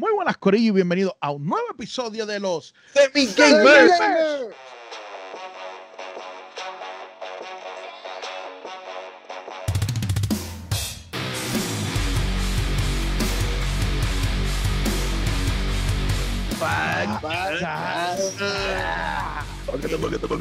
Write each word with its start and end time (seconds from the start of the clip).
Muy 0.00 0.14
buenas, 0.14 0.38
Corillo, 0.38 0.68
y 0.68 0.76
bienvenidos 0.76 1.12
a 1.20 1.30
un 1.30 1.44
nuevo 1.44 1.66
episodio 1.72 2.24
de 2.24 2.40
los 2.40 2.74
Semi 2.94 3.26
Gamers. 3.36 3.92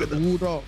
Duro. 0.09 0.63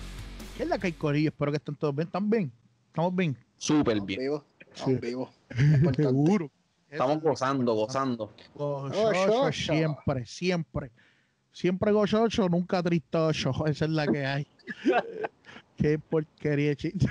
¿Qué 0.56 0.62
es 0.64 0.68
la 0.68 0.78
que 0.78 0.88
hay, 0.88 0.92
Corillo? 0.92 1.28
Espero 1.30 1.50
que 1.52 1.56
estén 1.56 1.74
todos 1.76 1.94
bien. 1.94 2.06
¿Están 2.08 2.30
bien? 2.30 2.52
¿Estamos 2.88 3.14
bien? 3.14 3.36
Súper 3.58 3.94
Estamos 3.96 4.06
bien. 4.06 4.20
vivos, 4.20 4.42
Sí. 4.74 4.80
estamos 4.80 5.00
vivos. 5.00 5.28
Seguro. 5.96 6.50
Estamos 6.92 7.22
gozando, 7.22 7.74
gozando. 7.74 8.34
Gochocho, 8.54 9.50
siempre, 9.52 10.26
siempre. 10.26 10.90
Siempre 11.50 11.90
gochocho, 11.92 12.48
nunca 12.48 12.82
tristocho. 12.82 13.52
Esa 13.66 13.84
es 13.86 13.90
la 13.90 14.06
que 14.06 14.26
hay. 14.26 14.46
Qué 15.76 15.98
porquería, 15.98 16.74
chiste. 16.76 17.06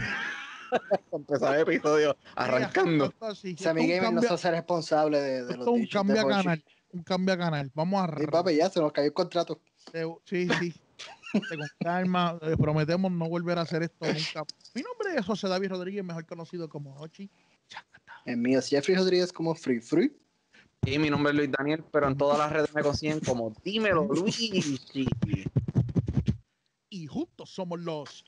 Empezar 1.12 1.56
el 1.56 1.62
episodio 1.62 2.16
arrancando. 2.36 3.14
Un 3.22 3.76
Gamer 3.76 4.14
no 4.14 4.22
se 4.22 4.34
hace 4.34 4.52
responsable 4.52 5.20
de, 5.20 5.46
de 5.46 5.58
los 5.58 5.68
un 5.68 5.86
cambio 5.88 6.16
de 6.16 6.22
a 6.22 6.28
canal. 6.28 6.64
Un 6.94 7.04
cambio 7.04 7.34
a 7.34 7.38
canal. 7.38 7.72
Vamos 7.74 8.02
a 8.08 8.18
Sí, 8.18 8.28
papi, 8.28 8.56
ya 8.56 8.70
se 8.70 8.80
nos 8.80 8.92
cayó 8.92 9.08
el 9.08 9.14
contrato. 9.14 9.60
Sí, 10.26 10.48
sí. 10.60 10.74
Te- 11.34 11.58
Con 11.58 11.68
calma, 11.80 12.38
eh, 12.42 12.56
prometemos 12.58 13.12
no 13.12 13.28
volver 13.28 13.58
a 13.58 13.62
hacer 13.62 13.84
esto 13.84 14.06
nunca. 14.06 14.44
Mi 14.76 14.82
nombre 14.82 15.16
es 15.18 15.26
José 15.26 15.48
David 15.48 15.70
Rodríguez, 15.70 16.04
mejor 16.04 16.26
conocido 16.26 16.70
como. 16.70 17.06
Chacata. 17.68 18.01
El 18.26 18.38
mío 18.38 18.60
es 18.60 18.68
Jeffrey 18.68 18.96
Rodríguez 18.96 19.32
como 19.32 19.56
Free 19.56 19.82
Free. 19.82 20.12
Y 20.86 20.98
mi 20.98 21.10
nombre 21.10 21.32
es 21.32 21.38
Luis 21.38 21.52
Daniel, 21.52 21.84
pero 21.92 22.08
en 22.08 22.18
todas 22.18 22.38
las 22.40 22.52
redes 22.52 22.74
me 22.74 22.82
consiguen 22.82 23.20
como 23.20 23.54
Dímelo 23.64 24.06
Luis. 24.06 24.82
Y 26.90 27.08
juntos 27.08 27.50
somos 27.50 27.80
los, 27.80 28.26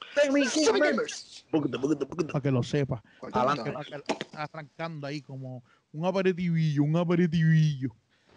Gamers. 0.80 1.46
Para 2.32 2.42
que 2.42 2.52
lo 2.52 2.64
sepa, 2.64 3.04
Adelante. 3.34 3.74
arrancando 4.34 5.08
ahí 5.08 5.22
como 5.22 5.64
un 5.92 6.06
aperitivillo, 6.06 6.84
un 6.84 6.96
aperitivillo. 6.96 7.90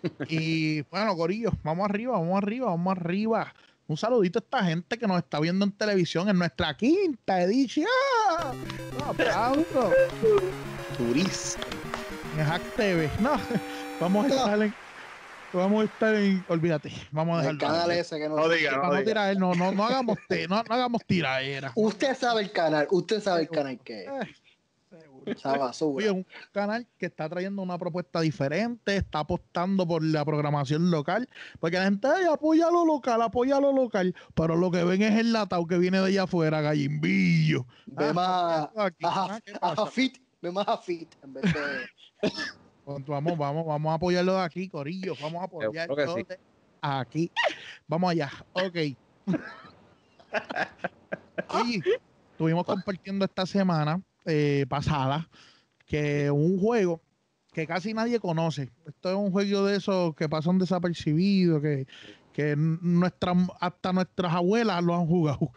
Y 0.28 0.82
bueno, 0.82 1.16
Corillo, 1.16 1.50
vamos 1.64 1.88
arriba, 1.88 2.12
vamos 2.12 2.38
arriba, 2.38 2.66
vamos 2.66 2.96
arriba. 2.96 3.54
Un 3.88 3.96
saludito 3.96 4.38
a 4.38 4.42
esta 4.42 4.64
gente 4.64 4.98
que 4.98 5.06
nos 5.06 5.18
está 5.18 5.38
viendo 5.38 5.64
en 5.64 5.70
televisión 5.72 6.28
en 6.28 6.38
nuestra 6.38 6.76
quinta 6.76 7.40
edición. 7.42 7.86
Un 8.96 9.02
aplauso. 9.02 9.92
Turis. 10.98 11.56
en 12.36 12.44
Hack 12.44 12.62
TV. 12.74 13.08
No, 13.20 13.40
vamos 14.00 14.24
a 14.26 14.28
estar 14.28 14.62
en. 14.62 14.74
Vamos 15.52 15.82
a 15.82 15.84
estar 15.84 16.14
en. 16.16 16.44
Olvídate, 16.48 16.92
vamos 17.12 17.38
a 17.38 17.48
El 17.48 17.56
dejarlo. 17.58 17.74
canal 17.76 17.90
ahí. 17.90 17.98
ese 18.00 18.18
que 18.18 18.28
no, 18.28 18.36
No 18.36 18.48
diga, 18.48 18.76
no 18.76 19.04
tirar, 19.04 19.36
no, 19.36 19.54
no, 19.54 19.70
no 19.70 19.84
hagamos 19.84 20.18
no, 20.48 20.62
no 20.64 20.74
hagamos 20.74 21.04
tiraera. 21.06 21.70
Usted 21.76 22.16
sabe 22.16 22.42
el 22.42 22.50
canal, 22.50 22.88
usted 22.90 23.22
sabe 23.22 23.42
el 23.42 23.48
canal 23.48 23.78
que 23.84 24.04
es. 24.04 24.42
Esa 25.26 25.58
basura. 25.58 25.96
Oye, 25.96 26.10
un 26.10 26.26
canal 26.52 26.86
que 26.98 27.06
está 27.06 27.28
trayendo 27.28 27.60
una 27.60 27.76
propuesta 27.76 28.20
diferente, 28.20 28.96
está 28.96 29.18
apostando 29.20 29.86
por 29.86 30.02
la 30.02 30.24
programación 30.24 30.90
local, 30.90 31.28
porque 31.58 31.76
la 31.76 31.84
gente, 31.84 32.06
ay, 32.08 32.24
apoya 32.32 32.70
lo 32.70 32.84
local, 32.84 33.20
apoya 33.22 33.60
lo 33.60 33.72
local, 33.72 34.14
pero 34.34 34.56
lo 34.56 34.70
que 34.70 34.84
ven 34.84 35.02
es 35.02 35.18
el 35.18 35.32
latao 35.32 35.66
que 35.66 35.78
viene 35.78 35.98
de 35.98 36.06
allá 36.06 36.22
afuera, 36.22 36.60
gallimbillo. 36.60 37.66
Ve 37.86 38.06
Ah, 38.08 38.12
más 38.12 38.68
aquí, 38.76 39.04
a, 39.04 39.08
ah, 39.10 39.40
¿qué 39.44 39.52
a 39.52 39.60
pasa? 39.60 39.86
Fit, 39.86 40.18
ve 40.40 40.52
más 40.52 40.68
a 40.68 40.78
Fit 40.78 41.12
en 41.22 41.34
vez 41.34 41.42
de. 41.42 42.30
Pues 42.84 43.04
vamos, 43.04 43.36
vamos, 43.36 43.66
vamos 43.66 43.90
a 43.90 43.94
apoyarlo 43.94 44.34
de 44.34 44.42
aquí, 44.42 44.68
Corillo. 44.68 45.14
Vamos 45.20 45.42
a 45.42 45.44
apoyarlo 45.46 46.14
sí. 46.14 46.22
de 46.22 46.38
aquí. 46.80 47.32
Vamos 47.88 48.12
allá. 48.12 48.30
Ok. 48.52 48.76
Oye, 51.48 51.82
estuvimos 52.30 52.64
compartiendo 52.64 53.24
esta 53.24 53.44
semana 53.44 54.00
eh, 54.26 54.66
pasada 54.68 55.28
que 55.86 56.30
un 56.30 56.58
juego 56.58 57.00
que 57.52 57.66
casi 57.66 57.94
nadie 57.94 58.20
conoce. 58.20 58.70
Esto 58.86 59.10
es 59.10 59.16
un 59.16 59.30
juego 59.30 59.64
de 59.64 59.76
esos 59.76 60.14
que 60.14 60.28
pasan 60.28 60.58
desapercibidos, 60.58 61.62
que, 61.62 61.86
que 62.32 62.54
nuestra, 62.56 63.32
hasta 63.60 63.92
nuestras 63.94 64.34
abuelas 64.34 64.84
lo 64.84 64.94
han 64.94 65.06
jugado. 65.06 65.50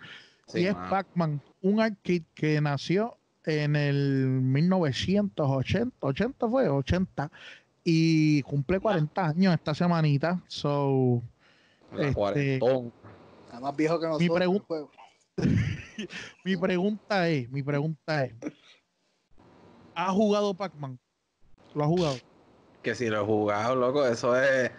Sí, 0.48 0.62
y 0.62 0.66
es. 0.68 0.76
Pac-Man, 0.76 1.42
un 1.62 1.82
arcade 1.82 2.24
que 2.34 2.62
nació 2.62 3.18
en 3.46 3.76
el 3.76 4.40
1980, 4.42 5.96
80 6.00 6.48
fue, 6.50 6.70
80, 6.70 7.32
y 7.84 8.42
cumple 8.44 8.80
40 8.80 9.28
años 9.28 9.54
esta 9.54 9.74
semanita. 9.74 10.42
So, 10.48 11.22
La 11.92 12.04
Este- 12.04 12.14
cuarentón. 12.14 12.94
Está 13.46 13.60
más 13.60 13.76
viejo 13.76 14.00
que 14.00 14.06
nosotros. 14.08 14.42
el 14.42 14.60
juego. 14.60 14.92
mi 16.44 16.58
pregunta 16.58 17.28
es, 17.30 17.50
mi 17.50 17.64
pregunta 17.64 18.26
es, 18.26 18.34
¿ha 19.96 20.12
jugado 20.12 20.54
Pac-Man? 20.54 21.00
¿Lo 21.74 21.84
ha 21.84 21.88
jugado? 21.88 22.18
Que 22.82 22.96
si 22.96 23.08
lo 23.08 23.22
he 23.22 23.26
jugado, 23.26 23.76
loco, 23.76 24.06
eso 24.06 24.40
es. 24.42 24.72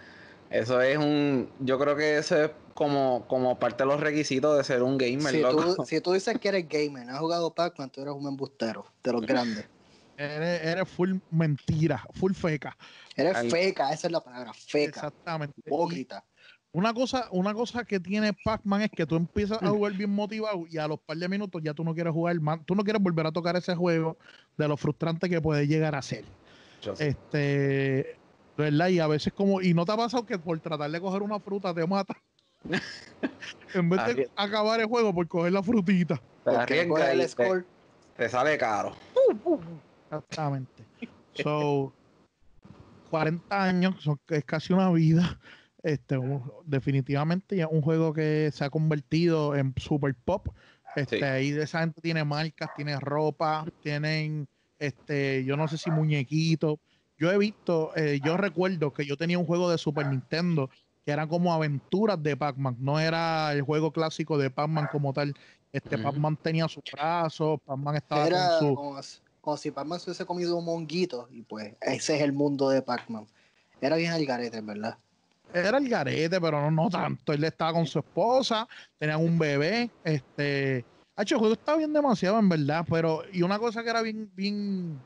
Eso 0.49 0.81
es 0.81 0.97
un. 0.97 1.49
Yo 1.59 1.79
creo 1.79 1.95
que 1.95 2.17
eso 2.17 2.43
es 2.43 2.51
como, 2.73 3.25
como 3.27 3.57
parte 3.57 3.83
de 3.83 3.87
los 3.87 4.01
requisitos 4.01 4.57
de 4.57 4.63
ser 4.65 4.83
un 4.83 4.97
gamer, 4.97 5.31
Si 5.31 5.41
loco. 5.41 5.75
tú, 5.75 5.85
si 5.85 6.01
tú 6.01 6.11
dices 6.11 6.37
que 6.39 6.49
eres 6.49 6.67
gamer, 6.67 7.09
has 7.09 7.19
jugado 7.19 7.53
Pac-Man, 7.53 7.89
tú 7.89 8.01
eres 8.01 8.13
un 8.13 8.27
embustero 8.27 8.85
de 9.03 9.13
los 9.13 9.21
grandes. 9.25 9.65
Eres, 10.17 10.61
eres 10.63 10.89
full 10.89 11.15
mentira, 11.29 12.05
full 12.15 12.33
feca. 12.33 12.75
Eres 13.15 13.37
Al- 13.37 13.49
feca, 13.49 13.93
esa 13.93 14.07
es 14.07 14.11
la 14.11 14.21
palabra, 14.21 14.51
feca. 14.53 14.99
Exactamente. 14.99 15.53
Y 15.57 15.69
Hipócrita. 15.69 16.25
Una 16.73 16.93
cosa, 16.93 17.27
una 17.31 17.53
cosa 17.53 17.83
que 17.83 17.99
tiene 17.99 18.31
Pac-Man 18.31 18.83
es 18.83 18.91
que 18.91 19.05
tú 19.05 19.17
empiezas 19.17 19.61
a 19.61 19.69
jugar 19.69 19.93
bien 19.93 20.09
motivado 20.09 20.65
y 20.69 20.77
a 20.77 20.87
los 20.87 20.99
par 21.01 21.17
de 21.17 21.27
minutos 21.27 21.61
ya 21.61 21.73
tú 21.73 21.83
no 21.83 21.93
quieres 21.93 22.13
jugar 22.13 22.39
más, 22.39 22.65
tú 22.65 22.75
no 22.75 22.83
quieres 22.83 23.01
volver 23.01 23.25
a 23.27 23.31
tocar 23.31 23.57
ese 23.57 23.75
juego 23.75 24.17
de 24.57 24.67
lo 24.69 24.77
frustrante 24.77 25.29
que 25.29 25.41
puede 25.41 25.67
llegar 25.67 25.95
a 25.95 26.01
ser. 26.01 26.23
Yo 26.81 26.95
sé. 26.95 27.09
Este, 27.09 28.17
¿verdad? 28.55 28.87
Y 28.87 28.99
a 28.99 29.07
veces 29.07 29.33
como, 29.33 29.61
y 29.61 29.73
no 29.73 29.85
te 29.85 29.91
ha 29.91 29.97
pasado 29.97 30.25
que 30.25 30.39
por 30.39 30.57
tratar 30.61 30.89
de 30.89 31.01
coger 31.01 31.21
una 31.23 31.41
fruta 31.41 31.73
te 31.73 31.85
mata. 31.85 32.15
en 33.73 33.89
vez 33.89 34.05
de 34.05 34.13
Arrie- 34.13 34.29
acabar 34.37 34.79
el 34.79 34.85
juego 34.85 35.13
por 35.13 35.27
coger 35.27 35.51
la 35.51 35.61
frutita. 35.63 36.15
Te 36.15 36.21
Porque 36.43 36.53
no 36.53 36.61
arriesgas 36.61 36.87
coge 36.99 37.09
y 37.15 37.19
el 37.19 37.21
te, 37.21 37.27
score. 37.27 37.65
te 38.15 38.29
sale 38.29 38.57
caro. 38.57 38.95
Exactamente. 40.09 40.85
So, 41.33 41.93
40 43.09 43.61
años, 43.63 43.95
son- 44.01 44.19
es 44.29 44.45
casi 44.45 44.71
una 44.71 44.89
vida. 44.91 45.37
Este, 45.83 46.17
un- 46.17 46.43
definitivamente 46.65 47.55
ya 47.55 47.65
es 47.65 47.71
un 47.71 47.81
juego 47.81 48.13
que 48.13 48.51
se 48.53 48.63
ha 48.63 48.69
convertido 48.69 49.55
en 49.55 49.73
super 49.77 50.13
pop. 50.15 50.47
Este, 50.95 51.17
Sí. 51.19 51.23
ahí 51.23 51.51
de 51.51 51.63
esa 51.63 51.79
gente 51.79 52.01
tiene 52.01 52.23
marcas, 52.23 52.69
tiene 52.75 52.99
ropa, 52.99 53.65
tienen, 53.81 54.47
este, 54.77 55.43
yo 55.45 55.55
no 55.57 55.67
sé 55.67 55.77
si 55.77 55.89
muñequitos. 55.89 56.77
Yo 57.17 57.31
he 57.31 57.37
visto, 57.37 57.95
eh, 57.95 58.19
yo 58.21 58.35
recuerdo 58.37 58.91
que 58.91 59.05
yo 59.05 59.15
tenía 59.15 59.39
un 59.39 59.45
juego 59.45 59.69
de 59.69 59.77
Super 59.77 60.05
Nintendo 60.05 60.69
que 61.05 61.11
eran 61.11 61.27
como 61.27 61.53
aventuras 61.53 62.21
de 62.21 62.37
Pac-Man, 62.37 62.77
no 62.79 62.99
era 62.99 63.51
el 63.53 63.61
juego 63.63 63.91
clásico 63.91 64.37
de 64.37 64.51
Pac-Man 64.51 64.87
como 64.87 65.13
tal. 65.13 65.33
Este. 65.71 65.97
Pac-Man 65.97 66.37
tenía 66.37 66.67
sus 66.67 66.83
brazos, 66.91 67.59
Pac-Man 67.65 67.95
estaba 67.95 68.27
Era 68.27 68.49
con 68.59 68.59
su... 68.59 68.75
como, 68.75 68.99
como 69.39 69.57
si 69.57 69.71
Pac-Man 69.71 69.99
se 69.99 70.09
hubiese 70.09 70.25
comido 70.25 70.57
un 70.57 70.65
monguito 70.65 71.27
y 71.31 71.41
pues 71.43 71.75
ese 71.81 72.17
es 72.17 72.21
el 72.21 72.33
mundo 72.33 72.69
de 72.69 72.81
Pac-Man. 72.81 73.25
Era 73.79 73.95
bien 73.95 74.11
al 74.11 74.25
garete, 74.25 74.61
¿verdad? 74.61 74.97
Era 75.53 75.77
el 75.77 75.89
garete, 75.89 76.39
pero 76.39 76.61
no, 76.61 76.71
no 76.71 76.89
tanto. 76.89 77.33
Él 77.33 77.43
estaba 77.43 77.73
con 77.73 77.85
su 77.85 77.99
esposa, 77.99 78.67
tenían 78.97 79.21
un 79.21 79.37
bebé. 79.37 79.89
Este, 80.03 80.85
Hacho, 81.15 81.35
el 81.35 81.39
juego 81.39 81.53
estaba 81.53 81.77
bien 81.77 81.93
demasiado, 81.93 82.39
en 82.39 82.49
verdad. 82.49 82.85
Pero, 82.89 83.23
y 83.31 83.41
una 83.41 83.59
cosa 83.59 83.83
que 83.83 83.89
era 83.89 84.01
bien, 84.01 84.31
bien 84.33 84.99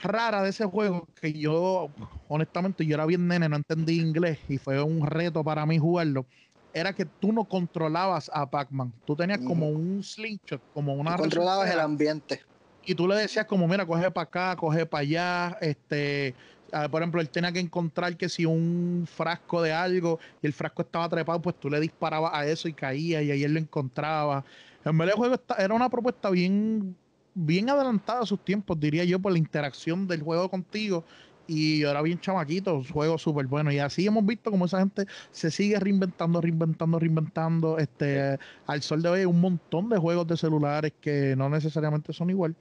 rara 0.00 0.42
de 0.42 0.50
ese 0.50 0.64
juego, 0.64 1.06
que 1.20 1.32
yo, 1.32 1.90
honestamente, 2.28 2.84
yo 2.84 2.94
era 2.94 3.06
bien 3.06 3.28
nene, 3.28 3.48
no 3.48 3.56
entendí 3.56 4.00
inglés 4.00 4.38
y 4.48 4.58
fue 4.58 4.82
un 4.82 5.06
reto 5.06 5.44
para 5.44 5.64
mí 5.66 5.78
jugarlo. 5.78 6.26
Era 6.72 6.92
que 6.92 7.04
tú 7.04 7.32
no 7.32 7.44
controlabas 7.44 8.30
a 8.32 8.48
Pac-Man. 8.48 8.92
Tú 9.04 9.16
tenías 9.16 9.40
como 9.40 9.68
un 9.68 10.02
slingshot, 10.02 10.62
como 10.72 10.94
una. 10.94 11.16
Tú 11.16 11.22
controlabas 11.22 11.70
el 11.70 11.80
ambiente. 11.80 12.42
y 12.84 12.94
tú 12.94 13.08
le 13.08 13.16
decías 13.16 13.46
como, 13.46 13.66
mira, 13.66 13.84
coge 13.84 14.10
para 14.10 14.24
acá, 14.24 14.56
coge 14.56 14.86
para 14.86 15.02
allá, 15.02 15.58
este, 15.60 16.34
ah, 16.72 16.88
por 16.88 17.02
ejemplo, 17.02 17.20
él 17.20 17.28
tenía 17.28 17.52
que 17.52 17.60
encontrar 17.60 18.16
que 18.16 18.28
si 18.28 18.44
un 18.44 19.06
frasco 19.10 19.62
de 19.62 19.72
algo 19.72 20.18
y 20.42 20.46
el 20.46 20.52
frasco 20.52 20.82
estaba 20.82 21.08
trepado, 21.08 21.40
pues 21.40 21.58
tú 21.58 21.70
le 21.70 21.80
disparabas 21.80 22.32
a 22.34 22.46
eso 22.46 22.68
y 22.68 22.72
caía 22.72 23.22
y 23.22 23.30
ahí 23.30 23.42
él 23.42 23.54
lo 23.54 23.60
encontraba. 23.60 24.44
En 24.84 24.96
verdad 24.96 25.14
el 25.14 25.18
juego 25.18 25.36
era 25.58 25.74
una 25.74 25.90
propuesta 25.90 26.30
bien, 26.30 26.96
bien 27.34 27.68
adelantada 27.70 28.20
a 28.20 28.26
sus 28.26 28.44
tiempos, 28.44 28.78
diría 28.80 29.04
yo, 29.04 29.18
por 29.18 29.32
la 29.32 29.38
interacción 29.38 30.06
del 30.06 30.22
juego 30.22 30.48
contigo. 30.48 31.04
Y 31.46 31.82
era 31.82 32.00
bien 32.00 32.20
chamaquito, 32.20 32.80
juego 32.92 33.18
súper 33.18 33.46
bueno. 33.46 33.72
Y 33.72 33.80
así 33.80 34.06
hemos 34.06 34.24
visto 34.24 34.52
como 34.52 34.66
esa 34.66 34.78
gente 34.78 35.06
se 35.32 35.50
sigue 35.50 35.80
reinventando, 35.80 36.40
reinventando, 36.40 36.98
reinventando. 36.98 37.78
Este, 37.78 38.38
al 38.66 38.82
sol 38.82 39.02
de 39.02 39.08
hoy 39.08 39.24
un 39.24 39.40
montón 39.40 39.88
de 39.88 39.98
juegos 39.98 40.28
de 40.28 40.36
celulares 40.36 40.92
que 41.00 41.34
no 41.36 41.50
necesariamente 41.50 42.12
son 42.12 42.30
igual. 42.30 42.54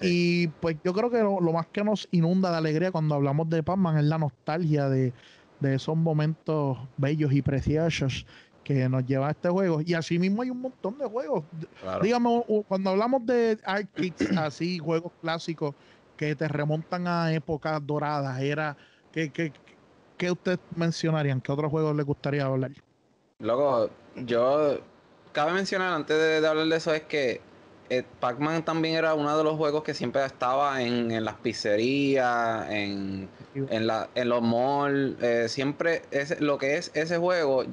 Y 0.00 0.48
pues 0.48 0.76
yo 0.84 0.92
creo 0.92 1.10
que 1.10 1.18
lo, 1.18 1.40
más 1.52 1.66
que 1.66 1.82
nos 1.82 2.08
inunda 2.10 2.50
de 2.50 2.56
alegría 2.56 2.92
cuando 2.92 3.14
hablamos 3.14 3.48
de 3.50 3.62
Pac-Man 3.62 3.98
es 3.98 4.04
la 4.04 4.18
nostalgia 4.18 4.88
de, 4.88 5.12
esos 5.62 5.96
momentos 5.96 6.78
bellos 6.96 7.32
y 7.32 7.42
preciosos 7.42 8.24
que 8.62 8.88
nos 8.88 9.04
lleva 9.06 9.28
a 9.28 9.30
este 9.32 9.48
juego. 9.48 9.80
Y 9.84 9.94
así 9.94 10.18
mismo 10.18 10.42
hay 10.42 10.50
un 10.50 10.60
montón 10.60 10.98
de 10.98 11.06
juegos. 11.06 11.44
Dígame, 12.02 12.44
cuando 12.68 12.90
hablamos 12.90 13.26
de 13.26 13.58
arcades, 13.64 14.14
así, 14.38 14.78
juegos 14.78 15.12
clásicos 15.20 15.74
que 16.16 16.34
te 16.34 16.46
remontan 16.48 17.06
a 17.06 17.32
épocas 17.32 17.84
doradas, 17.84 18.40
era 18.40 18.76
¿qué, 19.12 19.30
qué, 19.30 19.52
qué 20.16 20.30
ustedes 20.30 20.58
mencionarían? 20.76 21.40
¿Qué 21.40 21.50
otros 21.50 21.70
juegos 21.70 21.96
les 21.96 22.04
gustaría 22.04 22.44
hablar? 22.44 22.72
Luego, 23.40 23.90
yo 24.16 24.80
cabe 25.32 25.52
mencionar 25.52 25.92
antes 25.92 26.16
de 26.16 26.46
hablar 26.46 26.66
de 26.66 26.76
eso 26.76 26.92
es 26.92 27.02
que 27.02 27.40
eh, 27.90 28.04
Pac-Man 28.20 28.64
también 28.64 28.96
era 28.96 29.14
uno 29.14 29.36
de 29.36 29.44
los 29.44 29.56
juegos 29.56 29.82
que 29.82 29.94
siempre 29.94 30.24
estaba 30.24 30.82
en, 30.82 31.24
las 31.24 31.34
pizzerías, 31.36 32.68
en, 32.70 33.28
en, 33.54 34.28
los 34.28 34.42
malls. 34.42 35.22
Eh, 35.22 35.48
siempre 35.48 36.02
es, 36.10 36.40
lo 36.40 36.58
que 36.58 36.76
es 36.76 36.90
ese 36.94 37.16
juego, 37.16 37.64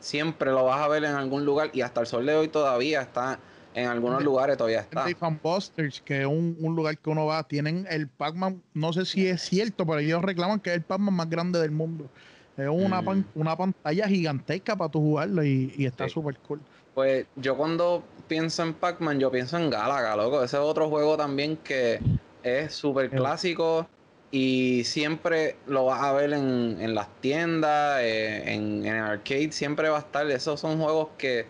siempre 0.00 0.50
lo 0.50 0.64
vas 0.64 0.80
a 0.80 0.88
ver 0.88 1.04
en 1.04 1.14
algún 1.14 1.44
lugar 1.44 1.70
y 1.72 1.82
hasta 1.82 2.00
el 2.00 2.06
sol 2.06 2.26
de 2.26 2.34
hoy 2.34 2.48
todavía 2.48 3.02
está. 3.02 3.38
En 3.74 3.88
algunos 3.88 4.22
lugares 4.22 4.58
todavía 4.58 4.80
está. 4.80 5.06
Fan 5.16 5.40
Busters, 5.42 6.02
que 6.02 6.20
es 6.20 6.26
un, 6.26 6.56
lugar 6.60 6.98
que 6.98 7.08
uno 7.08 7.24
va, 7.24 7.42
tienen 7.42 7.86
el 7.88 8.06
Pac-Man, 8.06 8.62
no 8.74 8.92
sé 8.92 9.06
si 9.06 9.26
es 9.26 9.40
cierto, 9.40 9.86
pero 9.86 9.98
ellos 9.98 10.20
reclaman 10.20 10.60
que 10.60 10.70
es 10.70 10.76
el 10.76 10.82
Pac-Man 10.82 11.14
más 11.14 11.30
grande 11.30 11.58
del 11.58 11.70
mundo. 11.70 12.10
Es 12.58 12.68
una, 12.68 13.00
mm. 13.00 13.24
una 13.34 13.56
pantalla 13.56 14.06
gigantesca 14.08 14.76
para 14.76 14.90
tu 14.90 15.00
jugarlo 15.00 15.42
y, 15.42 15.72
está 15.78 16.06
súper 16.06 16.36
cool. 16.40 16.60
Pues 16.94 17.26
yo 17.36 17.56
cuando 17.56 18.02
pienso 18.28 18.62
en 18.62 18.74
Pac-Man, 18.74 19.18
yo 19.18 19.30
pienso 19.30 19.56
en 19.56 19.70
Galaga, 19.70 20.16
loco. 20.16 20.42
Ese 20.42 20.56
es 20.56 20.62
otro 20.62 20.88
juego 20.88 21.16
también 21.16 21.56
que 21.56 22.00
es 22.42 22.74
súper 22.74 23.10
clásico 23.10 23.86
y 24.30 24.84
siempre 24.84 25.56
lo 25.66 25.84
vas 25.86 26.02
a 26.02 26.12
ver 26.12 26.32
en, 26.32 26.94
las 26.94 27.08
tiendas, 27.20 28.00
eh, 28.00 28.54
en, 28.54 28.84
en, 28.84 28.96
el 28.96 29.02
arcade, 29.02 29.52
siempre 29.52 29.88
va 29.88 29.98
a 29.98 30.00
estar. 30.00 30.30
Esos 30.30 30.60
son 30.60 30.80
juegos 30.80 31.08
que 31.18 31.46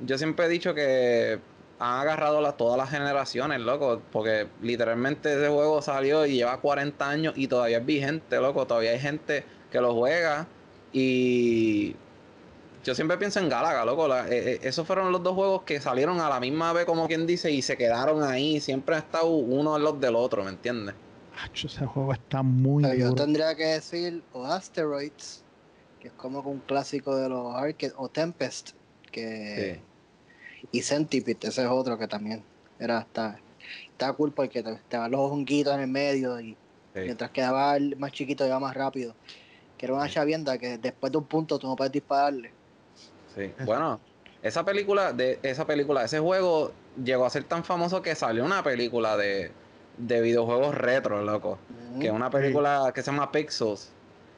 yo 0.00 0.16
siempre 0.18 0.46
he 0.46 0.48
dicho 0.48 0.74
que 0.74 1.40
han 1.78 2.00
agarrado 2.00 2.46
a 2.46 2.56
todas 2.56 2.76
las 2.76 2.90
generaciones, 2.90 3.60
loco, 3.60 4.02
porque 4.12 4.46
literalmente 4.60 5.32
ese 5.32 5.48
juego 5.48 5.80
salió 5.82 6.26
y 6.26 6.34
lleva 6.34 6.60
40 6.60 7.08
años 7.08 7.34
y 7.36 7.48
todavía 7.48 7.78
es 7.78 7.86
vigente, 7.86 8.36
loco. 8.36 8.66
Todavía 8.66 8.90
hay 8.90 9.00
gente 9.00 9.44
que 9.70 9.80
lo 9.80 9.94
juega 9.94 10.46
y 10.92 11.96
yo 12.82 12.94
siempre 12.94 13.18
pienso 13.18 13.40
en 13.40 13.48
Galaga, 13.48 13.84
loco. 13.84 14.14
Eh, 14.14 14.24
eh, 14.28 14.60
esos 14.62 14.86
fueron 14.86 15.12
los 15.12 15.22
dos 15.22 15.34
juegos 15.34 15.62
que 15.62 15.80
salieron 15.80 16.20
a 16.20 16.28
la 16.28 16.40
misma 16.40 16.72
vez, 16.72 16.84
como 16.86 17.06
quien 17.06 17.26
dice, 17.26 17.50
y 17.50 17.62
se 17.62 17.76
quedaron 17.76 18.22
ahí. 18.22 18.60
Siempre 18.60 18.96
ha 18.96 18.98
estado 18.98 19.28
uno 19.28 19.76
en 19.76 19.82
los 19.82 20.00
del 20.00 20.16
otro, 20.16 20.44
¿me 20.44 20.50
entiendes? 20.50 20.94
ese 21.54 21.86
juego 21.86 22.12
está 22.12 22.42
muy 22.42 22.84
Yo 22.98 23.14
tendría 23.14 23.54
que 23.54 23.64
decir 23.64 24.22
o 24.32 24.44
Asteroids, 24.44 25.42
que 25.98 26.08
es 26.08 26.14
como 26.14 26.40
un 26.40 26.58
clásico 26.60 27.16
de 27.16 27.28
los 27.28 27.54
arcades, 27.54 27.94
o 27.96 28.08
Tempest, 28.08 28.70
que... 29.10 29.80
Y 30.72 30.82
Centipede, 30.82 31.48
ese 31.48 31.62
es 31.62 31.68
otro 31.68 31.98
que 31.98 32.06
también 32.06 32.42
era 32.78 32.98
hasta... 32.98 33.40
Está 33.90 34.12
cool 34.12 34.32
porque 34.32 34.62
te, 34.62 34.78
te 34.88 34.96
van 34.96 35.10
los 35.10 35.20
honguitos 35.20 35.74
en 35.74 35.80
el 35.80 35.88
medio 35.88 36.40
y 36.40 36.56
mientras 36.94 37.30
quedaba 37.30 37.76
el 37.76 37.96
más 37.96 38.12
chiquito 38.12 38.46
iba 38.46 38.58
más 38.58 38.74
rápido. 38.74 39.14
Que 39.78 39.86
era 39.86 39.94
una 39.94 40.08
chavienda 40.08 40.58
que 40.58 40.76
después 40.76 41.12
de 41.12 41.18
un 41.18 41.24
punto 41.24 41.58
tú 41.58 41.66
no 41.66 41.76
puedes 41.76 41.92
dispararle. 41.92 42.52
Sí, 43.34 43.52
bueno, 43.64 44.00
esa 44.42 44.64
película, 44.64 45.12
de 45.12 45.38
esa 45.42 45.66
película, 45.66 46.04
ese 46.04 46.18
juego 46.18 46.72
llegó 47.02 47.26
a 47.26 47.30
ser 47.30 47.44
tan 47.44 47.64
famoso 47.64 48.00
que 48.02 48.14
salió 48.14 48.44
una 48.44 48.62
película 48.62 49.16
de, 49.16 49.52
de 49.98 50.20
videojuegos 50.20 50.74
retro, 50.74 51.22
loco. 51.22 51.58
Que 52.00 52.06
es 52.06 52.12
una 52.12 52.30
película 52.30 52.92
que 52.94 53.02
se 53.02 53.10
llama 53.10 53.30
Pixels. 53.32 53.90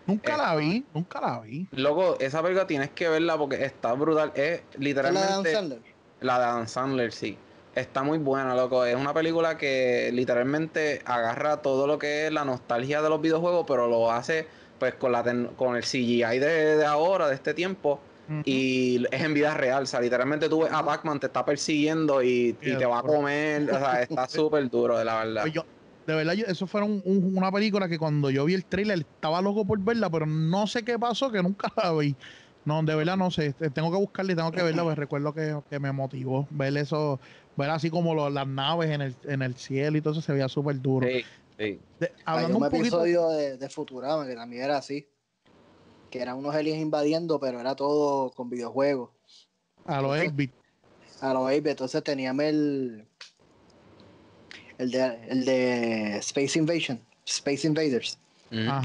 Nunca 0.06 0.36
la 0.36 0.56
vi, 0.56 0.84
nunca 0.94 1.20
la 1.20 1.40
vi. 1.40 1.68
Loco, 1.72 2.16
esa 2.18 2.42
película 2.42 2.66
tienes 2.66 2.90
que 2.90 3.08
verla 3.08 3.38
porque 3.38 3.64
está 3.64 3.92
brutal. 3.92 4.32
Es 4.34 4.62
literalmente. 4.76 5.28
¿La 5.28 5.36
de 5.36 5.52
Dan 5.52 5.54
Sandler? 5.54 5.80
La 6.20 6.38
de 6.38 6.44
Dan 6.44 6.68
Sandler, 6.68 7.12
sí. 7.12 7.38
Está 7.76 8.02
muy 8.02 8.18
buena, 8.18 8.54
loco. 8.56 8.84
Es 8.84 8.96
una 8.96 9.14
película 9.14 9.56
que 9.56 10.10
literalmente 10.12 11.02
agarra 11.04 11.62
todo 11.62 11.86
lo 11.86 11.98
que 11.98 12.26
es 12.26 12.32
la 12.32 12.44
nostalgia 12.44 13.00
de 13.00 13.08
los 13.08 13.20
videojuegos, 13.20 13.64
pero 13.68 13.86
lo 13.86 14.10
hace 14.10 14.46
pues 14.78 14.94
con, 14.94 15.12
la 15.12 15.22
con 15.56 15.76
el 15.76 15.82
CGI 15.82 16.38
de, 16.40 16.76
de 16.76 16.84
ahora, 16.84 17.28
de 17.28 17.34
este 17.34 17.54
tiempo 17.54 18.00
y 18.44 19.04
es 19.10 19.20
en 19.20 19.34
vida 19.34 19.54
real. 19.54 19.82
O 19.84 19.86
sea, 19.86 20.00
literalmente 20.00 20.48
tú 20.48 20.62
ves 20.62 20.72
a 20.72 20.84
Pac-Man, 20.84 21.20
te 21.20 21.26
está 21.26 21.44
persiguiendo 21.44 22.22
y, 22.22 22.52
te 22.54 22.86
va 22.86 23.00
a 23.00 23.02
comer. 23.02 23.70
O 23.70 23.78
sea, 23.78 24.02
está 24.02 24.28
súper 24.28 24.68
duro, 24.70 24.98
de 24.98 25.04
la 25.04 25.24
verdad. 25.24 25.42
Pues 25.42 25.64
de 26.06 26.14
verdad, 26.16 26.34
eso 26.34 26.66
fue 26.66 26.82
una 26.82 27.52
película 27.52 27.88
que 27.88 27.98
cuando 27.98 28.28
yo 28.30 28.44
vi 28.44 28.54
el 28.54 28.64
trailer 28.64 29.00
estaba 29.00 29.40
loco 29.40 29.64
por 29.64 29.78
verla, 29.78 30.10
pero 30.10 30.26
no 30.26 30.66
sé 30.66 30.84
qué 30.84 30.98
pasó, 30.98 31.30
que 31.30 31.42
nunca 31.42 31.72
la 31.76 31.92
vi. 31.92 32.16
No, 32.64 32.82
de 32.82 32.94
verdad 32.94 33.16
no 33.16 33.30
sé. 33.30 33.52
Tengo 33.52 33.90
que 33.90 33.98
buscarla 33.98 34.32
y 34.32 34.36
tengo 34.36 34.50
que 34.50 34.62
verla, 34.62 34.82
porque 34.82 35.00
recuerdo 35.00 35.32
que, 35.32 35.78
me 35.78 35.92
motivó 35.92 36.46
ver 36.50 36.76
eso, 36.76 37.20
ver 37.56 37.70
así 37.70 37.90
como 37.90 38.30
las 38.30 38.46
naves 38.46 38.90
en 38.90 39.02
el, 39.02 39.16
en 39.24 39.42
el 39.42 39.56
cielo 39.56 39.96
y 39.96 40.00
todo 40.00 40.12
eso 40.12 40.22
se 40.22 40.32
veía 40.32 40.48
súper 40.48 40.80
duro. 40.80 41.06
Sí, 41.06 41.24
sí. 41.58 41.80
Hay 42.24 42.46
un, 42.46 42.64
episodio 42.64 43.28
de, 43.30 43.56
de 43.56 43.68
Futurama 43.68 44.26
que 44.26 44.34
también 44.34 44.64
era 44.64 44.78
así 44.78 45.06
que 46.12 46.20
eran 46.20 46.36
unos 46.36 46.54
aliens 46.54 46.80
invadiendo, 46.80 47.40
pero 47.40 47.58
era 47.58 47.74
todo 47.74 48.30
con 48.32 48.50
videojuegos. 48.50 49.10
A 49.86 50.02
los 50.02 50.10
8 50.12 50.52
A 51.22 51.32
los 51.32 51.42
8 51.44 51.62
Entonces 51.64 52.04
teníamos 52.04 52.44
el, 52.44 53.06
el, 54.76 54.90
de, 54.90 55.18
el 55.28 55.44
de 55.46 56.16
Space 56.18 56.58
Invasion, 56.58 57.00
Space 57.26 57.66
Invaders. 57.66 58.18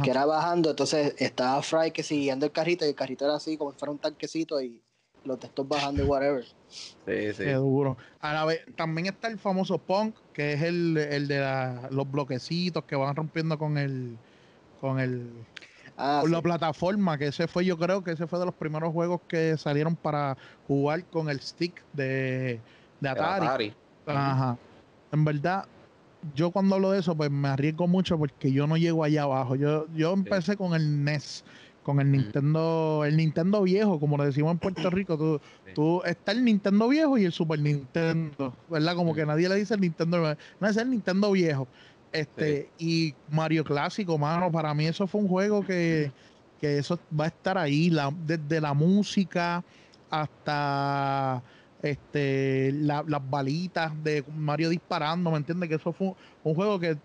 Que 0.02 0.10
era 0.10 0.26
bajando, 0.26 0.70
entonces 0.70 1.14
estaba 1.18 1.62
Fry 1.62 1.92
que 1.92 2.02
siguiendo 2.02 2.46
el 2.46 2.54
carrito 2.54 2.86
y 2.86 2.90
el 2.90 2.96
carrito 2.96 3.26
era 3.26 3.36
así 3.36 3.58
como 3.58 3.74
si 3.74 3.78
fuera 3.78 3.92
un 3.92 4.00
tanquecito 4.00 4.62
y 4.62 4.82
los 5.26 5.38
textos 5.38 5.68
bajando 5.68 6.04
y 6.04 6.06
whatever. 6.06 6.46
Sí, 6.70 7.34
sí. 7.34 7.44
Qué 7.44 7.54
duro. 7.56 7.98
vez, 8.48 8.62
también 8.78 9.08
está 9.08 9.28
el 9.28 9.38
famoso 9.38 9.78
Punk, 9.78 10.16
que 10.32 10.54
es 10.54 10.62
el, 10.62 10.96
el 10.96 11.28
de 11.28 11.90
los 11.92 12.10
bloquecitos 12.10 12.86
que 12.86 12.96
van 12.96 13.14
rompiendo 13.14 13.60
con 13.60 13.78
el 13.78 14.18
con 14.80 15.02
el 15.02 15.30
Ah, 15.98 16.24
la 16.30 16.42
plataforma, 16.44 17.18
que 17.18 17.28
ese 17.28 17.48
fue, 17.48 17.66
yo 17.66 17.76
creo 17.76 18.04
que 18.04 18.12
ese 18.12 18.28
fue 18.28 18.38
de 18.38 18.46
los 18.46 18.54
primeros 18.54 18.94
juegos 18.94 19.20
que 19.28 19.58
salieron 19.58 19.96
para 19.96 20.38
jugar 20.68 21.04
con 21.06 21.28
el 21.28 21.42
stick 21.42 21.84
de, 21.94 22.62
Atari. 23.04 23.74
Ajá. 24.06 24.58
En 25.12 25.26
verdad, 25.26 25.66
yo 26.36 26.52
cuando 26.52 26.76
hablo 26.76 26.92
de 26.92 27.00
eso, 27.00 27.16
pues 27.16 27.32
me 27.32 27.48
arriesgo 27.48 27.88
mucho 27.88 28.18
porque 28.18 28.52
yo 28.52 28.68
no 28.68 28.78
llego 28.78 29.04
allá 29.04 29.24
abajo. 29.24 29.56
Yo, 29.56 29.88
yo 29.96 30.14
empecé 30.14 30.56
con 30.56 30.76
el 30.76 31.04
NES, 31.04 31.44
con 31.82 32.00
el 32.00 32.12
Nintendo, 32.12 33.04
el 33.04 33.18
Nintendo 33.18 33.64
viejo, 33.64 34.00
como 34.00 34.18
lo 34.18 34.26
decimos 34.26 34.52
en 34.52 34.60
Puerto 34.60 34.90
Rico. 34.92 35.18
Tú, 35.18 35.42
tú 35.74 36.04
está 36.04 36.32
el 36.32 36.46
Nintendo 36.46 36.88
viejo 36.90 37.18
y 37.18 37.26
el 37.26 37.32
Super 37.32 37.60
Nintendo, 37.60 38.54
¿verdad? 38.70 38.96
Como 38.96 39.16
que 39.16 39.26
nadie 39.26 39.50
le 39.50 39.56
dice 39.56 39.74
el 39.74 39.82
Nintendo, 39.82 40.36
no 40.60 40.68
es 40.68 40.78
el 40.78 40.92
Nintendo 40.92 41.32
viejo. 41.32 41.68
Este, 42.12 42.70
y 42.80 43.14
Mario 43.30 43.64
Clásico, 43.64 44.18
mano, 44.18 44.52
para 44.52 44.74
mí 44.74 44.88
eso 44.88 45.08
fue 45.08 45.22
un 45.22 45.28
juego 45.28 45.66
que, 45.66 46.12
eso 46.62 47.00
va 47.18 47.26
a 47.26 47.28
estar 47.28 47.58
ahí, 47.58 47.90
la, 47.90 48.12
desde 48.26 48.62
la 48.62 48.74
música 48.74 49.64
hasta 50.10 51.44
este 51.84 52.72
las 52.72 53.30
balitas 53.30 53.92
de 54.04 54.24
Mario 54.36 54.70
disparando, 54.70 55.30
¿me 55.30 55.38
entiendes? 55.38 55.70
Que 55.70 55.76
eso 55.76 55.94
fue 55.94 56.14
un 56.44 56.56
juego 56.56 56.80
que 56.80 56.98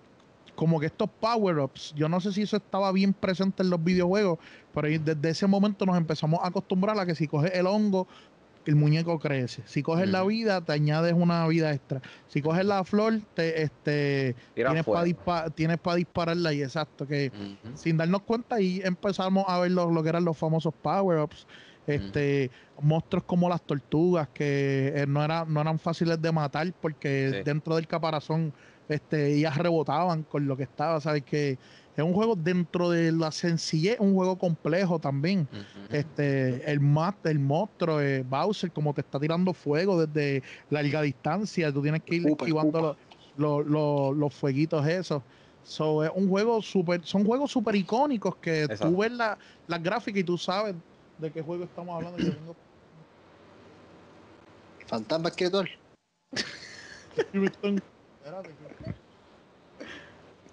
como 0.55 0.79
que 0.79 0.87
estos 0.87 1.09
power-ups, 1.21 1.95
yo 1.95 2.09
no 2.09 2.21
sé 2.21 2.33
si 2.33 2.43
eso 2.43 2.57
estaba 2.57 2.93
bien 2.93 3.13
presente 3.15 3.63
en 3.63 3.71
los 3.71 3.83
videojuegos, 3.83 4.39
pero 4.75 4.89
desde 4.89 5.31
ese 5.31 5.47
momento 5.47 5.87
nos 5.87 5.97
empezamos 5.97 6.41
a 6.43 6.49
acostumbrar 6.49 6.99
a 6.99 7.07
que 7.07 7.15
si 7.15 7.27
coges 7.27 7.53
el 7.55 7.67
hongo, 7.67 8.07
el 8.67 8.77
muñeco 8.77 9.19
crece. 9.19 9.63
Si 9.67 9.83
coges 9.83 10.09
la 10.09 10.23
vida, 10.25 10.61
te 10.61 10.73
añades 10.73 11.15
una 11.15 11.47
vida 11.49 11.73
extra. 11.73 12.01
Si 12.29 12.43
coges 12.43 12.65
la 12.65 12.85
flor, 12.85 13.21
te, 13.35 13.63
este, 13.63 14.37
tienes 15.55 15.79
para 15.79 15.97
dispararla 15.97 16.53
y 16.53 16.63
exacto, 16.63 17.07
que 17.07 17.33
sin 17.75 17.97
darnos 17.97 18.23
cuenta 18.23 18.61
y 18.61 18.81
empezamos 18.83 19.45
a 19.49 19.59
ver 19.61 19.73
lo, 19.73 20.03
que 20.03 20.09
eran 20.09 20.25
los 20.25 20.37
famosos 20.37 20.75
power-ups. 20.83 21.47
Este, 21.85 22.49
monstruos 22.81 23.25
como 23.25 23.49
las 23.49 23.61
tortugas 23.61 24.29
que 24.29 24.93
eh, 24.95 25.05
no, 25.09 25.25
era, 25.25 25.45
no 25.45 25.61
eran 25.61 25.81
fáciles 25.81 26.23
de 26.23 26.31
matar 26.31 26.73
porque 26.81 27.43
dentro 27.45 27.75
del 27.75 27.89
caparazón 27.89 28.53
este, 28.89 29.35
ellas 29.35 29.57
rebotaban 29.57 30.23
con 30.23 30.47
lo 30.47 30.57
que 30.57 30.65
estaba, 30.65 31.01
¿sabes? 31.01 31.23
Que 31.23 31.59
es 31.97 32.03
un 32.03 32.15
juego 32.15 32.37
dentro 32.37 32.89
de 32.89 33.13
la 33.13 33.31
sencillez, 33.31 33.99
un 34.01 34.15
juego 34.15 34.39
complejo 34.39 34.99
también. 34.99 35.47
Este, 35.91 36.71
el 36.71 36.81
el 37.25 37.39
monstruo, 37.39 38.01
eh, 38.01 38.23
Bowser, 38.23 38.73
como 38.73 38.95
te 38.95 39.03
está 39.03 39.21
tirando 39.21 39.53
fuego 39.53 40.07
desde 40.07 40.43
larga 40.71 41.03
distancia, 41.03 41.73
tú 41.73 41.83
tienes 41.83 42.03
que 42.03 42.17
ir 42.17 42.29
esquivando 42.29 42.97
los, 43.37 44.17
los, 44.17 44.35
fueguitos 44.35 44.87
esos. 44.87 45.23
So, 45.65 46.03
es 46.03 46.11
un 46.15 46.29
juego 46.29 46.63
super, 46.63 47.05
son 47.05 47.25
juegos 47.25 47.53
súper 47.53 47.77
icónicos 47.77 48.37
que 48.37 48.67
tú 48.81 48.97
ves 48.97 49.13
la, 49.13 49.39
las 49.67 49.83
gráficas 49.83 50.21
y 50.21 50.25
tú 50.25 50.39
sabes 50.39 50.75
de 51.19 51.31
qué 51.31 51.43
juego 51.43 51.65
estamos 51.65 51.95
hablando. 51.95 52.17
tengo... 52.17 52.57
Fantasma 54.87 55.29
escritor. 55.29 55.69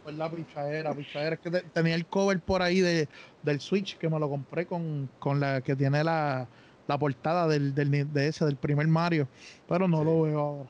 Pues 0.03 0.15
la 0.15 0.29
pichadera, 0.29 0.93
pichadera. 0.93 1.35
Es 1.35 1.41
que 1.41 1.51
tenía 1.51 1.95
el 1.95 2.05
cover 2.05 2.39
por 2.39 2.61
ahí 2.61 2.79
de, 2.79 3.07
del 3.43 3.59
Switch 3.59 3.97
que 3.97 4.09
me 4.09 4.19
lo 4.19 4.29
compré 4.29 4.65
con, 4.65 5.09
con 5.19 5.39
la 5.39 5.61
que 5.61 5.75
tiene 5.75 6.03
la, 6.03 6.47
la 6.87 6.97
portada 6.97 7.47
del, 7.47 7.75
del, 7.75 8.11
de 8.13 8.27
ese, 8.27 8.45
del 8.45 8.55
primer 8.55 8.87
Mario. 8.87 9.27
Pero 9.67 9.87
no 9.87 10.03
lo 10.03 10.21
veo 10.21 10.39
ahora. 10.39 10.69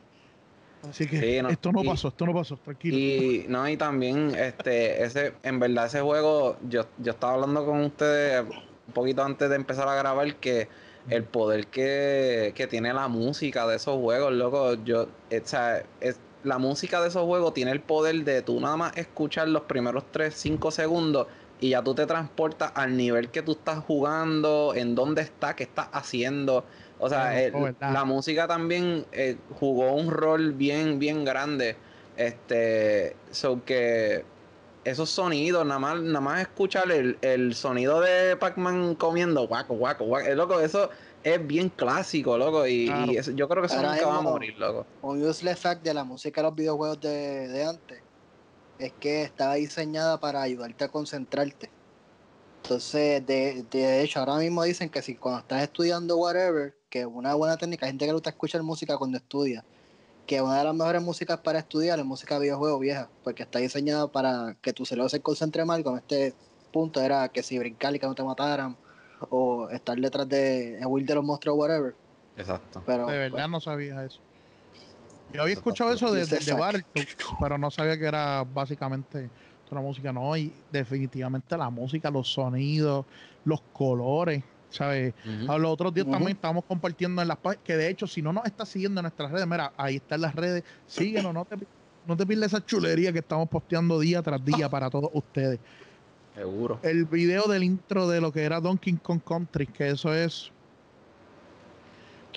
Así 0.89 1.07
que 1.07 1.39
esto 1.39 1.71
no 1.71 1.83
pasó, 1.83 2.07
esto 2.07 2.25
no 2.25 2.33
pasó, 2.33 2.55
tranquilo. 2.57 2.97
Y 2.97 3.45
no, 3.49 3.67
y 3.67 3.75
también, 3.75 4.33
este, 4.35 5.03
ese, 5.03 5.33
en 5.43 5.59
verdad, 5.59 5.87
ese 5.87 5.99
juego, 5.99 6.57
yo, 6.69 6.85
yo 6.97 7.11
estaba 7.11 7.33
hablando 7.33 7.65
con 7.65 7.81
ustedes 7.83 8.45
un 8.87 8.93
poquito 8.93 9.23
antes 9.23 9.49
de 9.49 9.55
empezar 9.57 9.87
a 9.89 9.95
grabar 9.95 10.35
que 10.37 10.69
el 11.09 11.23
poder 11.23 11.67
que, 11.67 12.53
que 12.55 12.67
tiene 12.67 12.93
la 12.93 13.07
música 13.07 13.67
de 13.67 13.75
esos 13.75 13.99
juegos, 13.99 14.31
loco, 14.31 14.75
yo, 14.83 15.03
o 15.03 15.07
sea, 15.43 15.83
es, 15.99 16.19
la 16.43 16.57
música 16.57 17.01
de 17.01 17.09
esos 17.09 17.23
juegos 17.23 17.53
tiene 17.53 17.71
el 17.71 17.81
poder 17.81 18.23
de 18.23 18.41
tú 18.41 18.59
nada 18.59 18.77
más 18.77 18.97
escuchar 18.97 19.47
los 19.47 19.63
primeros 19.63 20.05
3, 20.11 20.33
5 20.33 20.71
segundos 20.71 21.27
y 21.61 21.69
ya 21.69 21.83
tú 21.83 21.93
te 21.93 22.05
transportas 22.05 22.71
al 22.75 22.95
nivel 22.95 23.29
que 23.29 23.41
tú 23.41 23.51
estás 23.51 23.79
jugando, 23.79 24.73
en 24.75 24.95
dónde 24.95 25.21
está, 25.21 25.55
qué 25.55 25.63
estás 25.63 25.89
haciendo. 25.91 26.63
O 26.99 27.09
sea, 27.09 27.33
la 27.79 28.05
música 28.05 28.47
también 28.47 29.05
eh, 29.11 29.37
jugó 29.59 29.93
un 29.93 30.09
rol 30.09 30.53
bien, 30.53 30.99
bien 30.99 31.25
grande. 31.25 31.75
Este, 32.15 33.15
so 33.31 33.63
que 33.65 34.23
esos 34.85 35.09
sonidos, 35.09 35.65
nada 35.65 35.79
más, 35.79 36.01
nada 36.01 36.21
más 36.21 36.41
escuchar 36.41 36.91
el, 36.91 37.17
el 37.21 37.53
sonido 37.55 38.01
de 38.01 38.35
Pac-Man 38.37 38.95
comiendo 38.95 39.45
guaco, 39.47 39.75
guaco, 39.75 40.05
guaco. 40.05 40.27
Es 40.27 40.35
loco, 40.35 40.59
eso 40.61 40.89
es 41.23 41.47
bien 41.47 41.69
clásico, 41.69 42.37
loco. 42.37 42.67
Y, 42.67 42.87
yo 43.35 43.47
creo 43.47 43.61
que 43.61 43.67
eso 43.67 43.81
nunca 43.81 44.07
va 44.07 44.17
a 44.17 44.21
morir, 44.21 44.57
loco. 44.57 44.85
Un 45.01 45.23
useless 45.23 45.59
fact 45.59 45.83
de 45.83 45.93
la 45.93 46.03
música 46.03 46.41
de 46.41 46.47
los 46.47 46.55
videojuegos 46.55 47.01
de, 47.01 47.47
de 47.47 47.65
antes 47.65 47.99
es 48.79 48.93
que 48.93 49.23
estaba 49.23 49.55
diseñada 49.55 50.19
para 50.19 50.41
ayudarte 50.41 50.85
a 50.85 50.87
concentrarte. 50.87 51.69
Entonces, 52.63 53.25
de, 53.25 53.65
de, 53.69 54.01
hecho, 54.01 54.19
ahora 54.19 54.35
mismo 54.37 54.63
dicen 54.63 54.89
que 54.89 55.01
si 55.01 55.15
cuando 55.15 55.39
estás 55.41 55.63
estudiando 55.63 56.17
whatever, 56.17 56.75
que 56.89 57.05
una 57.05 57.33
buena 57.33 57.57
técnica, 57.57 57.85
hay 57.85 57.91
gente 57.91 58.05
que 58.05 58.11
le 58.11 58.13
gusta 58.13 58.29
escuchar 58.29 58.63
música 58.63 58.97
cuando 58.97 59.17
estudia, 59.17 59.63
que 60.25 60.41
una 60.41 60.59
de 60.59 60.63
las 60.63 60.75
mejores 60.75 61.01
músicas 61.01 61.39
para 61.39 61.59
estudiar 61.59 61.99
es 61.99 62.05
música 62.05 62.35
de 62.35 62.41
videojuegos 62.41 62.79
vieja, 62.79 63.09
porque 63.23 63.43
está 63.43 63.59
diseñada 63.59 64.07
para 64.07 64.55
que 64.61 64.73
tu 64.73 64.85
cerebro 64.85 65.09
se 65.09 65.21
concentre 65.21 65.65
mal, 65.65 65.83
con 65.83 65.97
este 65.97 66.33
punto 66.71 67.01
era 67.01 67.27
que 67.29 67.43
si 67.43 67.57
brincar 67.57 67.95
y 67.95 67.99
que 67.99 68.05
no 68.05 68.15
te 68.15 68.23
mataran, 68.23 68.77
o 69.29 69.69
estar 69.69 69.97
detrás 69.97 70.27
de 70.27 70.79
Will 70.85 71.05
de 71.05 71.15
los 71.15 71.23
monstruos, 71.23 71.57
whatever. 71.57 71.95
Exacto. 72.37 72.81
Pero, 72.85 73.07
de 73.07 73.17
verdad 73.17 73.37
pues, 73.37 73.49
no 73.49 73.59
sabía 73.59 74.05
eso. 74.05 74.19
Yo 75.33 75.43
había 75.43 75.53
escuchado 75.53 75.93
eso 75.93 76.11
de, 76.11 76.25
de, 76.25 76.39
pero 77.39 77.57
no 77.57 77.69
sabía 77.69 77.97
que 77.99 78.05
era 78.05 78.43
básicamente 78.43 79.29
una 79.71 79.81
música, 79.81 80.11
no, 80.11 80.35
y 80.35 80.51
definitivamente 80.71 81.55
la 81.57 81.69
música, 81.69 82.09
los 82.09 82.31
sonidos, 82.31 83.05
los 83.45 83.61
colores, 83.73 84.43
¿sabes? 84.69 85.13
A 85.47 85.57
los 85.57 85.71
otros 85.71 85.93
días 85.93 86.07
también 86.09 86.31
estamos 86.31 86.63
compartiendo 86.65 87.21
en 87.21 87.27
las 87.27 87.37
páginas, 87.37 87.63
que 87.63 87.77
de 87.77 87.89
hecho, 87.89 88.07
si 88.07 88.21
no 88.21 88.33
nos 88.33 88.45
estás 88.45 88.69
siguiendo 88.69 88.99
en 88.99 89.03
nuestras 89.03 89.31
redes, 89.31 89.47
mira, 89.47 89.73
ahí 89.77 89.97
están 89.97 90.21
las 90.21 90.35
redes, 90.35 90.63
síguenos, 90.87 91.33
no 91.33 91.45
te, 91.45 91.57
no 92.07 92.17
te 92.17 92.25
pierdas 92.25 92.53
esa 92.53 92.65
chulería 92.65 93.13
que 93.13 93.19
estamos 93.19 93.47
posteando 93.47 93.99
día 93.99 94.21
tras 94.21 94.43
día 94.43 94.69
para 94.69 94.89
todos 94.89 95.11
ustedes. 95.13 95.59
Seguro. 96.39 96.79
El 96.83 97.03
video 97.03 97.49
del 97.49 97.63
intro 97.63 98.07
de 98.07 98.21
lo 98.21 98.31
que 98.31 98.43
era 98.43 98.61
Donkey 98.61 98.93
Kong 98.93 99.19
Country, 99.21 99.67
que 99.67 99.89
eso 99.89 100.13
es 100.13 100.53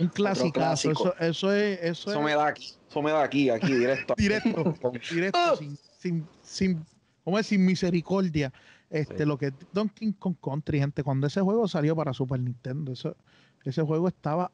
un 0.01 0.09
clásico. 0.09 0.61
Eso, 0.61 1.15
eso 1.21 1.53
es. 1.53 1.79
Eso, 1.81 2.11
eso 2.11 2.21
me 2.21 2.35
da 2.35 2.49
aquí. 2.49 2.73
Eso 2.91 3.01
me 3.01 3.13
da 3.13 3.23
aquí, 3.23 3.49
aquí, 3.49 3.73
directo. 3.73 4.15
directo. 4.19 4.75
directo, 5.09 5.57
sin, 5.57 5.79
sin, 5.99 6.27
sin, 6.43 6.87
¿cómo 7.23 7.41
sin 7.45 7.65
misericordia. 7.65 8.53
Este, 8.91 9.25
lo 9.25 9.39
que 9.39 9.53
Donkey 9.73 10.15
Kong 10.15 10.35
Country, 10.43 10.81
gente, 10.81 11.05
cuando 11.05 11.29
ese 11.29 11.41
juego 11.41 11.69
salió 11.69 11.95
para 11.95 12.13
Super 12.13 12.41
Nintendo, 12.41 12.93
eso, 12.93 13.17
ese 13.65 13.83
juego 13.83 14.09
estaba 14.09 14.51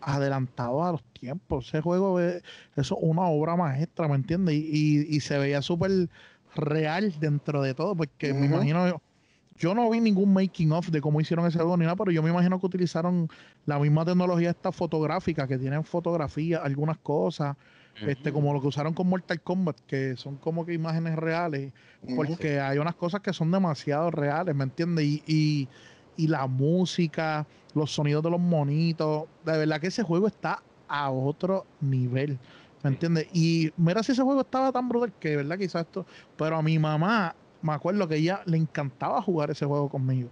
adelantado 0.00 0.82
a 0.82 0.90
los 0.92 1.04
tiempos. 1.12 1.68
Ese 1.68 1.80
juego, 1.80 2.18
eso 2.18 2.42
es 2.74 2.92
una 3.00 3.22
obra 3.22 3.54
maestra, 3.54 4.08
¿me 4.08 4.16
entiendes? 4.16 4.56
Y, 4.56 5.06
y, 5.08 5.20
se 5.20 5.38
veía 5.38 5.62
súper 5.62 6.10
real 6.54 7.14
dentro 7.20 7.62
de 7.62 7.74
todo, 7.74 7.94
porque 7.94 8.32
me 8.32 8.46
imagino 8.46 9.00
yo 9.60 9.74
no 9.74 9.90
vi 9.90 10.00
ningún 10.00 10.32
making 10.32 10.72
of 10.72 10.88
de 10.88 11.02
cómo 11.02 11.20
hicieron 11.20 11.46
ese 11.46 11.58
juego 11.58 11.76
ni 11.76 11.84
nada, 11.84 11.94
pero 11.94 12.10
yo 12.10 12.22
me 12.22 12.30
imagino 12.30 12.58
que 12.58 12.64
utilizaron 12.64 13.28
la 13.66 13.78
misma 13.78 14.06
tecnología 14.06 14.50
esta 14.50 14.72
fotográfica, 14.72 15.46
que 15.46 15.58
tienen 15.58 15.84
fotografía, 15.84 16.58
algunas 16.58 16.96
cosas, 16.96 17.56
este, 18.00 18.32
como 18.32 18.54
lo 18.54 18.62
que 18.62 18.68
usaron 18.68 18.94
con 18.94 19.08
Mortal 19.08 19.42
Kombat, 19.42 19.78
que 19.86 20.16
son 20.16 20.36
como 20.36 20.64
que 20.64 20.72
imágenes 20.72 21.14
reales, 21.16 21.74
porque 22.16 22.58
hay 22.58 22.78
unas 22.78 22.94
cosas 22.94 23.20
que 23.20 23.34
son 23.34 23.50
demasiado 23.50 24.10
reales, 24.10 24.54
¿me 24.54 24.64
entiendes? 24.64 25.04
Y, 25.04 25.68
y, 26.16 26.26
la 26.26 26.46
música, 26.46 27.46
los 27.74 27.92
sonidos 27.92 28.22
de 28.22 28.30
los 28.30 28.40
monitos, 28.40 29.24
de 29.44 29.58
verdad 29.58 29.80
que 29.80 29.88
ese 29.88 30.02
juego 30.02 30.26
está 30.26 30.62
a 30.88 31.10
otro 31.10 31.66
nivel. 31.80 32.38
¿Me 32.82 32.90
entiendes? 32.90 33.28
Y 33.32 33.72
mira 33.76 34.02
si 34.02 34.12
ese 34.12 34.22
juego 34.22 34.40
estaba 34.40 34.72
tan 34.72 34.88
brutal 34.88 35.12
que, 35.20 35.36
¿verdad? 35.36 35.58
Quizás 35.58 35.82
esto. 35.82 36.06
Pero 36.36 36.56
a 36.56 36.62
mi 36.62 36.78
mamá 36.78 37.34
me 37.62 37.72
acuerdo 37.72 38.08
que 38.08 38.16
ella 38.16 38.42
le 38.46 38.56
encantaba 38.56 39.20
jugar 39.20 39.50
ese 39.50 39.66
juego 39.66 39.88
conmigo. 39.88 40.30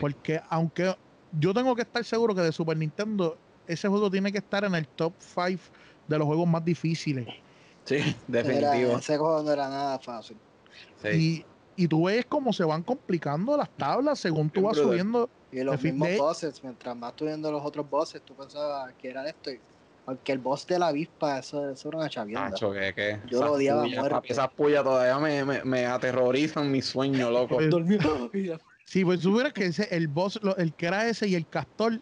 Porque 0.00 0.40
aunque 0.48 0.94
yo 1.38 1.52
tengo 1.52 1.74
que 1.76 1.82
estar 1.82 2.02
seguro 2.04 2.34
que 2.34 2.40
de 2.40 2.52
Super 2.52 2.76
Nintendo 2.76 3.36
ese 3.66 3.88
juego 3.88 4.10
tiene 4.10 4.32
que 4.32 4.38
estar 4.38 4.64
en 4.64 4.74
el 4.74 4.86
top 4.88 5.12
5 5.18 5.62
de 6.08 6.18
los 6.18 6.26
juegos 6.26 6.48
más 6.48 6.64
difíciles. 6.64 7.26
Sí, 7.84 8.16
definitivo. 8.26 8.96
ese 8.96 9.18
juego 9.18 9.42
no 9.42 9.52
era 9.52 9.68
nada 9.68 9.98
fácil. 9.98 10.36
Y, 11.12 11.44
y 11.76 11.86
tú 11.86 12.04
ves 12.04 12.24
cómo 12.26 12.52
se 12.52 12.64
van 12.64 12.82
complicando 12.82 13.56
las 13.56 13.68
tablas 13.70 14.18
según 14.18 14.48
tú 14.48 14.62
vas 14.62 14.76
subiendo. 14.76 15.28
Y 15.52 15.62
los 15.62 15.80
mismos 15.82 16.08
bosses, 16.16 16.62
mientras 16.64 16.96
más 16.96 17.14
tú 17.14 17.26
viendo 17.26 17.52
los 17.52 17.64
otros 17.64 17.88
bosses, 17.88 18.22
tú 18.22 18.34
pensabas 18.34 18.92
que 18.94 19.10
era 19.10 19.28
esto. 19.28 19.50
Y 19.52 19.60
aunque 20.06 20.32
el 20.32 20.38
boss 20.38 20.66
de 20.66 20.78
la 20.78 20.88
avispa, 20.88 21.38
eso, 21.38 21.70
eso 21.70 21.88
era 21.88 21.98
una 21.98 22.08
chavienda. 22.10 22.54
Yo 22.56 23.44
lo 23.44 23.52
odiaba 23.52 23.82
puya, 23.82 24.00
muerte. 24.00 24.32
Esas 24.32 24.50
pullas 24.50 24.84
todavía 24.84 25.18
me, 25.18 25.44
me, 25.44 25.64
me 25.64 25.86
aterrorizan 25.86 26.70
mi 26.70 26.82
sueño, 26.82 27.30
loco. 27.30 27.58
sí, 28.84 29.04
pues 29.04 29.20
tú 29.20 29.40
que 29.54 29.66
ese, 29.66 29.88
el 29.94 30.08
boss, 30.08 30.38
el 30.58 30.74
que 30.74 30.86
era 30.86 31.08
ese 31.08 31.26
y 31.28 31.34
el 31.34 31.48
castor, 31.48 32.00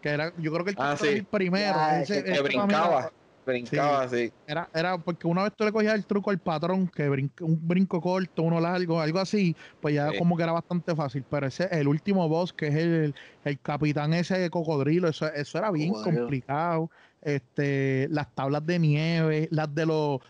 que 0.00 0.08
era, 0.08 0.32
yo 0.38 0.52
creo 0.52 0.64
que 0.64 0.72
el 0.72 0.76
ah, 0.78 0.90
castor 0.90 1.08
era 1.08 1.16
el 1.18 1.24
primero. 1.24 1.78
ese, 2.02 2.24
que 2.24 2.40
brincaba. 2.40 3.12
Brincaba, 3.46 4.08
sí. 4.08 4.32
Era, 4.46 4.70
era 4.72 4.96
porque 4.96 5.26
una 5.26 5.42
vez 5.42 5.52
tú 5.54 5.64
le 5.64 5.70
cogías 5.70 5.94
el 5.94 6.06
truco 6.06 6.30
al 6.30 6.38
patrón, 6.38 6.88
que 6.88 7.08
brinca, 7.10 7.44
un 7.44 7.60
brinco 7.68 8.00
corto, 8.00 8.42
uno 8.42 8.58
largo, 8.58 9.00
algo 9.00 9.18
así, 9.18 9.54
pues 9.80 9.94
ya 9.94 10.16
como 10.16 10.34
que 10.36 10.42
era 10.42 10.52
bastante 10.52 10.96
fácil. 10.96 11.24
Pero 11.28 11.46
ese, 11.46 11.68
el 11.70 11.86
último 11.86 12.26
boss, 12.26 12.54
que 12.54 12.68
es 12.68 12.74
el, 12.74 13.14
el 13.44 13.60
capitán 13.60 14.14
ese 14.14 14.38
de 14.38 14.48
cocodrilo, 14.48 15.08
eso, 15.08 15.26
eso 15.26 15.58
era 15.58 15.70
bien 15.70 15.92
complicado 15.92 16.90
este, 17.24 18.06
las 18.10 18.34
tablas 18.34 18.64
de 18.66 18.78
nieve, 18.78 19.48
las 19.50 19.74
de 19.74 19.86
los 19.86 20.20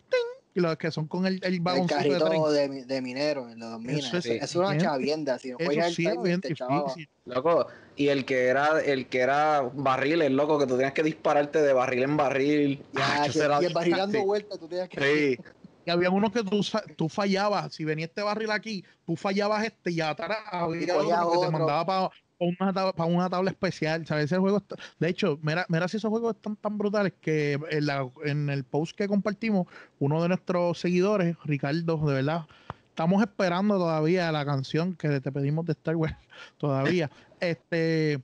los 0.54 0.76
que 0.76 0.90
son 0.90 1.06
con 1.08 1.26
el, 1.26 1.40
el 1.42 1.54
El 1.54 1.86
carrito 1.86 2.50
de, 2.50 2.84
de, 2.84 3.02
minero 3.02 3.50
en 3.50 3.58
los 3.58 3.80
minas. 3.80 4.14
Eso, 4.14 4.32
es 4.32 4.54
una 4.54 4.78
chavienda. 4.78 5.38
Si 5.38 5.50
no 5.50 5.58
eso 5.58 5.90
sí 5.90 6.06
el 6.06 6.18
bien 6.18 6.40
difícil. 6.40 7.08
Loco, 7.24 7.66
y 7.96 8.08
el 8.08 8.24
que 8.24 8.46
era 8.46 8.80
el 8.80 9.08
que 9.08 9.20
era 9.20 9.62
barriles, 9.74 10.30
loco, 10.30 10.58
que 10.58 10.66
tú 10.66 10.76
tenías 10.76 10.92
que 10.92 11.02
dispararte 11.02 11.60
de 11.60 11.72
barril 11.72 12.04
en 12.04 12.16
barril. 12.16 12.84
Ya, 12.92 13.22
ah, 13.22 13.60
y 13.60 13.64
el 13.64 13.72
barril 13.72 13.96
dando 13.96 14.24
vueltas, 14.24 14.58
tú 14.58 14.68
tenías 14.68 14.88
que. 14.88 15.36
Sí. 15.36 15.44
Y 15.86 15.90
había 15.90 16.08
unos 16.10 16.32
que 16.32 16.42
tú, 16.42 16.64
tú 16.96 17.08
fallabas. 17.08 17.74
Si 17.74 17.84
venía 17.84 18.06
este 18.06 18.22
barril 18.22 18.50
aquí, 18.50 18.84
tú 19.04 19.16
fallabas 19.16 19.64
este 19.64 19.90
y 19.90 20.00
atrás 20.00 20.38
había 20.50 20.96
otro 20.96 21.40
que 21.40 21.46
te 21.46 21.52
mandaba 21.52 21.84
para 21.84 22.10
una 22.38 22.72
tabla, 22.72 22.92
para 22.92 23.10
una 23.10 23.30
tabla 23.30 23.50
especial. 23.50 24.06
¿sabes? 24.06 24.26
Ese 24.26 24.38
juego 24.38 24.62
de 24.98 25.08
hecho, 25.08 25.38
mira, 25.42 25.66
mira 25.68 25.88
si 25.88 25.96
esos 25.96 26.10
juegos 26.10 26.36
están 26.36 26.56
tan 26.56 26.78
brutales 26.78 27.12
que 27.20 27.58
en, 27.70 27.86
la, 27.86 28.08
en 28.24 28.50
el 28.50 28.64
post 28.64 28.96
que 28.96 29.08
compartimos, 29.08 29.66
uno 29.98 30.22
de 30.22 30.28
nuestros 30.28 30.78
seguidores, 30.78 31.36
Ricardo, 31.44 31.96
de 32.06 32.14
verdad, 32.14 32.46
estamos 32.88 33.22
esperando 33.22 33.76
todavía 33.76 34.30
la 34.32 34.44
canción 34.44 34.94
que 34.94 35.20
te 35.20 35.32
pedimos 35.32 35.66
de 35.66 35.72
Star 35.72 35.96
Wars. 35.96 36.16
Todavía. 36.58 37.10
este 37.40 38.22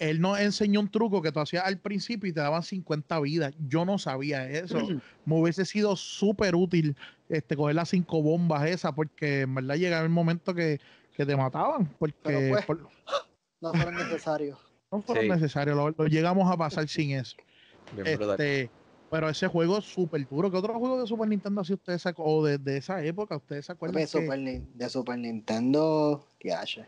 él 0.00 0.22
nos 0.22 0.40
enseñó 0.40 0.80
un 0.80 0.90
truco 0.90 1.20
que 1.20 1.30
tú 1.30 1.40
hacías 1.40 1.64
al 1.66 1.78
principio 1.78 2.28
y 2.28 2.32
te 2.32 2.40
daban 2.40 2.62
50 2.62 3.20
vidas. 3.20 3.54
Yo 3.68 3.84
no 3.84 3.98
sabía 3.98 4.48
eso. 4.48 4.78
Me 5.26 5.38
hubiese 5.38 5.66
sido 5.66 5.94
súper 5.94 6.54
útil 6.54 6.96
este, 7.28 7.54
coger 7.54 7.76
las 7.76 7.90
cinco 7.90 8.22
bombas 8.22 8.66
esas, 8.66 8.92
porque 8.94 9.42
en 9.42 9.54
verdad 9.54 9.76
llegaba 9.76 10.02
el 10.02 10.08
momento 10.08 10.54
que, 10.54 10.80
te 11.16 11.36
mataban. 11.36 11.86
Porque 11.98 12.62
pues, 12.66 12.78
no 13.60 13.72
fueron 13.72 13.94
necesarios. 13.94 14.58
no 14.90 15.02
fueron 15.02 15.28
necesarios, 15.28 15.76
lo, 15.76 16.06
llegamos 16.06 16.50
a 16.50 16.56
pasar 16.56 16.88
sin 16.88 17.12
eso. 17.12 17.36
Este, 18.04 18.70
pero 19.10 19.28
ese 19.28 19.48
juego 19.48 19.78
es 19.78 19.84
súper 19.84 20.26
duro. 20.28 20.50
¿Qué 20.50 20.56
otro 20.56 20.78
juego 20.78 21.00
de 21.00 21.06
Super 21.06 21.28
Nintendo 21.28 21.64
si 21.64 21.74
ustedes 21.74 22.02
sacó? 22.02 22.24
O 22.24 22.44
de, 22.44 22.76
esa 22.76 23.02
época, 23.02 23.36
ustedes 23.36 23.66
se 23.66 23.72
acuerdan? 23.72 24.00
De, 24.00 24.06
Super, 24.06 24.38
de 24.38 24.88
Super 24.88 25.18
Nintendo, 25.18 26.24
¿qué 26.38 26.52
hace? 26.52 26.86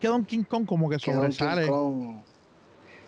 Que 0.00 0.08
Donkey 0.08 0.44
Kong 0.44 0.66
como 0.66 0.90
que 0.90 0.98
sobresale. 0.98 1.66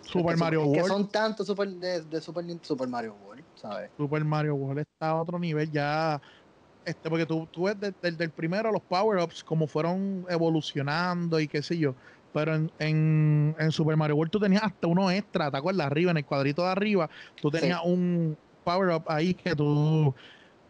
Super 0.02 0.36
Mario 0.36 0.64
World. 0.64 0.82
Que 0.82 0.88
son 0.88 1.08
tantos 1.08 1.46
de, 1.48 2.20
Super 2.20 2.44
Nintendo, 2.44 2.64
Super 2.64 2.88
Mario 2.88 3.16
World, 3.26 3.44
¿sabes? 3.56 3.90
Super 3.96 4.24
Mario 4.24 4.54
World 4.54 4.80
está 4.80 5.08
a 5.08 5.20
otro 5.20 5.38
nivel 5.38 5.70
ya 5.72 6.20
este, 6.84 7.08
porque 7.08 7.26
tú, 7.26 7.46
tú 7.50 7.64
ves 7.64 7.76
desde 7.80 8.24
el 8.24 8.30
primero 8.30 8.70
los 8.70 8.82
power-ups 8.82 9.42
como 9.44 9.66
fueron 9.66 10.26
evolucionando 10.28 11.40
y 11.40 11.48
qué 11.48 11.62
sé 11.62 11.78
yo. 11.78 11.94
Pero 12.32 12.54
en, 12.54 12.72
en, 12.78 13.56
en, 13.58 13.72
Super 13.72 13.96
Mario 13.96 14.16
World 14.16 14.32
tú 14.32 14.40
tenías 14.40 14.62
hasta 14.64 14.88
uno 14.88 15.10
extra, 15.10 15.50
¿te 15.50 15.56
acuerdas? 15.56 15.86
Arriba, 15.86 16.10
en 16.10 16.16
el 16.16 16.24
cuadrito 16.24 16.62
de 16.62 16.68
arriba, 16.68 17.08
tú 17.40 17.50
tenías 17.50 17.80
un 17.84 18.36
power-up 18.64 19.04
ahí 19.06 19.34
que 19.34 19.54
tú... 19.54 20.12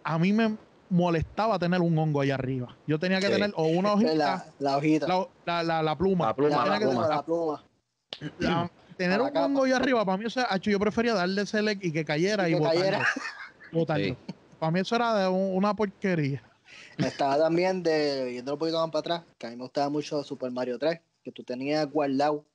A 0.02 0.18
mí 0.18 0.34
me 0.34 0.56
molestaba 0.90 1.58
tener 1.58 1.80
un 1.80 1.96
hongo 1.96 2.20
ahí 2.20 2.30
arriba. 2.30 2.76
Yo 2.86 2.98
tenía 2.98 3.18
que 3.18 3.30
tener 3.30 3.52
o 3.56 3.64
una 3.64 3.94
hojita... 3.94 4.14
La, 4.14 4.44
la 4.58 4.76
hojita. 4.76 5.06
La, 5.46 5.62
la, 5.62 5.82
la, 5.82 5.96
pluma. 5.96 6.26
La 6.26 6.34
pluma, 6.34 6.66
la 6.66 6.78
pluma. 6.78 7.08
La 7.08 7.22
pluma. 7.24 7.64
tener 8.98 9.20
un 9.22 9.36
hongo 9.36 9.64
ahí 9.64 9.72
arriba, 9.72 10.04
para 10.04 10.18
mí, 10.18 10.26
o 10.26 10.30
sea, 10.30 10.54
yo 10.58 10.78
prefería 10.78 11.14
darle 11.14 11.46
select 11.46 11.82
y 11.82 11.92
que 11.92 12.04
cayera 12.04 12.48
y, 12.48 12.52
y 12.52 12.58
botarlo. 12.58 12.98
botarlo. 13.72 14.16
Para 14.64 14.72
mí 14.72 14.80
eso 14.80 14.96
era 14.96 15.14
de 15.14 15.28
una 15.28 15.76
porquería. 15.76 16.42
Estaba 16.96 17.36
también 17.36 17.82
de, 17.82 18.32
yendo 18.32 18.54
un 18.54 18.58
poquito 18.58 18.78
más 18.78 18.90
para 18.90 19.00
atrás, 19.00 19.22
que 19.36 19.46
a 19.46 19.50
mí 19.50 19.56
me 19.56 19.64
gustaba 19.64 19.90
mucho 19.90 20.24
Super 20.24 20.50
Mario 20.52 20.78
3, 20.78 21.02
que 21.22 21.32
tú 21.32 21.44
tenías 21.44 21.86
guardado, 21.92 22.46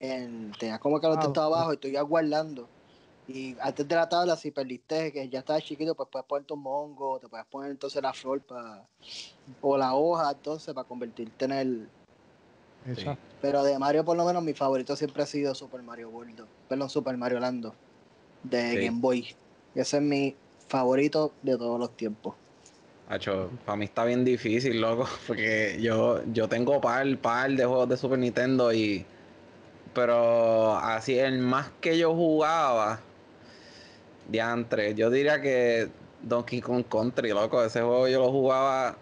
en, 0.00 0.50
tenías 0.58 0.80
como 0.80 1.00
que 1.00 1.06
lo 1.06 1.12
ah, 1.12 1.20
estaba 1.22 1.46
abajo 1.46 1.72
y 1.72 1.76
tú 1.76 1.86
ibas 1.86 2.02
guardando. 2.02 2.68
Y 3.28 3.54
antes 3.60 3.86
de 3.86 3.94
la 3.94 4.08
tabla, 4.08 4.34
si 4.34 4.50
perdiste, 4.50 5.12
que 5.12 5.28
ya 5.28 5.38
estaba 5.38 5.60
chiquito, 5.60 5.94
pues 5.94 6.08
puedes 6.10 6.26
poner 6.26 6.44
tu 6.46 6.56
mongo, 6.56 7.20
te 7.20 7.28
puedes 7.28 7.46
poner 7.46 7.70
entonces 7.70 8.02
la 8.02 8.12
flor 8.12 8.40
para, 8.40 8.84
o 9.60 9.78
la 9.78 9.94
hoja, 9.94 10.32
entonces, 10.32 10.74
para 10.74 10.88
convertirte 10.88 11.44
en 11.44 11.52
el. 11.52 11.88
Pero 13.40 13.62
de 13.62 13.78
Mario, 13.78 14.04
por 14.04 14.16
lo 14.16 14.24
menos, 14.24 14.42
mi 14.42 14.52
favorito 14.52 14.96
siempre 14.96 15.22
ha 15.22 15.26
sido 15.26 15.54
Super 15.54 15.80
Mario 15.80 16.08
World, 16.08 16.44
perdón, 16.68 16.90
Super 16.90 17.16
Mario 17.16 17.38
Lando, 17.38 17.72
de 18.42 18.84
Game 18.84 18.98
Boy. 19.00 19.28
Ese 19.76 19.98
es 19.98 20.02
mi 20.02 20.36
favorito 20.72 21.34
de 21.42 21.58
todos 21.58 21.78
los 21.78 21.94
tiempos. 21.94 22.34
Hacho, 23.08 23.50
para 23.66 23.76
mí 23.76 23.84
está 23.84 24.04
bien 24.04 24.24
difícil, 24.24 24.80
loco, 24.80 25.06
porque 25.26 25.78
yo, 25.80 26.22
yo 26.32 26.48
tengo 26.48 26.80
par, 26.80 27.06
par 27.18 27.50
de 27.50 27.64
juegos 27.66 27.88
de 27.90 27.96
Super 27.96 28.18
Nintendo 28.18 28.72
y... 28.72 29.04
Pero 29.94 30.74
así, 30.76 31.18
el 31.18 31.38
más 31.40 31.70
que 31.82 31.98
yo 31.98 32.14
jugaba, 32.14 33.00
diantre, 34.26 34.94
yo 34.94 35.10
diría 35.10 35.42
que 35.42 35.90
Donkey 36.22 36.62
Kong 36.62 36.84
Country, 36.90 37.28
loco, 37.28 37.62
ese 37.62 37.82
juego 37.82 38.08
yo 38.08 38.20
lo 38.20 38.32
jugaba 38.32 38.96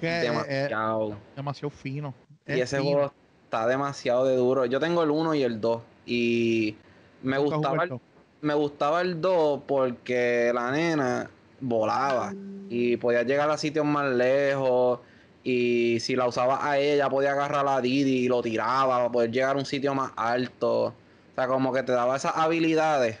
demasiado. 0.00 1.16
demasiado 1.36 1.70
fino. 1.70 2.12
Y 2.48 2.58
ese 2.58 2.80
juego 2.80 3.12
está 3.44 3.68
demasiado 3.68 4.26
de 4.26 4.34
duro. 4.34 4.64
Yo 4.66 4.80
tengo 4.80 5.04
el 5.04 5.12
1 5.12 5.36
y 5.36 5.44
el 5.44 5.60
2 5.60 5.82
y 6.06 6.76
me 7.22 7.38
gustaba 7.38 7.84
el, 7.84 8.00
me 8.42 8.54
gustaba 8.54 9.00
el 9.00 9.20
2 9.20 9.62
porque 9.66 10.50
la 10.52 10.70
nena 10.72 11.30
volaba 11.60 12.34
y 12.68 12.96
podía 12.96 13.22
llegar 13.22 13.48
a 13.50 13.56
sitios 13.56 13.86
más 13.86 14.12
lejos. 14.12 15.00
Y 15.44 15.98
si 16.00 16.16
la 16.16 16.26
usaba 16.26 16.68
a 16.68 16.78
ella, 16.78 17.08
podía 17.08 17.32
agarrar 17.32 17.66
a 17.68 17.80
Didi 17.80 18.24
y 18.24 18.28
lo 18.28 18.42
tiraba 18.42 18.96
para 18.96 19.12
poder 19.12 19.30
llegar 19.30 19.56
a 19.56 19.58
un 19.58 19.64
sitio 19.66 19.94
más 19.94 20.12
alto. 20.16 20.86
O 20.86 20.94
sea, 21.34 21.48
como 21.48 21.72
que 21.72 21.82
te 21.82 21.92
daba 21.92 22.16
esas 22.16 22.36
habilidades. 22.36 23.18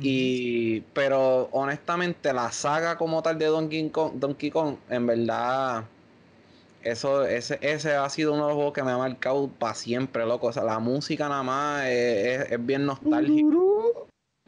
Y, 0.00 0.80
pero 0.92 1.48
honestamente, 1.52 2.32
la 2.32 2.52
saga 2.52 2.98
como 2.98 3.22
tal 3.22 3.38
de 3.38 3.46
Donkey 3.46 3.90
Kong, 3.90 4.14
Donkey 4.16 4.50
Kong 4.50 4.76
en 4.90 5.06
verdad, 5.06 5.84
eso, 6.82 7.24
ese, 7.24 7.58
ese 7.62 7.94
ha 7.94 8.08
sido 8.10 8.34
uno 8.34 8.44
de 8.44 8.48
los 8.50 8.56
juegos 8.56 8.74
que 8.74 8.82
me 8.82 8.92
ha 8.92 8.98
marcado 8.98 9.48
para 9.48 9.74
siempre, 9.74 10.26
loco. 10.26 10.48
O 10.48 10.52
sea, 10.52 10.64
la 10.64 10.78
música 10.78 11.28
nada 11.28 11.42
más 11.42 11.86
es, 11.86 12.52
es 12.52 12.66
bien 12.66 12.86
nostálgica. 12.86 13.56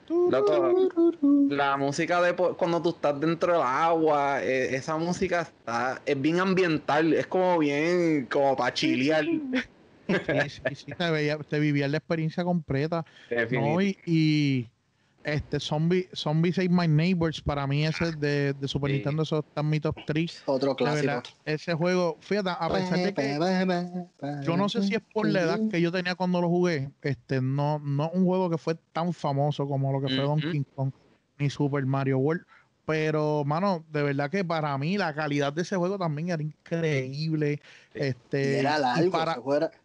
Loco, 0.09 0.91
la 1.49 1.77
música 1.77 2.21
de 2.23 2.35
cuando 2.35 2.83
tú 2.83 2.91
estás 2.91 3.19
dentro 3.21 3.53
del 3.53 3.63
agua, 3.63 4.43
e, 4.43 4.75
esa 4.75 4.97
música 4.97 5.43
está, 5.43 6.01
es 6.05 6.21
bien 6.21 6.41
ambiental, 6.41 7.13
es 7.15 7.27
como 7.27 7.59
bien, 7.59 8.27
como 8.27 8.57
para 8.57 8.73
chilear. 8.75 9.25
Sí, 10.09 10.15
sí, 10.49 10.75
sí, 10.75 10.93
te, 11.51 11.61
vivía 11.61 11.87
la 11.87 11.99
experiencia 11.99 12.43
completa. 12.43 13.05
¿no? 13.51 13.83
y 13.83 14.71
este, 15.33 15.61
Zombie, 15.61 16.09
Zombie 16.15 16.53
Save 16.53 16.69
My 16.69 16.89
Neighbors, 16.89 17.41
para 17.41 17.67
mí 17.67 17.85
ese 17.85 18.13
de, 18.13 18.53
de 18.53 18.69
Super 18.69 18.91
Nintendo, 18.91 19.23
eso 19.23 19.41
está 19.41 19.61
en 19.61 19.71
mi 19.71 19.81
top 19.81 19.97
3. 20.07 20.43
Otro 20.47 20.77
clásico. 20.77 21.23
ese 21.45 21.75
juego, 21.75 22.17
fíjate, 22.21 22.51
a 22.51 22.69
pesar 22.69 22.99
de 22.99 23.15
que 23.15 24.45
yo 24.45 24.57
no 24.57 24.69
sé 24.69 24.83
si 24.83 24.95
es 24.95 25.03
por 25.13 25.29
la 25.29 25.43
edad 25.43 25.61
que 25.71 25.81
yo 25.81 25.93
tenía 25.93 26.15
cuando 26.15 26.41
lo 26.41 26.49
jugué, 26.49 26.91
este, 27.03 27.41
no, 27.41 27.79
no 27.79 28.11
un 28.11 28.25
juego 28.25 28.51
que 28.51 28.59
fue 28.59 28.77
tan 28.93 29.13
famoso 29.13 29.67
como 29.67 29.93
lo 29.93 30.01
que 30.01 30.15
fue 30.15 30.25
Donkey 30.25 30.65
Kong 30.75 30.93
ni 31.39 31.51
Super 31.51 31.87
Mario 31.87 32.19
World. 32.19 32.45
Pero, 32.89 33.45
mano, 33.45 33.85
de 33.91 34.03
verdad 34.03 34.31
que 34.31 34.43
para 34.43 34.79
mí 34.79 34.97
la 34.97 35.15
calidad 35.15 35.53
de 35.53 35.61
ese 35.61 35.77
juego 35.77 35.99
también 35.99 36.31
era 36.31 36.43
increíble. 36.43 37.61
Este, 37.93 38.61
era 38.61 38.79
largo, 38.79 39.11
para... 39.11 39.33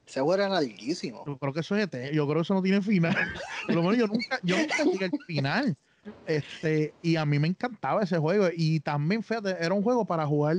ese, 0.05 0.21
juego 0.21 0.33
era, 0.35 0.47
larguísimo. 0.47 1.21
Yo 1.27 1.37
creo 1.37 1.51
que 1.51 1.59
eso 1.59 1.75
es 1.75 1.89
Yo 2.13 2.25
creo 2.25 2.35
que 2.35 2.41
eso 2.43 2.53
no 2.53 2.61
tiene 2.61 2.81
final. 2.81 3.13
Por 3.65 3.75
lo 3.75 3.81
menos 3.81 3.97
yo 3.97 4.07
nunca, 4.07 4.39
yo 4.41 4.55
nunca 4.55 4.83
llegué 4.85 5.03
al 5.03 5.19
final. 5.27 5.77
Este, 6.25 6.93
y 7.01 7.17
a 7.17 7.25
mí 7.25 7.39
me 7.39 7.49
encantaba 7.49 8.03
ese 8.03 8.17
juego. 8.19 8.47
Y 8.55 8.79
también, 8.79 9.21
fíjate, 9.21 9.49
era 9.59 9.73
un 9.73 9.83
juego 9.83 10.05
para 10.05 10.25
jugar 10.25 10.55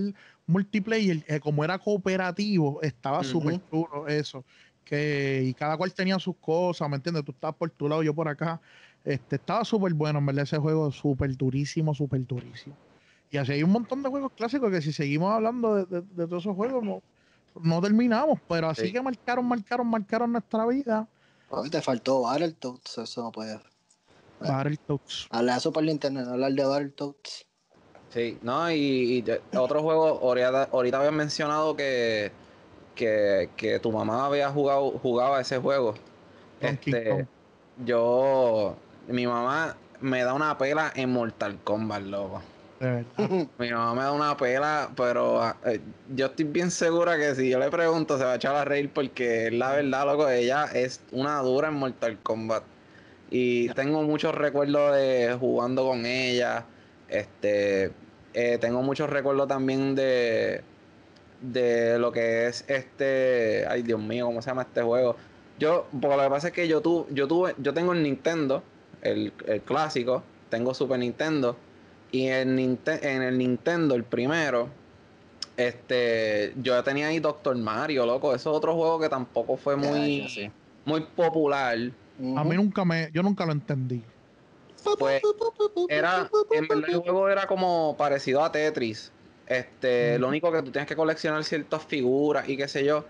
multiplayer. 0.47 1.25
Eh, 1.27 1.41
como 1.41 1.65
era 1.65 1.79
cooperativo, 1.79 2.83
estaba 2.83 3.25
súper 3.25 3.59
duro 3.73 4.07
eso. 4.07 4.45
Que, 4.85 5.43
y 5.47 5.55
cada 5.55 5.79
cual 5.79 5.95
tenía 5.95 6.19
sus 6.19 6.37
cosas, 6.37 6.91
¿me 6.91 6.97
entiendes? 6.97 7.25
Tú 7.25 7.33
estabas 7.33 7.57
por 7.57 7.71
tu 7.71 7.89
lado, 7.89 8.03
yo 8.03 8.13
por 8.13 8.29
acá. 8.29 8.61
Este, 9.05 9.37
estaba 9.37 9.65
súper 9.65 9.93
bueno, 9.93 10.19
en 10.19 10.27
verdad, 10.27 10.45
ese 10.45 10.59
juego 10.59 10.91
súper 10.91 11.37
durísimo, 11.37 11.95
súper 11.95 12.27
durísimo. 12.27 12.75
Y 13.31 13.37
así 13.37 13.53
hay 13.53 13.63
un 13.63 13.71
montón 13.71 14.03
de 14.03 14.09
juegos 14.09 14.33
clásicos 14.33 14.71
que 14.71 14.81
si 14.81 14.93
seguimos 14.93 15.31
hablando 15.33 15.85
de, 15.85 16.03
todos 16.27 16.43
esos 16.43 16.57
juegos 16.57 16.83
no, 16.83 17.03
no 17.63 17.83
terminamos, 17.83 18.39
pero 18.49 18.69
así 18.69 18.93
que 18.93 19.03
marcaron, 19.03 19.47
marcaron, 19.47 19.87
marcaron 19.87 20.33
nuestra 20.33 20.67
vida. 20.67 21.07
te 21.71 21.83
faltó 21.83 22.23
Battletoads, 22.23 22.99
eso 22.99 23.23
no 23.23 23.33
puede. 23.33 23.61
Battletoads. 24.41 25.29
Hablar 25.31 25.57
de 25.57 25.61
Super 25.61 25.85
Nintendo, 25.85 26.23
no 26.23 26.33
hablar 26.33 26.53
de 26.53 26.65
Battletoads. 26.65 27.47
Sí, 28.11 28.39
no, 28.43 28.71
y, 28.71 29.25
otro 29.57 29.83
juego, 29.83 30.21
ahorita, 30.23 30.69
ahorita 30.73 30.99
habían 30.99 31.17
mencionado 31.17 31.77
que, 31.77 32.31
que, 32.95 33.51
que, 33.57 33.81
tu 33.81 33.91
mamá 33.91 34.27
había 34.27 34.49
jugado 34.51 34.93
jugaba 34.93 35.41
ese 35.41 35.59
juego. 35.59 35.95
Este, 36.61 37.27
yo 37.85 38.77
mi 39.09 39.27
mamá 39.27 39.77
me 40.01 40.23
da 40.23 40.35
una 40.35 40.57
pela 40.59 40.93
en 40.95 41.11
Mortal 41.11 41.59
Kombat, 41.65 42.03
loco. 42.03 42.43
Mi 43.59 43.71
mamá 43.71 43.95
me 43.95 44.03
da 44.03 44.13
una 44.13 44.37
pela, 44.37 44.91
pero 44.95 45.41
ah, 45.41 45.57
eh, 45.65 45.81
yo 46.15 46.27
estoy 46.27 46.45
bien 46.45 46.71
segura 46.71 47.17
que 47.17 47.35
si 47.35 47.49
yo 47.49 47.59
le 47.59 47.71
pregunto 47.71 48.19
se 48.19 48.25
va 48.25 48.33
a 48.33 48.35
echar 48.35 48.55
a 48.57 48.65
reír 48.65 48.91
porque 48.93 49.51
la 49.51 49.73
verdad, 49.73 50.05
loco, 50.05 50.29
ella 50.29 50.67
es 50.67 51.01
una 51.13 51.39
dura 51.39 51.69
en 51.69 51.75
Mortal 51.75 52.19
Kombat. 52.23 52.65
Y 53.31 53.69
tengo 53.71 54.03
muchos 54.03 54.35
recuerdos 54.35 54.95
de 54.97 55.35
jugando 55.41 55.87
con 55.87 56.05
ella. 56.05 56.67
Este, 57.09 57.93
eh, 58.35 58.59
tengo 58.61 58.83
muchos 58.83 59.09
recuerdos 59.09 59.49
también 59.49 59.95
de 59.95 60.63
de 61.53 61.99
lo 61.99 62.13
que 62.13 62.47
es 62.47 62.65
este, 62.69 63.67
ay 63.69 63.83
Dios 63.83 64.01
mío, 64.01 64.27
¿cómo 64.27 64.41
se 64.43 64.51
llama 64.51 64.63
este 64.63 64.83
juego? 64.83 65.17
Yo, 65.59 65.87
porque 66.01 66.17
lo 66.17 66.23
que 66.23 66.31
pasa 66.31 66.49
es 66.49 66.55
que 66.55 66.67
yo 66.67 66.81
tuve, 66.81 67.07
yo 67.13 67.29
tuve, 67.29 67.55
yo 67.59 67.75
tengo 67.75 67.93
el 67.93 68.03
Nintendo 68.03 68.63
el, 69.05 69.33
clásico, 69.65 70.23
tengo 70.49 70.75
Super 70.75 70.99
Nintendo. 70.99 71.57
Y 72.11 72.27
en, 72.27 72.59
en 72.59 73.23
el 73.23 73.39
Nintendo, 73.39 73.95
el 73.95 74.05
primero, 74.05 74.69
este, 75.57 76.53
yo 76.57 76.83
tenía 76.83 77.09
ahí 77.09 77.21
Doctor 77.21 77.57
Mario, 77.57 78.07
loco. 78.07 78.35
Eso 78.35 78.51
es 78.51 78.57
otro 78.57 78.75
juego 78.75 78.99
que 78.99 79.09
tampoco 79.09 79.57
fue 79.57 79.77
muy, 79.77 80.53
muy 80.85 81.01
popular. 81.01 81.79
A 82.37 82.45
mí 82.45 82.57
nunca 82.57 82.85
me, 82.85 83.11
yo 83.13 83.23
nunca 83.23 83.45
lo 83.47 83.53
entendí. 83.53 84.03
Pues 84.99 85.23
era, 85.89 86.31
en 86.53 86.69
verdad 86.69 86.91
el 86.91 86.99
juego 86.99 87.29
era 87.29 87.47
como 87.47 87.97
parecido 87.97 88.45
a 88.45 88.53
Tetris. 88.53 89.11
Este, 89.47 90.19
lo 90.19 90.29
único 90.29 90.51
que 90.53 90.63
tú 90.63 90.71
tienes 90.71 90.89
que 90.89 90.97
coleccionar 90.97 91.43
ciertas 91.45 91.85
figuras 91.85 92.49
y 92.49 92.57
qué 92.57 92.69
sé 92.69 92.85
yo. 92.85 93.05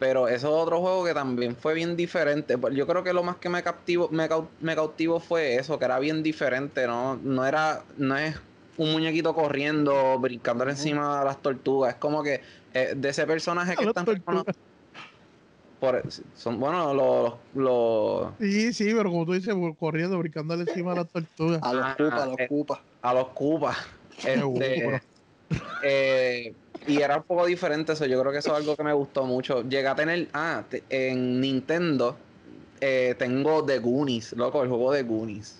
Pero 0.00 0.28
eso 0.28 0.48
es 0.48 0.62
otro 0.62 0.80
juego 0.80 1.04
que 1.04 1.14
también 1.14 1.54
fue 1.54 1.74
bien 1.74 1.94
diferente. 1.94 2.56
Pues 2.58 2.74
yo 2.74 2.86
creo 2.86 3.04
que 3.04 3.12
lo 3.12 3.22
más 3.22 3.36
que 3.36 3.50
me 3.50 3.62
captivo, 3.62 4.08
me, 4.10 4.28
me 4.60 4.74
cautivó 4.74 5.20
fue 5.20 5.56
eso, 5.56 5.78
que 5.78 5.84
era 5.84 5.98
bien 5.98 6.22
diferente, 6.22 6.86
¿no? 6.86 7.16
No 7.22 7.46
era, 7.46 7.84
no 7.98 8.16
es 8.16 8.34
un 8.78 8.92
muñequito 8.92 9.34
corriendo, 9.34 10.18
brincando 10.18 10.66
encima 10.66 11.18
de 11.18 11.24
las 11.26 11.42
tortugas. 11.42 11.92
Es 11.94 12.00
como 12.00 12.22
que 12.22 12.40
eh, 12.72 12.94
de 12.96 13.08
ese 13.10 13.26
personaje 13.26 13.76
que 13.76 13.84
están 13.84 14.06
por, 15.78 16.02
son 16.34 16.60
bueno 16.60 16.92
los, 16.92 17.34
los, 17.54 18.32
sí 18.38 18.72
sí 18.74 18.92
pero 18.94 19.10
como 19.10 19.24
tú 19.24 19.32
dices 19.32 19.54
corriendo 19.78 20.18
brincando 20.18 20.52
encima 20.54 20.90
de 20.90 20.96
las 20.98 21.08
tortugas 21.08 21.60
a 21.62 21.72
los 21.72 21.96
cupas 21.96 22.20
a 22.20 22.26
los 22.26 22.38
cupas 22.48 22.80
a 23.02 23.14
los 23.14 23.28
cupas 23.28 23.78
este, 24.18 25.00
eh, 25.82 26.54
y 26.86 27.00
era 27.00 27.18
un 27.18 27.22
poco 27.24 27.46
diferente 27.46 27.92
eso. 27.92 28.06
Yo 28.06 28.20
creo 28.20 28.32
que 28.32 28.38
eso 28.38 28.50
es 28.52 28.56
algo 28.58 28.76
que 28.76 28.82
me 28.84 28.92
gustó 28.92 29.24
mucho. 29.26 29.62
Llegué 29.62 29.86
a 29.88 29.94
tener. 29.94 30.28
Ah, 30.32 30.64
en 30.88 31.40
Nintendo 31.40 32.16
eh, 32.80 33.14
tengo 33.18 33.64
The 33.64 33.78
Goonies, 33.78 34.32
loco, 34.32 34.62
el 34.62 34.68
juego 34.68 34.92
de 34.92 35.02
Goonies. 35.02 35.56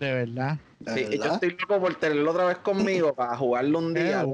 De 0.00 0.12
verdad. 0.12 0.58
Sí, 0.86 1.06
yo 1.18 1.24
estoy 1.32 1.56
loco 1.58 1.80
por 1.80 1.94
tenerlo 1.94 2.30
otra 2.32 2.44
vez 2.46 2.58
conmigo 2.58 3.14
para 3.14 3.36
jugarlo 3.36 3.78
un 3.78 3.94
día. 3.94 4.24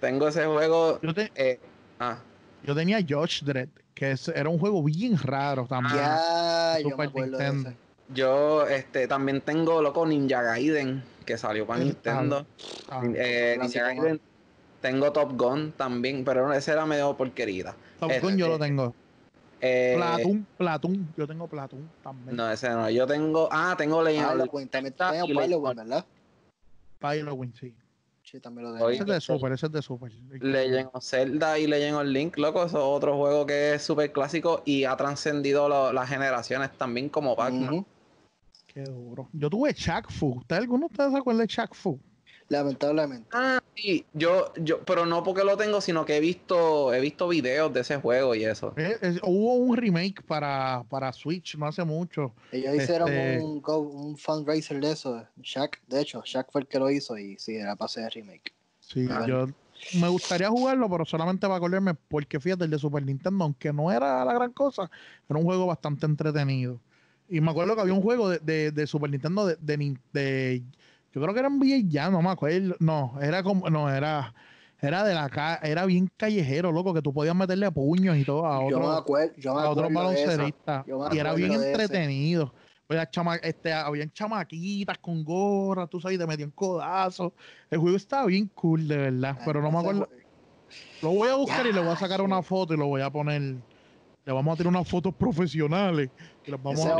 tengo 0.00 0.28
ese 0.28 0.44
juego. 0.46 1.00
Yo, 1.02 1.14
te- 1.14 1.32
eh, 1.34 1.58
ah, 1.98 2.18
yo 2.62 2.74
tenía 2.74 2.98
Josh 3.08 3.42
Dredd, 3.42 3.68
que 3.94 4.12
es- 4.12 4.28
era 4.28 4.48
un 4.48 4.58
juego 4.58 4.82
bien 4.82 5.18
raro 5.18 5.66
también. 5.66 5.96
Ya, 5.96 6.78
yo 6.80 6.88
me 6.88 6.90
Super 6.92 7.08
acuerdo 7.08 7.38
de 7.38 7.44
Nintendo. 7.44 7.70
ese. 7.70 7.78
yo 8.14 8.66
este 8.66 9.08
también 9.08 9.40
tengo 9.40 9.82
loco 9.82 10.06
Ninja 10.06 10.42
Gaiden, 10.42 11.02
que 11.24 11.36
salió 11.38 11.66
para 11.66 11.80
Ah, 11.80 11.84
Nintendo. 11.84 12.46
Ah, 12.90 13.02
Eh, 13.16 13.56
Ninja 13.60 13.82
Gaiden. 13.82 14.20
Tengo 14.80 15.12
Top 15.12 15.32
Gun 15.36 15.72
también, 15.72 16.24
pero 16.24 16.52
ese 16.52 16.72
era 16.72 16.86
medio 16.86 17.16
porquerita. 17.16 17.74
Top 17.98 18.12
Gun 18.22 18.36
yo 18.36 18.46
lo 18.48 18.54
este, 18.54 18.66
tengo. 18.66 18.94
Eh, 19.60 19.94
Platoon. 20.56 21.12
Yo 21.16 21.26
tengo 21.26 21.48
Platoon 21.48 21.88
también. 22.02 22.36
No, 22.36 22.50
ese 22.50 22.68
no. 22.70 22.88
Yo 22.90 23.06
tengo. 23.06 23.48
Ah, 23.50 23.74
tengo 23.76 24.02
Legend 24.02 24.24
of 24.24 24.50
también 24.96 25.26
Halloween, 25.26 25.52
of- 25.54 25.76
¿verdad? 25.76 26.04
Pilotwin, 27.00 27.54
sí. 27.54 27.74
Sí, 28.22 28.40
también 28.40 28.64
lo 28.66 28.84
Oye, 28.84 28.98
tenía. 28.98 29.02
Ese 29.02 29.02
es 29.02 29.06
de 29.08 29.20
Super, 29.20 29.52
ese 29.52 29.66
es 29.66 29.72
de 29.72 29.82
Super. 29.82 30.12
Legend 30.12 30.90
of 30.92 31.02
Zelda 31.02 31.58
y 31.58 31.66
Legend 31.66 31.96
of 31.96 32.04
Link, 32.04 32.36
loco, 32.36 32.64
eso 32.64 32.76
es 32.76 32.84
otro 32.84 33.16
juego 33.16 33.46
que 33.46 33.74
es 33.74 33.82
súper 33.82 34.12
clásico 34.12 34.62
y 34.66 34.84
ha 34.84 34.94
trascendido 34.96 35.68
lo- 35.68 35.92
las 35.92 36.08
generaciones 36.08 36.70
también 36.76 37.08
como 37.08 37.34
Pac-Man. 37.34 37.72
Ujú. 37.72 37.86
Qué 38.66 38.82
duro. 38.82 39.28
Yo 39.32 39.48
tuve 39.48 39.72
Shaq 39.72 40.10
Fu. 40.12 40.38
¿Usted, 40.40 40.56
¿Alguno 40.56 40.80
de 40.80 40.92
ustedes 40.92 41.12
se 41.12 41.18
acuerda 41.18 41.40
de 41.40 41.46
Shaq 41.46 41.74
Fu? 41.74 41.98
Lamentablemente. 42.48 43.28
Ah, 43.32 43.57
sí, 43.80 44.04
yo, 44.12 44.52
yo, 44.56 44.80
pero 44.84 45.06
no 45.06 45.22
porque 45.22 45.44
lo 45.44 45.56
tengo, 45.56 45.80
sino 45.80 46.04
que 46.04 46.16
he 46.16 46.20
visto, 46.20 46.92
he 46.92 47.00
visto 47.00 47.28
videos 47.28 47.72
de 47.72 47.80
ese 47.80 47.96
juego 47.96 48.34
y 48.34 48.44
eso. 48.44 48.74
Eh, 48.76 48.96
es- 49.00 49.20
hubo 49.22 49.54
un 49.54 49.76
remake 49.76 50.22
para, 50.22 50.84
para 50.88 51.12
Switch 51.12 51.56
no 51.56 51.66
hace 51.66 51.84
mucho. 51.84 52.32
Ellos 52.52 52.74
hicieron 52.74 53.08
Este- 53.08 53.40
un, 53.44 53.62
un 53.64 54.16
fundraiser 54.16 54.80
de 54.80 54.92
eso. 54.92 55.24
Shaq, 55.42 55.80
de 55.86 56.00
hecho, 56.00 56.22
Shaq 56.24 56.50
fue 56.50 56.62
el 56.62 56.66
que 56.66 56.78
lo 56.78 56.90
hizo 56.90 57.16
y 57.16 57.36
sí, 57.38 57.54
era 57.56 57.76
para 57.76 57.86
hacer 57.86 58.12
remake. 58.12 58.52
Sí, 58.80 59.06
Ah. 59.10 59.24
yo 59.28 59.46
me 60.00 60.08
gustaría 60.08 60.48
jugarlo, 60.48 60.90
pero 60.90 61.04
solamente 61.04 61.46
para 61.46 61.56
acordarme, 61.56 61.94
porque 61.94 62.40
fíjate, 62.40 62.64
el 62.64 62.70
de 62.70 62.78
Super 62.78 63.02
Nintendo, 63.04 63.44
aunque 63.44 63.72
no 63.72 63.92
era 63.92 64.24
la 64.24 64.32
gran 64.34 64.52
cosa, 64.52 64.90
era 65.28 65.38
un 65.38 65.44
juego 65.44 65.66
bastante 65.66 66.04
entretenido. 66.06 66.80
Y 67.28 67.40
me 67.40 67.50
acuerdo 67.50 67.74
que 67.76 67.82
había 67.82 67.92
un 67.94 68.02
juego 68.02 68.28
de, 68.30 68.38
de- 68.40 68.72
de 68.72 68.86
Super 68.86 69.10
Nintendo 69.10 69.46
de, 69.46 69.56
de, 69.60 69.96
de- 70.12 70.62
yo 71.12 71.20
creo 71.22 71.32
que 71.34 71.40
era 71.40 71.48
VA 71.48 71.78
ya, 71.88 72.10
no 72.10 72.22
me 72.22 72.30
acuerdo. 72.30 72.76
No, 72.80 73.18
era 73.20 73.42
como, 73.42 73.68
no, 73.70 73.90
era, 73.90 74.34
era 74.80 75.04
de 75.04 75.14
la 75.14 75.28
ca- 75.28 75.60
era 75.62 75.86
bien 75.86 76.08
callejero, 76.16 76.72
loco, 76.72 76.94
que 76.94 77.02
tú 77.02 77.12
podías 77.12 77.34
meterle 77.34 77.66
a 77.66 77.70
puños 77.70 78.16
y 78.16 78.24
todo 78.24 78.46
a 78.46 78.58
yo 78.70 78.78
me 78.78 78.86
otro, 78.86 78.98
acuerdo, 78.98 79.34
yo 79.36 79.54
me 79.54 79.60
a. 79.60 80.84
Yo 80.86 80.98
me 80.98 81.14
Y 81.14 81.18
era 81.18 81.34
bien 81.34 81.52
entretenido. 81.52 82.54
Pues 82.86 83.06
chama- 83.10 83.36
este, 83.36 83.70
habían 83.72 84.10
chamaquitas 84.12 84.98
con 84.98 85.22
gorra, 85.22 85.86
tú 85.86 86.00
sabes, 86.00 86.16
y 86.16 86.18
te 86.18 86.26
metían 86.26 86.50
codazos. 86.52 87.32
El 87.70 87.78
juego 87.80 87.96
estaba 87.96 88.26
bien 88.26 88.48
cool, 88.54 88.88
de 88.88 88.96
verdad. 88.96 89.36
Ah, 89.38 89.42
pero 89.44 89.60
no 89.60 89.70
me 89.70 89.78
acuerdo. 89.78 90.08
Lo 91.02 91.10
voy 91.10 91.28
a 91.28 91.34
buscar 91.36 91.66
y 91.66 91.72
le 91.72 91.80
voy 91.80 91.90
a 91.92 91.96
sacar 91.96 92.20
sí. 92.20 92.26
una 92.26 92.42
foto 92.42 92.74
y 92.74 92.76
lo 92.76 92.86
voy 92.86 93.02
a 93.02 93.10
poner. 93.10 93.62
Le 94.28 94.34
vamos 94.34 94.52
a 94.52 94.56
tirar 94.58 94.70
unas 94.70 94.86
fotos 94.86 95.14
profesionales 95.14 96.10
y 96.44 96.50
las 96.50 96.62
vamos 96.62 96.80
ese 96.80 96.90
a 96.90 96.96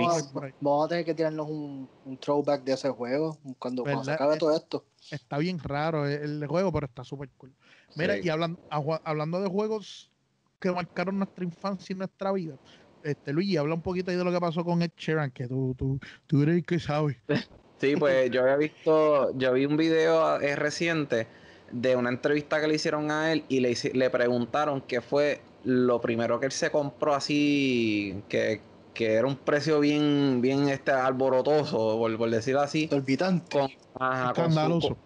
vamos 0.63 0.89
tener 0.89 1.05
que 1.05 1.13
tirarnos 1.13 1.47
un, 1.47 1.87
un 2.07 2.17
throwback 2.17 2.65
de 2.65 2.73
ese 2.73 2.89
juego 2.89 3.39
cuando, 3.59 3.83
cuando 3.83 4.03
se 4.03 4.13
acabe 4.13 4.39
todo 4.39 4.57
esto. 4.57 4.87
Está 5.11 5.37
bien 5.37 5.59
raro 5.59 6.07
el, 6.07 6.43
el 6.43 6.47
juego, 6.49 6.73
pero 6.73 6.87
está 6.87 7.05
súper 7.05 7.29
cool. 7.37 7.53
Mira, 7.97 8.15
Sí. 8.15 8.23
y 8.25 8.29
hablan- 8.31 8.59
a 8.71 8.81
ju- 8.81 8.99
hablando 9.05 9.43
de 9.43 9.49
juegos 9.51 10.11
que 10.59 10.73
marcaron 10.73 11.19
nuestra 11.19 11.45
infancia 11.45 11.93
y 11.93 11.99
nuestra 11.99 12.33
vida, 12.33 12.57
este 13.03 13.35
Luigi, 13.35 13.59
habla 13.59 13.75
un 13.75 13.83
poquito 13.83 14.11
ahí 14.11 14.17
de 14.17 14.25
lo 14.25 14.33
que 14.33 14.41
pasó 14.41 14.65
con 14.65 14.81
Ed 14.81 14.93
Sheeran, 14.97 15.31
que 15.31 15.47
tú, 15.47 15.75
tú, 15.77 15.99
tú 16.27 16.43
eres 16.43 16.55
el 16.57 16.65
que 16.65 16.79
sabes. 16.81 17.19
Sí, 17.79 17.95
pues 17.95 18.31
yo 18.33 18.41
había 18.43 18.57
visto, 18.57 19.39
yo 19.39 19.53
vi 19.53 19.65
un 19.67 19.77
video 19.77 20.41
eh, 20.41 20.57
reciente 20.57 21.29
de 21.71 21.95
una 21.95 22.09
entrevista 22.09 22.61
que 22.61 22.67
le 22.67 22.75
hicieron 22.75 23.11
a 23.13 23.33
él 23.33 23.45
y 23.49 23.61
le, 23.61 23.77
le 23.93 24.11
preguntaron 24.11 24.81
qué 24.81 25.01
fue 25.01 25.43
lo 25.65 26.01
primero 26.01 26.39
que 26.41 26.47
él 26.47 26.53
se 26.53 26.71
compró 26.71 27.15
así, 27.15 28.23
que, 28.29 28.61
que 28.95 29.15
era 29.15 29.27
un 29.27 29.37
precio 29.37 29.81
bien, 29.81 30.41
bien 30.41 30.69
este 30.69 30.91
alborotoso, 30.93 31.99
por, 31.99 32.17
por 32.17 32.31
decirlo 32.31 32.61
así, 32.61 32.89
Olvidante. 32.93 33.59
con, 33.59 33.71
ajá, 34.01 34.33
con 34.35 34.45
su- 34.45 34.51
Escandaloso. 34.51 34.97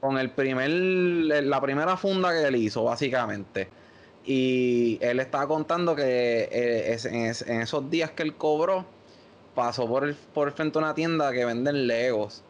con 0.00 0.18
el 0.18 0.30
primer, 0.30 0.70
la 0.70 1.60
primera 1.60 1.96
funda 1.96 2.32
que 2.32 2.42
él 2.46 2.56
hizo, 2.56 2.84
básicamente. 2.84 3.68
Y 4.24 4.98
él 5.00 5.18
estaba 5.20 5.46
contando 5.48 5.96
que 5.96 6.48
eh, 6.50 6.92
es- 6.92 7.04
en, 7.06 7.26
es- 7.26 7.42
en 7.42 7.62
esos 7.62 7.90
días 7.90 8.10
que 8.10 8.22
él 8.22 8.34
cobró, 8.34 8.84
pasó 9.54 9.86
por 9.88 10.04
el, 10.04 10.14
por 10.14 10.48
el 10.48 10.54
frente 10.54 10.78
a 10.78 10.82
una 10.82 10.94
tienda 10.94 11.32
que 11.32 11.44
venden 11.44 11.86
Legos 11.86 12.42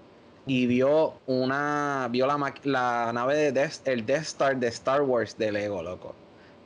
y 0.47 0.67
vio 0.67 1.15
una, 1.27 2.09
vio 2.11 2.27
la, 2.27 2.55
la 2.65 3.13
nave 3.13 3.37
de 3.37 3.53
Death, 3.53 3.87
el 3.87 4.05
Death 4.05 4.23
Star 4.23 4.57
de 4.59 4.69
Star 4.69 5.03
Wars 5.03 5.37
de 5.39 5.53
Lego, 5.53 5.83
loco. 5.83 6.15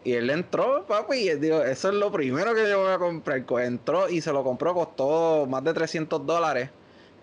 Y 0.04 0.12
él 0.14 0.30
entró, 0.30 0.86
papi, 0.86 1.16
y 1.16 1.28
él 1.30 1.40
dijo, 1.40 1.62
eso 1.64 1.88
es 1.88 1.94
lo 1.94 2.12
primero 2.12 2.54
que 2.54 2.68
yo 2.68 2.80
voy 2.82 2.92
a 2.92 2.98
comprar. 2.98 3.46
Co- 3.46 3.58
Entró 3.60 4.08
y 4.10 4.20
se 4.20 4.32
lo 4.34 4.44
compró, 4.44 4.74
costó 4.74 5.46
más 5.48 5.64
de 5.64 5.74
300 5.74 6.26
dólares. 6.26 6.72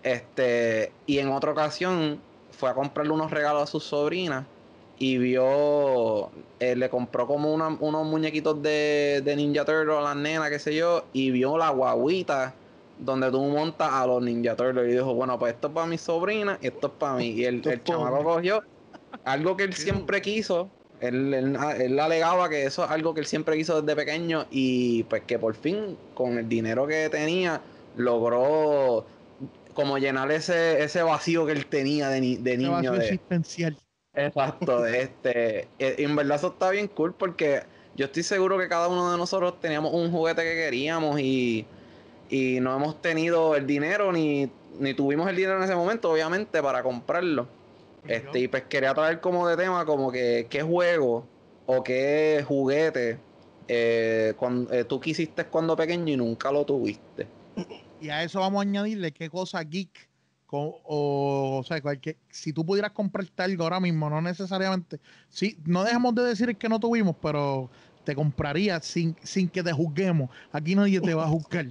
Este, 0.02 1.00
y 1.06 1.18
en 1.18 1.28
otra 1.30 1.52
ocasión 1.52 2.24
fue 2.50 2.70
a 2.70 2.74
comprarle 2.74 3.12
unos 3.12 3.30
regalos 3.30 3.62
a 3.62 3.66
sus 3.68 3.84
sobrinas 3.84 4.48
y 4.96 5.18
vio, 5.18 6.32
eh, 6.58 6.76
le 6.76 6.90
compró 6.90 7.26
como 7.28 7.52
una- 7.54 7.68
unos 7.80 8.04
muñequitos 8.06 8.60
de, 8.62 9.22
de 9.24 9.36
Ninja 9.36 9.64
Turtle 9.64 9.96
a 9.96 10.00
las 10.02 10.16
nenas, 10.16 10.50
qué 10.50 10.58
sé 10.58 10.74
yo, 10.74 11.08
y 11.12 11.30
vio 11.30 11.56
la 11.58 11.70
guaguita 11.70 12.58
donde 12.96 13.30
tú 13.30 13.40
montas 13.44 13.90
a 13.92 14.06
los 14.06 14.22
Ninja 14.22 14.56
Turtles 14.56 14.88
y 14.90 14.92
dijo, 14.96 15.14
bueno, 15.14 15.38
pues 15.38 15.54
esto 15.54 15.68
es 15.68 15.74
para 15.74 15.86
mi 15.86 15.98
sobrina 15.98 16.58
y 16.60 16.66
esto 16.68 16.88
es 16.88 16.92
para 16.94 17.16
mí. 17.16 17.30
Y 17.30 17.44
el, 17.44 17.64
el 17.68 17.82
chamaco 17.84 18.22
cogió 18.24 18.60
algo 19.24 19.56
que 19.56 19.64
él 19.64 19.74
siempre 19.74 20.22
quiso. 20.22 20.72
Él, 21.02 21.34
él, 21.34 21.56
él 21.80 21.98
alegaba 22.00 22.48
que 22.48 22.64
eso 22.64 22.84
es 22.84 22.90
algo 22.90 23.12
que 23.12 23.20
él 23.20 23.26
siempre 23.26 23.56
quiso 23.56 23.82
desde 23.82 23.96
pequeño 23.96 24.46
y 24.50 25.02
pues 25.04 25.22
que 25.24 25.38
por 25.38 25.54
fin 25.54 25.96
con 26.14 26.38
el 26.38 26.48
dinero 26.48 26.86
que 26.86 27.08
tenía 27.10 27.60
logró 27.96 29.04
como 29.74 29.98
llenar 29.98 30.30
ese, 30.30 30.82
ese 30.82 31.02
vacío 31.02 31.44
que 31.46 31.52
él 31.52 31.66
tenía 31.66 32.08
de, 32.08 32.20
ni- 32.20 32.36
de 32.36 32.56
niño. 32.56 32.72
vacío 32.72 32.92
de- 32.92 32.98
existencial. 32.98 33.76
Exacto, 34.14 34.82
de 34.82 35.02
este, 35.02 35.60
eh, 35.78 35.96
en 35.98 36.14
verdad 36.14 36.36
eso 36.36 36.48
está 36.48 36.70
bien 36.70 36.86
cool 36.88 37.14
porque 37.14 37.62
yo 37.96 38.06
estoy 38.06 38.22
seguro 38.22 38.58
que 38.58 38.68
cada 38.68 38.88
uno 38.88 39.10
de 39.10 39.16
nosotros 39.18 39.58
teníamos 39.60 39.92
un 39.94 40.10
juguete 40.10 40.42
que 40.42 40.54
queríamos 40.54 41.18
y, 41.18 41.66
y 42.28 42.60
no 42.60 42.76
hemos 42.76 43.00
tenido 43.00 43.56
el 43.56 43.66
dinero 43.66 44.12
ni, 44.12 44.50
ni 44.78 44.94
tuvimos 44.94 45.28
el 45.28 45.36
dinero 45.36 45.56
en 45.58 45.64
ese 45.64 45.74
momento, 45.74 46.10
obviamente, 46.12 46.62
para 46.62 46.82
comprarlo. 46.82 47.48
Este, 48.08 48.38
y 48.40 48.48
pues 48.48 48.64
quería 48.64 48.94
traer 48.94 49.20
como 49.20 49.46
de 49.48 49.56
tema 49.56 49.84
como 49.84 50.10
que 50.10 50.46
qué 50.50 50.62
juego 50.62 51.24
o 51.66 51.84
qué 51.84 52.44
juguete 52.46 53.18
eh, 53.68 54.34
cuan- 54.38 54.66
eh, 54.72 54.84
tú 54.84 55.00
quisiste 55.00 55.44
cuando 55.46 55.76
pequeño 55.76 56.12
y 56.12 56.16
nunca 56.16 56.50
lo 56.50 56.64
tuviste. 56.64 57.26
Y 58.00 58.08
a 58.10 58.22
eso 58.24 58.40
vamos 58.40 58.58
a 58.58 58.68
añadirle 58.68 59.12
qué 59.12 59.30
cosa 59.30 59.62
geek 59.62 60.08
o, 60.54 61.58
o 61.60 61.64
sea, 61.64 61.80
cualquier, 61.80 62.16
si 62.30 62.52
tú 62.52 62.64
pudieras 62.64 62.92
comprarte 62.92 63.42
algo 63.42 63.64
ahora 63.64 63.80
mismo, 63.80 64.10
no 64.10 64.20
necesariamente, 64.20 65.00
sí, 65.30 65.56
no 65.64 65.82
dejemos 65.82 66.14
de 66.14 66.24
decir 66.24 66.54
que 66.58 66.68
no 66.68 66.78
tuvimos, 66.78 67.16
pero 67.22 67.70
te 68.04 68.14
compraría 68.14 68.80
sin, 68.80 69.16
sin 69.22 69.48
que 69.48 69.62
te 69.62 69.72
juzguemos. 69.72 70.28
Aquí 70.50 70.74
nadie 70.74 71.00
te 71.00 71.14
va 71.14 71.24
a 71.24 71.28
juzgar. 71.28 71.66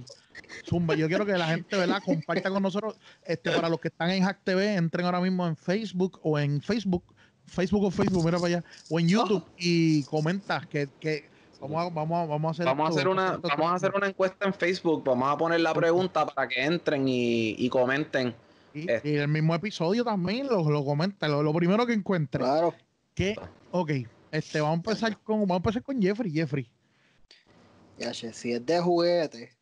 Zumba, 0.68 0.94
yo 0.94 1.08
quiero 1.08 1.24
que 1.26 1.32
la 1.32 1.46
gente, 1.48 1.76
¿verdad? 1.76 2.02
Comparta 2.04 2.50
con 2.50 2.62
nosotros. 2.62 2.96
Este, 3.24 3.50
para 3.50 3.68
los 3.68 3.80
que 3.80 3.88
están 3.88 4.10
en 4.10 4.22
Hack 4.24 4.40
TV, 4.44 4.74
entren 4.74 5.04
ahora 5.06 5.20
mismo 5.20 5.46
en 5.46 5.56
Facebook 5.56 6.18
o 6.22 6.38
en 6.38 6.60
Facebook, 6.62 7.04
Facebook 7.46 7.84
o 7.84 7.90
Facebook, 7.90 8.24
mira 8.24 8.38
para 8.38 8.48
allá, 8.58 8.64
o 8.90 8.98
en 9.00 9.08
YouTube 9.08 9.44
y 9.58 10.04
comenta 10.04 10.60
que, 10.70 10.88
que 11.00 11.28
vamos 11.60 11.84
a, 11.86 11.88
vamos 11.90 12.18
a, 12.22 12.26
vamos 12.26 12.48
a 12.48 12.50
hacer 12.52 12.64
Vamos 12.66 12.86
a 12.88 12.90
hacer 12.94 13.08
una, 13.08 13.34
esto- 13.34 13.48
vamos 13.48 13.72
a 13.72 13.74
hacer 13.74 13.92
una 13.94 14.06
encuesta 14.08 14.46
en 14.46 14.54
Facebook, 14.54 15.02
vamos 15.04 15.28
a 15.32 15.36
poner 15.36 15.60
la 15.60 15.74
pregunta 15.74 16.24
para 16.26 16.48
que 16.48 16.62
entren 16.64 17.06
y, 17.08 17.54
y 17.58 17.68
comenten. 17.68 18.34
Y, 18.74 18.90
Este. 18.90 19.10
y 19.10 19.14
el 19.16 19.28
mismo 19.28 19.54
episodio 19.54 20.02
también 20.04 20.46
lo, 20.46 20.68
lo 20.70 20.84
comenta, 20.84 21.28
lo, 21.28 21.42
lo 21.42 21.52
primero 21.52 21.84
que 21.86 21.92
encuentre. 21.92 22.40
Claro. 22.40 22.74
Que, 23.14 23.36
ok, 23.70 23.90
este, 24.30 24.60
vamos 24.62 24.78
a 24.86 24.90
empezar 24.90 25.18
con, 25.18 25.40
vamos 25.40 25.50
a 25.52 25.56
empezar 25.56 25.82
con 25.82 26.00
Jeffrey, 26.00 26.32
Jeffrey. 26.32 26.70
Ya, 27.98 28.12
che, 28.12 28.32
si 28.32 28.52
es 28.52 28.64
de 28.64 28.80
juguete, 28.80 29.52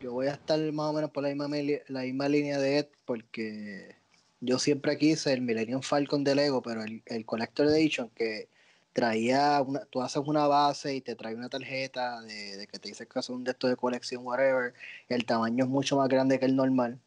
yo 0.00 0.12
voy 0.12 0.26
a 0.26 0.32
estar 0.32 0.58
más 0.72 0.86
o 0.86 0.92
menos 0.92 1.10
por 1.10 1.22
la 1.22 1.28
misma, 1.30 1.48
la 1.88 2.02
misma 2.02 2.28
línea 2.28 2.58
de 2.58 2.78
Ed, 2.78 2.86
porque 3.04 3.96
yo 4.40 4.58
siempre 4.58 4.98
quise 4.98 5.32
el 5.32 5.40
Millennium 5.42 5.82
Falcon 5.82 6.24
de 6.24 6.34
Lego, 6.34 6.62
pero 6.62 6.82
el, 6.82 7.02
el 7.06 7.24
Collector 7.24 7.66
Edition 7.68 8.10
que 8.10 8.48
traía, 8.96 9.60
una, 9.60 9.84
tú 9.84 10.00
haces 10.00 10.22
una 10.24 10.46
base 10.46 10.94
y 10.94 11.02
te 11.02 11.14
trae 11.14 11.34
una 11.34 11.50
tarjeta 11.50 12.22
de, 12.22 12.66
que 12.66 12.78
te 12.78 12.88
dice 12.88 13.06
que 13.06 13.18
es 13.18 13.28
un 13.28 13.44
de 13.44 13.50
estos 13.50 13.68
de 13.68 13.76
colección, 13.76 14.26
whatever, 14.26 14.72
el 15.10 15.26
tamaño 15.26 15.64
es 15.64 15.70
mucho 15.70 15.98
más 15.98 16.08
grande 16.08 16.38
que 16.40 16.46
el 16.46 16.56
normal. 16.56 16.98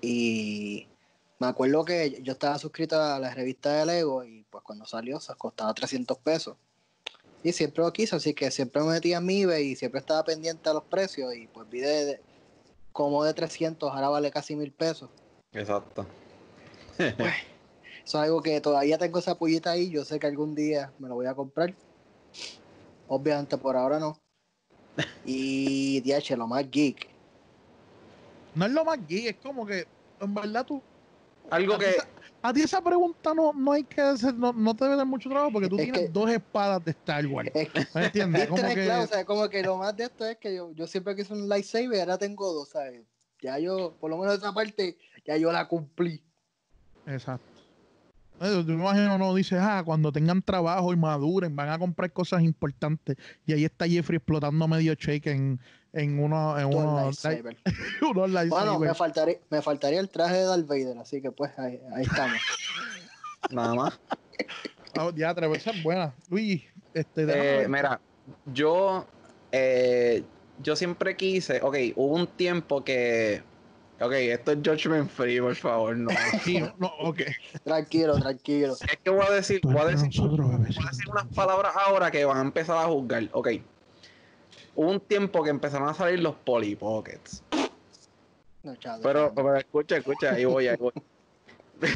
Y 0.00 0.88
me 1.38 1.46
acuerdo 1.46 1.84
que 1.84 2.20
yo 2.22 2.32
estaba 2.32 2.58
suscrito 2.58 3.00
a 3.00 3.20
la 3.20 3.32
revista 3.32 3.72
de 3.74 3.86
Lego 3.86 4.24
y 4.24 4.44
pues 4.50 4.64
cuando 4.64 4.86
salió 4.86 5.20
se 5.20 5.32
costaba 5.36 5.72
300 5.72 6.18
pesos. 6.18 6.56
Y 7.44 7.52
siempre 7.52 7.84
lo 7.84 7.92
quise, 7.92 8.16
así 8.16 8.32
que 8.32 8.50
siempre 8.50 8.80
me 8.82 8.88
metía 8.92 9.18
en 9.18 9.26
mi 9.26 9.42
eBay 9.42 9.64
y 9.72 9.76
siempre 9.76 10.00
estaba 10.00 10.24
pendiente 10.24 10.68
a 10.70 10.72
los 10.72 10.82
precios 10.84 11.34
y 11.36 11.46
pues 11.46 11.68
vi 11.68 11.80
de, 11.80 12.04
de- 12.06 12.20
como 12.90 13.22
de 13.22 13.34
300, 13.34 13.92
ahora 13.92 14.08
vale 14.08 14.30
casi 14.30 14.56
mil 14.56 14.72
pesos. 14.72 15.10
Exacto. 15.52 16.06
Eso 16.98 17.18
es 18.04 18.14
algo 18.14 18.40
que 18.42 18.60
todavía 18.60 18.96
tengo 18.98 19.18
esa 19.18 19.34
pullita 19.36 19.72
ahí. 19.72 19.90
Yo 19.90 20.04
sé 20.04 20.18
que 20.18 20.26
algún 20.26 20.54
día 20.54 20.92
me 20.98 21.08
lo 21.08 21.14
voy 21.16 21.26
a 21.26 21.34
comprar. 21.34 21.74
Obviamente 23.08 23.58
por 23.58 23.76
ahora 23.76 23.98
no. 23.98 24.18
Y 25.26 26.00
DH, 26.02 26.36
lo 26.36 26.46
más 26.46 26.70
geek. 26.70 27.08
No 28.54 28.66
es 28.66 28.72
lo 28.72 28.84
más 28.84 28.98
geek, 29.06 29.26
es 29.26 29.36
como 29.42 29.66
que, 29.66 29.86
en 30.20 30.34
verdad, 30.34 30.64
tú. 30.64 30.82
Algo 31.50 31.78
que. 31.78 31.96
A 32.46 32.52
ti 32.52 32.60
esa 32.60 32.82
pregunta 32.82 33.32
no, 33.32 33.54
no 33.54 33.72
hay 33.72 33.84
que 33.84 34.02
hacer, 34.02 34.34
no, 34.34 34.52
no 34.52 34.76
te 34.76 34.84
debe 34.84 34.96
dar 34.98 35.06
mucho 35.06 35.30
trabajo 35.30 35.50
porque 35.50 35.66
tú 35.66 35.76
Es 35.78 35.84
tienes 35.84 36.02
que- 36.02 36.08
dos 36.10 36.28
espadas 36.28 36.84
de 36.84 36.90
Star 36.90 37.26
Wars. 37.26 37.50
Es 37.54 37.70
que, 37.70 37.86
¿Me 37.94 38.04
entiendes? 38.04 38.48
Como 38.50 38.68
que, 38.68 38.84
clavo, 38.84 39.04
o 39.04 39.06
sea, 39.06 39.24
como 39.24 39.48
que 39.48 39.62
lo 39.62 39.78
más 39.78 39.96
de 39.96 40.04
esto 40.04 40.26
es 40.26 40.36
que 40.36 40.54
yo, 40.54 40.70
yo 40.74 40.86
siempre 40.86 41.16
quise 41.16 41.32
un 41.32 41.48
lightsaber, 41.48 42.00
ahora 42.00 42.18
tengo 42.18 42.52
dos, 42.52 42.68
¿sabes? 42.68 43.00
Ya 43.40 43.58
yo, 43.58 43.96
por 43.98 44.10
lo 44.10 44.18
menos 44.18 44.34
esa 44.36 44.52
parte, 44.52 44.98
ya 45.24 45.38
yo 45.38 45.50
la 45.52 45.66
cumplí. 45.68 46.22
Exacto. 47.06 47.53
Tú 48.38 48.64
me 48.66 48.74
imagino, 48.74 49.16
no 49.16 49.34
dices, 49.34 49.58
ah, 49.60 49.82
cuando 49.84 50.10
tengan 50.10 50.42
trabajo 50.42 50.92
y 50.92 50.96
maduren, 50.96 51.54
van 51.54 51.68
a 51.70 51.78
comprar 51.78 52.12
cosas 52.12 52.42
importantes. 52.42 53.16
Y 53.46 53.52
ahí 53.52 53.64
está 53.64 53.86
Jeffrey 53.86 54.16
explotando 54.16 54.66
medio 54.66 54.94
shake 54.94 55.26
en, 55.28 55.60
en 55.92 56.18
uno, 56.18 56.58
en 56.58 56.96
lightsaber. 56.96 57.56
unos 58.02 58.48
Bueno, 58.48 58.78
me 58.78 58.94
faltaría, 58.94 59.38
me 59.50 59.62
faltaría 59.62 60.00
el 60.00 60.08
traje 60.08 60.36
de 60.36 60.44
Darth 60.44 60.66
Vader, 60.66 60.98
así 60.98 61.22
que 61.22 61.30
pues 61.30 61.56
ahí, 61.58 61.80
ahí 61.94 62.02
estamos. 62.02 62.38
Nada 63.50 63.74
más. 63.74 64.00
Ah, 64.96 65.10
ya, 65.14 65.30
esa 65.30 65.70
es 65.70 65.82
buena. 65.82 66.14
Luis, 66.28 66.62
este, 66.92 67.26
Eh, 67.28 67.68
mira, 67.68 68.00
yo. 68.46 69.06
eh, 69.52 70.24
yo 70.62 70.76
siempre 70.76 71.16
quise. 71.16 71.60
Ok, 71.62 71.76
hubo 71.96 72.14
un 72.14 72.26
tiempo 72.26 72.84
que. 72.84 73.42
Ok, 74.00 74.12
esto 74.12 74.52
es 74.52 74.58
Judgment 74.58 75.08
Free, 75.08 75.40
por 75.40 75.54
favor, 75.54 75.96
no. 75.96 76.10
Sí, 76.42 76.60
no, 76.78 76.88
ok. 77.00 77.20
Tranquilo, 77.62 78.18
tranquilo. 78.18 78.72
Es 78.74 78.98
que 79.02 79.10
voy 79.10 79.24
a 79.24 79.30
decir, 79.30 79.60
voy 79.62 79.78
a 79.78 79.84
decir, 79.86 80.06
Nosotros, 80.06 80.50
voy 80.50 80.60
a 80.66 80.90
decir 80.90 81.08
unas 81.08 81.26
palabras 81.28 81.72
ahora 81.76 82.10
que 82.10 82.24
van 82.24 82.38
a 82.38 82.40
empezar 82.42 82.76
a 82.76 82.86
juzgar. 82.88 83.28
Ok. 83.32 83.48
Hubo 84.74 84.90
un 84.90 85.00
tiempo 85.00 85.44
que 85.44 85.50
empezaron 85.50 85.88
a 85.88 85.94
salir 85.94 86.18
los 86.18 86.34
Polly 86.34 86.74
Pockets. 86.74 87.42
No, 88.64 88.74
chado. 88.76 89.00
Pero, 89.02 89.32
pero 89.32 89.56
escucha, 89.56 89.96
escucha, 89.98 90.32
ahí 90.32 90.44
voy, 90.44 90.66
ahí 90.66 90.76
voy. 90.76 90.92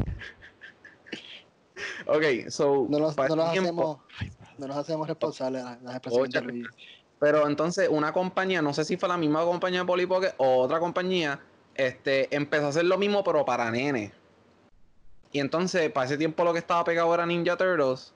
ok, 2.07 2.49
so. 2.49 2.87
no 2.89 2.99
nos, 2.99 3.17
no 3.17 3.35
nos 3.35 3.51
tiempo- 3.51 4.01
hacemos, 4.07 4.37
no 4.57 4.67
nos 4.67 4.77
hacemos 4.77 5.07
responsables 5.07 5.63
de 5.63 5.69
las, 5.69 5.81
las 5.81 5.95
expresiones 5.95 6.31
de 6.31 6.41
Luis. 6.41 6.67
Pero 7.19 7.45
entonces 7.47 7.89
una 7.91 8.13
compañía, 8.13 8.61
no 8.61 8.73
sé 8.73 8.85
si 8.85 8.95
fue 8.95 9.09
la 9.09 9.17
misma 9.17 9.43
compañía 9.43 9.81
de 9.81 9.85
Polly 9.85 10.05
Pocket 10.05 10.33
o 10.37 10.59
otra 10.61 10.79
compañía, 10.79 11.39
este, 11.79 12.33
empezó 12.35 12.65
a 12.65 12.69
hacer 12.69 12.85
lo 12.85 12.97
mismo 12.97 13.23
pero 13.23 13.45
para 13.45 13.71
nenes. 13.71 14.11
Y 15.31 15.39
entonces 15.39 15.91
para 15.91 16.07
ese 16.07 16.17
tiempo 16.17 16.43
lo 16.43 16.53
que 16.53 16.59
estaba 16.59 16.83
pegado 16.83 17.13
era 17.13 17.25
Ninja 17.25 17.55
Turtles. 17.55 18.13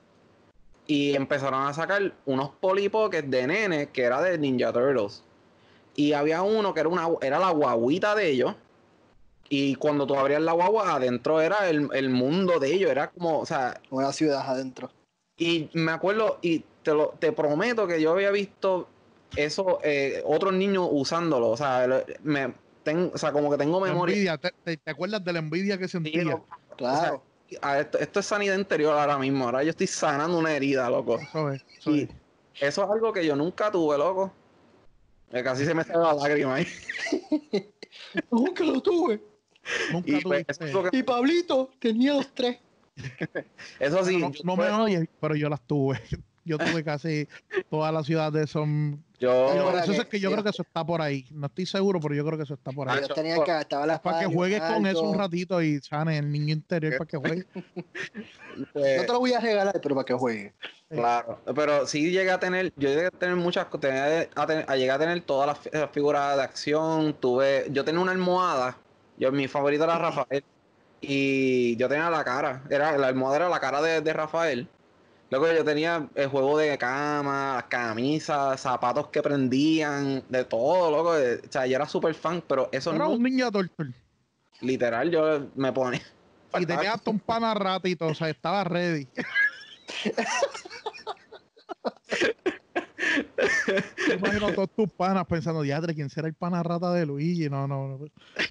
Y 0.86 1.16
empezaron 1.16 1.66
a 1.66 1.72
sacar 1.72 2.12
unos 2.26 2.50
Polly 2.60 2.90
Pocket 2.90 3.22
de 3.22 3.46
nenes 3.46 3.88
que 3.88 4.02
era 4.02 4.20
de 4.20 4.36
Ninja 4.36 4.72
Turtles. 4.72 5.22
Y 5.96 6.12
había 6.12 6.42
uno 6.42 6.74
que 6.74 6.80
era 6.80 6.88
una 6.88 7.08
era 7.22 7.38
la 7.38 7.50
guaguita 7.50 8.14
de 8.14 8.30
ellos. 8.30 8.54
Y 9.48 9.76
cuando 9.76 10.06
tú 10.06 10.14
abrías 10.16 10.42
la 10.42 10.52
guagua, 10.52 10.94
adentro 10.94 11.40
era 11.40 11.68
el, 11.68 11.88
el 11.92 12.10
mundo 12.10 12.58
de 12.58 12.74
ellos. 12.74 12.90
Era 12.90 13.10
como, 13.10 13.40
o 13.40 13.46
sea, 13.46 13.80
Una 13.90 14.12
ciudad 14.12 14.40
adentro. 14.46 14.90
y 15.38 15.70
me 15.74 15.92
acuerdo, 15.92 16.38
y 16.42 16.64
te, 16.82 16.92
lo, 16.92 17.14
te 17.18 17.32
prometo 17.32 17.86
que 17.86 18.00
yo 18.00 18.12
había 18.12 18.30
visto 18.30 18.88
eso, 19.36 19.80
eh, 19.82 20.22
otros 20.26 20.52
niños 20.52 20.88
usándolo. 20.90 21.50
O 21.50 21.56
sea, 21.56 22.04
me, 22.22 22.52
ten- 22.84 23.10
o 23.12 23.18
sea 23.18 23.32
como 23.32 23.50
que 23.50 23.56
tengo 23.56 23.80
memoria. 23.80 24.12
envidia, 24.14 24.38
¿te, 24.38 24.52
te, 24.62 24.76
te 24.76 24.90
acuerdas 24.90 25.24
de 25.24 25.32
la 25.32 25.38
envidia 25.40 25.76
que 25.78 25.86
Sí, 25.88 25.92
sentía? 25.92 26.40
Claro. 26.76 27.22
Esto, 27.48 27.98
esto 27.98 28.20
es 28.20 28.26
sanidad 28.26 28.56
interior 28.58 28.96
ahora 28.96 29.18
mismo. 29.18 29.44
Ahora 29.44 29.62
yo 29.62 29.70
estoy 29.70 29.86
sanando 29.86 30.38
una 30.38 30.52
herida, 30.54 30.88
loco. 30.90 31.18
Eso 31.18 31.50
es, 31.50 31.64
eso 31.78 31.90
Y 31.90 32.00
es. 32.02 32.08
eso 32.60 32.84
es 32.84 32.90
algo 32.90 33.12
que 33.12 33.24
yo 33.24 33.34
nunca 33.36 33.70
tuve, 33.70 33.96
loco. 33.98 34.32
Casi 35.30 35.64
se 35.64 35.74
me 35.74 35.82
sale 35.84 35.98
la 36.02 36.14
lágrima 36.14 36.54
ahí. 36.56 36.66
Nunca 38.30 38.62
lo 38.64 38.80
tuve. 38.80 39.20
Nunca 39.92 40.08
Y 40.08 40.12
pues, 40.20 40.22
tuviste. 40.46 40.52
eso, 40.52 40.64
es 40.64 40.72
lo 40.72 40.82
que- 40.90 40.96
Y 40.96 41.02
Pablito 41.02 41.70
tenía 41.80 42.14
los 42.14 42.32
tres. 42.34 42.58
eso 43.80 44.04
sí, 44.04 44.18
no, 44.18 44.28
me 44.30 44.34
tuve- 44.34 44.70
odies, 44.70 45.08
pero 45.20 45.34
yo 45.34 45.48
las 45.48 45.60
tuve. 45.66 46.00
Yo 46.44 46.58
tuve 46.58 46.84
casi 46.84 47.26
toda 47.70 47.90
la 47.90 48.04
ciudad 48.04 48.30
de 48.32 48.46
son. 48.46 49.02
yo- 49.18 49.78
eso 49.78 49.92
que- 49.92 49.98
es 49.98 50.08
que 50.08 50.20
yo 50.20 50.30
creo 50.30 50.42
que 50.44 50.50
eso 50.50 50.62
está 50.62 50.84
por 50.84 51.00
ahí. 51.00 51.26
No 51.30 51.46
estoy 51.46 51.64
seguro, 51.66 52.00
pero 52.00 52.14
yo 52.14 52.24
creo 52.24 52.36
que 52.36 52.44
eso 52.44 52.54
está 52.54 52.70
por 52.72 52.88
ahí. 52.88 53.00
Tenían 53.14 53.42
que 53.44 53.58
estaba 53.60 53.86
la 53.86 54.00
Para 54.02 54.18
que 54.20 54.26
juegues 54.26 54.60
con 54.60 54.86
eso 54.86 55.02
un 55.02 55.18
ratito 55.18 55.62
y 55.62 55.80
sane 55.80 56.18
el 56.18 56.30
niño 56.30 56.52
interior 56.52 56.98
para 56.98 57.08
que 57.08 57.16
juegue. 57.16 57.46
pues, 58.72 58.96
No 58.98 59.02
te 59.06 59.12
lo 59.12 59.18
voy 59.20 59.32
a 59.32 59.40
regalar, 59.40 59.80
pero 59.82 59.94
para 59.94 60.04
que 60.04 60.14
juegue. 60.14 60.52
Claro, 60.90 61.40
pero 61.54 61.86
sí 61.86 62.10
llegué 62.10 62.30
a 62.30 62.38
tener, 62.38 62.72
yo 62.76 62.88
llegué 62.88 63.06
a 63.06 63.10
tener 63.10 63.34
muchas 63.36 63.64
cosas, 63.66 63.80
tenía 63.80 64.28
a, 64.36 64.46
tener- 64.46 64.64
a 64.68 64.76
llegar 64.76 64.96
a 64.96 65.04
tener 65.04 65.20
todas 65.22 65.46
las 65.64 65.74
las 65.74 65.90
figuras 65.90 66.36
de 66.36 66.42
acción, 66.42 67.14
tuve, 67.18 67.66
yo 67.70 67.84
tenía 67.84 68.00
una 68.00 68.12
almohada, 68.12 68.76
yo 69.16 69.32
mi 69.32 69.48
favorito 69.48 69.84
era 69.84 69.98
Rafael, 69.98 70.44
y 71.00 71.76
yo 71.76 71.88
tenía 71.88 72.08
la 72.10 72.22
cara, 72.22 72.62
era, 72.70 72.96
la 72.96 73.08
almohada 73.08 73.36
era 73.36 73.48
la 73.48 73.60
cara 73.60 73.82
de, 73.82 74.00
de 74.02 74.12
Rafael. 74.12 74.68
Luego 75.30 75.52
yo 75.52 75.64
tenía 75.64 76.08
el 76.14 76.28
juego 76.28 76.58
de 76.58 76.76
cama, 76.78 77.66
camisas, 77.68 78.60
zapatos 78.60 79.08
que 79.08 79.22
prendían, 79.22 80.22
de 80.28 80.44
todo, 80.44 80.90
loco. 80.90 81.14
de- 81.14 81.36
o 81.36 81.52
sea, 81.52 81.66
yo 81.66 81.76
era 81.76 81.88
súper 81.88 82.14
fan, 82.14 82.42
pero 82.46 82.68
eso 82.72 82.94
Era 82.94 83.04
no, 83.06 83.10
un 83.10 83.22
ninja 83.22 83.50
torture. 83.50 83.90
literal, 84.60 85.10
yo 85.10 85.48
me 85.54 85.72
ponía. 85.72 86.00
Y 86.60 86.66
tenía 86.66 86.92
hasta 86.92 87.10
un 87.10 87.18
pana 87.18 87.52
ratito, 87.52 88.06
o 88.06 88.14
sea, 88.14 88.30
estaba 88.30 88.62
ready. 88.62 89.08
Imagino 94.16 94.52
todos 94.52 94.68
tus 94.76 94.92
panas 94.92 95.26
pensando, 95.26 95.62
diadre, 95.62 95.94
¿quién 95.94 96.10
será 96.10 96.28
el 96.28 96.34
pana 96.34 96.62
rata 96.62 96.92
de 96.92 97.06
Luigi? 97.06 97.48
No, 97.48 97.66
no, 97.66 97.88
no. 97.88 97.98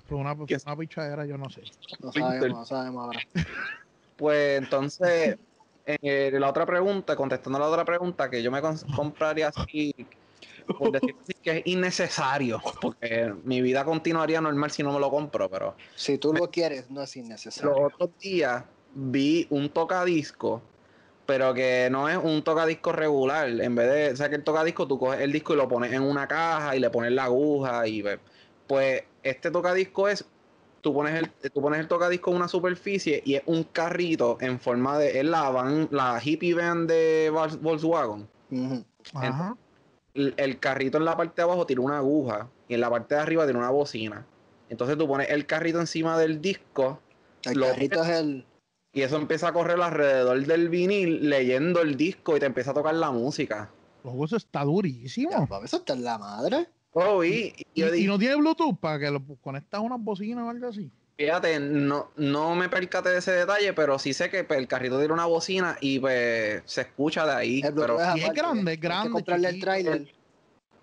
Fue 0.08 0.18
una, 0.18 0.34
una 0.34 0.78
pichadera, 0.78 1.26
yo 1.26 1.38
no 1.38 1.50
sé. 1.50 1.64
No 2.02 2.12
sabemos, 2.12 2.50
no 2.50 2.66
sabemos 2.66 3.06
ahora. 3.06 3.20
Pues 4.18 4.62
entonces, 4.62 5.38
eh, 5.86 6.32
la 6.34 6.50
otra 6.50 6.66
pregunta, 6.66 7.16
contestando 7.16 7.60
la 7.60 7.68
otra 7.68 7.86
pregunta, 7.86 8.30
que 8.30 8.42
yo 8.42 8.52
me 8.52 8.62
compraría 8.96 9.50
así, 9.50 9.94
por 10.78 10.92
decir 10.92 11.16
así, 11.22 11.34
que 11.42 11.58
es 11.58 11.68
innecesario, 11.68 12.62
porque 12.82 13.34
mi 13.44 13.62
vida 13.62 13.84
continuaría 13.84 14.40
normal 14.42 14.72
si 14.72 14.84
no 14.84 14.94
me 14.94 15.00
lo 15.00 15.10
compro, 15.10 15.50
pero 15.50 15.76
Si 15.96 16.18
tú 16.18 16.34
lo 16.34 16.50
quieres, 16.50 16.90
no 16.90 17.02
es 17.02 17.16
los 17.16 17.18
innecesario. 17.18 17.76
otros 17.76 18.10
días 18.20 18.64
vi 18.96 19.48
un 19.50 19.70
tocadisco, 19.70 20.62
pero 21.26 21.54
que 21.54 21.90
no 21.92 22.10
es 22.10 22.18
un 22.18 22.44
tocadisco 22.44 22.92
regular, 22.92 23.50
en 23.50 23.76
vez 23.76 23.92
de, 23.92 24.12
o 24.12 24.16
sea 24.16 24.30
que 24.30 24.36
el 24.36 24.44
tocadisco 24.44 24.88
tú 24.88 25.00
coges 25.00 25.22
el 25.22 25.32
disco 25.32 25.54
y 25.54 25.58
lo 25.58 25.68
pones 25.68 25.92
en 25.92 26.02
una 26.02 26.28
caja 26.28 26.76
y 26.76 26.80
le 26.80 26.90
pones 26.90 27.12
la 27.12 27.26
aguja 27.26 27.88
y 27.88 28.04
pues 28.68 29.04
este 29.24 29.52
tocadisco 29.52 30.08
es 30.08 30.26
tú 30.84 30.94
pones 30.94 31.16
el 31.16 31.32
tú 31.52 31.62
pones 31.62 31.80
el 31.80 31.88
tocadisco 31.88 32.30
en 32.30 32.38
una 32.38 32.48
superficie 32.48 33.24
y 33.26 33.34
es 33.36 33.42
un 33.48 33.64
carrito 33.64 34.38
en 34.42 34.60
forma 34.60 35.00
de 35.00 35.18
es 35.20 35.26
la 35.26 35.50
van 35.50 35.88
la 35.92 36.22
hippie 36.24 36.54
van 36.54 36.86
de 36.86 37.32
Vol- 37.34 37.58
Volkswagen. 37.60 38.28
Ajá. 39.16 39.58
el, 40.14 40.34
el 40.38 40.60
carrito 40.60 40.98
en 41.00 41.06
la 41.06 41.18
parte 41.18 41.38
de 41.38 41.42
abajo 41.44 41.66
tiene 41.66 41.82
una 41.82 41.98
aguja 41.98 42.48
y 42.68 42.76
en 42.76 42.82
la 42.82 42.90
parte 42.90 43.16
de 43.16 43.22
arriba 43.22 43.46
tiene 43.46 43.58
una 43.60 43.72
bocina 43.72 44.26
entonces 44.70 44.98
tú 44.98 45.08
pones 45.08 45.30
el 45.30 45.46
carrito 45.48 45.80
encima 45.80 46.18
del 46.20 46.40
disco 46.42 47.00
El 47.46 47.60
Lo- 47.60 47.68
carrito 47.68 48.04
es 48.04 48.10
el. 48.10 48.46
y 48.92 49.02
eso 49.02 49.16
empieza 49.18 49.48
a 49.48 49.54
correr 49.54 49.80
alrededor 49.82 50.46
del 50.46 50.70
vinil 50.70 51.30
leyendo 51.30 51.82
el 51.82 51.96
disco 51.98 52.38
y 52.38 52.40
te 52.40 52.46
empieza 52.46 52.72
a 52.72 52.74
tocar 52.76 52.94
la 52.94 53.10
música 53.10 53.70
Luego 54.04 54.26
eso 54.26 54.36
está 54.36 54.66
durísimo. 54.66 55.32
Ya, 55.50 55.60
eso 55.64 55.78
está 55.78 55.94
en 55.94 56.04
la 56.04 56.18
madre. 56.18 56.68
Oh 56.94 57.20
vi 57.20 57.54
y 57.58 57.64
Y, 57.74 57.82
yo 57.82 57.88
y 57.88 57.92
dije, 57.92 58.08
no 58.08 58.18
tiene 58.20 58.36
Bluetooth 58.36 58.78
para 58.80 59.00
que 59.00 59.12
lo 59.12 59.22
conectas 59.42 59.80
a 59.80 59.82
unas 59.82 60.00
bocinas 60.02 60.46
o 60.46 60.50
algo 60.50 60.68
así. 60.68 60.92
Fíjate, 61.18 61.60
no, 61.60 62.12
no 62.18 62.56
me 62.56 62.70
percaté 62.70 63.10
de 63.10 63.20
ese 63.20 63.32
detalle, 63.34 63.74
pero 63.74 64.00
sí 64.00 64.14
sé 64.14 64.30
que 64.30 64.44
pues, 64.44 64.58
el 64.60 64.68
carrito 64.68 64.98
tiene 64.98 65.14
una 65.14 65.26
bocina 65.26 65.78
y 65.80 66.00
pues 66.00 66.64
se 66.66 66.82
escucha 66.82 67.26
de 67.26 67.34
ahí. 67.34 67.62
El 67.64 67.74
Pero 67.74 67.98
Y 68.16 68.22
es 68.24 68.34
grande, 68.34 68.74
es 68.74 68.78
que 68.80 68.88
grande, 68.88 69.12
comprarle 69.12 69.50
el 69.50 69.60
trailer. 69.60 70.08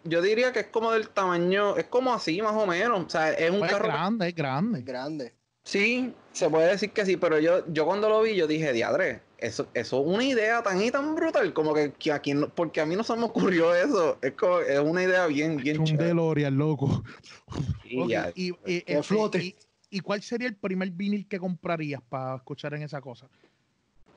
yo 0.05 0.23
diría 0.23 0.53
que 0.53 0.61
es 0.61 0.67
como 0.69 0.93
del 0.93 1.09
tamaño, 1.11 1.77
es 1.77 1.87
como 1.87 2.15
así 2.15 2.41
más 2.43 2.55
o 2.55 2.67
menos. 2.67 3.07
O 3.07 3.09
sea, 3.11 3.33
es 3.33 3.51
un 3.51 3.59
Pues 3.59 3.73
es 3.73 3.77
carro. 3.79 3.89
grande, 3.89 4.27
es 4.27 4.31
Es 4.31 4.37
grande. 4.37 4.83
grande. 4.83 5.35
Sí, 5.65 6.15
se 6.33 6.49
puede 6.49 6.69
decir 6.69 6.93
que 6.93 7.05
sí, 7.05 7.17
pero 7.17 7.39
yo, 7.39 7.65
yo 7.73 7.85
cuando 7.85 8.09
lo 8.09 8.23
vi, 8.23 8.35
yo 8.37 8.47
dije, 8.47 8.73
diadre, 8.73 9.23
eso, 9.41 9.67
eso 9.75 10.01
es 10.01 10.07
una 10.15 10.25
idea 10.25 10.63
tan 10.63 10.81
y 10.83 10.91
tan 10.91 11.15
brutal, 11.15 11.53
como 11.53 11.73
que, 11.75 11.93
que 11.93 12.13
aquí 12.13 12.35
no- 12.35 12.49
porque 12.49 12.81
a 12.81 12.87
mí 12.87 12.95
no 12.97 13.03
se 13.03 13.17
me 13.17 13.25
ocurrió 13.25 13.75
eso. 13.75 14.19
Es 14.23 14.33
como, 14.33 14.61
es 14.61 14.79
una 14.79 15.03
idea 15.03 15.27
bien, 15.27 15.57
bien 15.57 15.79
un. 15.81 15.97
DeLorean, 15.97 16.57
loco. 16.57 17.03
Y 17.85 18.09
ya. 18.09 18.31
y, 18.35 18.51
y- 18.67 18.83
Que 18.83 18.85
este, 18.99 19.03
flote. 19.03 19.39
y- 19.45 19.57
¿Y 19.93 20.01
cuál 20.01 20.23
sería 20.23 20.47
el 20.47 20.55
primer 20.55 20.91
vinil 20.91 21.27
que 21.27 21.39
comprarías 21.41 22.01
para 22.09 22.37
escuchar 22.37 22.75
en 22.75 22.83
esa 22.83 23.01
cosa? 23.01 23.27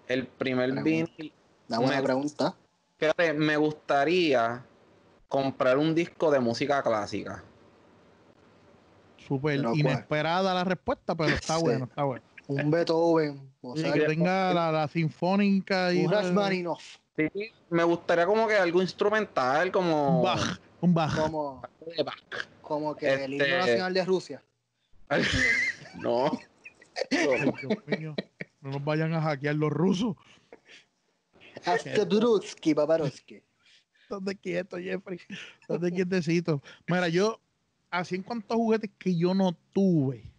El 0.08 0.28
primer 0.28 0.70
Pregunta. 0.70 0.84
vinil, 1.18 1.34
Una 1.70 1.80
buena 1.80 1.98
Me- 1.98 2.04
pregunta. 2.04 2.56
fíjate, 2.98 3.34
me 3.34 3.58
gustaría 3.58 4.64
comprar 5.28 5.78
un 5.80 5.96
disco 5.96 6.30
de 6.30 6.40
música 6.40 6.84
clásica. 6.84 7.44
Súper 9.18 9.64
inesperada 9.74 10.54
la 10.54 10.64
respuesta, 10.64 11.16
pero 11.16 11.30
está 11.34 11.56
Sí. 11.58 11.62
bueno, 11.64 11.86
está 11.86 12.04
bueno. 12.04 12.24
Un 12.48 12.72
Beethoven. 12.72 13.52
O 13.62 13.78
sea, 13.78 13.94
que 13.94 14.02
tenga 14.02 14.54
la, 14.54 14.72
la, 14.72 14.88
sinfónica 14.88 15.94
y. 15.94 16.06
Un 16.06 16.12
Rachmaninoff. 16.12 16.98
Sí, 17.16 17.30
me 17.70 17.84
gustaría 17.84 18.26
como 18.26 18.48
que 18.48 18.56
algo 18.56 18.82
instrumental, 18.82 19.72
como. 19.72 20.18
Un 20.18 20.24
Bach. 20.24 20.60
Un 20.82 20.94
Bach. 20.94 21.16
Como, 21.16 21.62
como 22.62 22.96
que 22.96 23.14
el 23.14 23.34
himno 23.34 23.46
este 23.46 23.58
nacional 23.58 23.94
de 23.94 24.06
Rusia. 24.06 24.44
no. 25.96 26.40
Dios 27.10 27.88
mío, 27.88 28.16
no 28.62 28.72
nos 28.72 28.84
vayan 28.84 29.14
a 29.14 29.22
hackear 29.22 29.56
los 29.56 29.72
rusos. 29.72 30.16
Hasta 31.66 32.06
Bruski, 32.06 32.74
Babarovsky. 32.74 33.42
¿Dónde 34.10 34.36
quieto, 34.36 34.78
Jeffrey? 34.78 35.20
¿Dónde 35.68 35.92
quietecito? 35.92 36.62
Mira, 36.88 37.08
yo, 37.08 37.40
así 37.90 38.16
en 38.16 38.24
cuanto 38.24 38.54
a 38.54 38.58
juguetes 38.58 38.92
que 38.98 39.16
yo 39.16 39.34
no 39.34 39.56
tuve. 39.72 40.33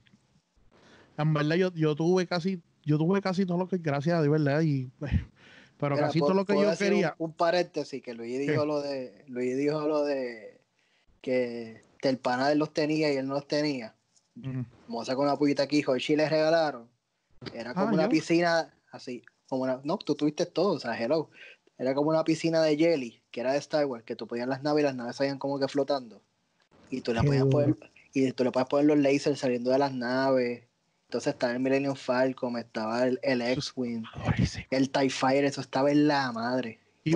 En 1.17 1.33
verdad, 1.33 1.57
yo, 1.57 1.73
yo 1.75 1.95
tuve 1.95 2.27
casi, 2.27 2.61
yo 2.85 2.99
tuve 2.99 3.21
casi 3.21 3.47
todo 3.47 3.59
lo 3.59 3.69
que, 3.69 3.79
gracias 3.79 4.19
a 4.19 4.23
Dios, 4.23 4.33
¿verdad? 4.33 4.61
Y, 4.63 4.87
pues, 4.99 5.13
pero 5.79 5.97
casi 5.97 6.19
todo 6.19 6.35
lo 6.35 6.45
que 6.45 6.55
yo 6.55 6.77
quería. 6.77 7.15
Un, 7.19 7.33
paréntesis, 7.33 8.03
que 8.03 8.15
Luis 8.15 8.39
dijo 8.39 8.65
lo 8.65 8.81
de, 8.81 9.25
Luis 9.29 9.57
dijo 9.57 9.87
lo 9.87 10.05
de 10.05 10.61
que 11.21 11.85
el 12.03 12.19
pana 12.19 12.55
los 12.55 12.73
tenía 12.73 13.13
y 13.13 13.17
él 13.17 13.27
no 13.27 13.35
los 13.35 13.49
tenía. 13.49 13.95
Vamos 14.35 15.03
a 15.03 15.13
sacar 15.13 15.25
una 15.25 15.37
puñita 15.37 15.63
aquí, 15.63 15.79
hijo, 15.79 15.97
y 15.97 16.17
les 16.17 16.31
regalaron. 16.31 16.89
Era 17.53 17.75
como 17.75 17.89
ah, 17.89 17.93
una 17.93 18.09
piscina 18.09 18.75
así, 18.91 19.23
como 19.49 19.63
una, 19.63 19.81
no, 19.85 19.99
tú 19.99 20.15
tuviste 20.15 20.47
todo, 20.47 20.73
o 20.73 20.81
sea, 20.81 20.99
hello. 20.99 21.31
Era 21.79 21.95
como 21.95 22.11
una 22.11 22.25
piscina 22.25 22.63
de 22.63 22.77
jelly, 22.77 23.23
que 23.31 23.41
era 23.41 23.53
de 23.53 23.59
Star 23.59 23.85
Wars, 23.87 24.05
que 24.05 24.17
tú 24.17 24.27
ponías 24.27 24.49
las 24.49 24.63
naves 24.63 24.83
y 24.83 24.85
las 24.85 24.95
naves 24.95 25.17
salían 25.17 25.39
como 25.39 25.59
que 25.59 25.69
flotando. 25.69 26.23
Y 26.91 27.01
tú 27.01 27.13
le 27.13 27.23
podías 27.23 27.47
poner, 27.47 27.77
y 28.13 28.31
tú 28.33 28.45
le 28.45 28.53
podías 28.53 28.69
poner 28.69 28.87
los 28.87 28.99
lasers 28.99 29.39
saliendo 29.39 29.71
de 29.71 29.79
las 29.79 29.93
naves. 29.93 30.65
Entonces 31.15 31.35
estaba 31.35 31.53
el 31.53 31.61
Millennium 31.61 31.95
Falcon, 31.95 32.57
estaba 32.59 33.07
el, 33.07 33.41
X-Wing, 33.41 34.03
el 34.69 34.91
TIE 34.91 35.11
Fighter, 35.11 35.45
eso 35.45 35.61
estaba 35.61 35.93
en 35.93 36.09
la 36.09 36.33
madre. 36.33 36.81
Y 37.05 37.15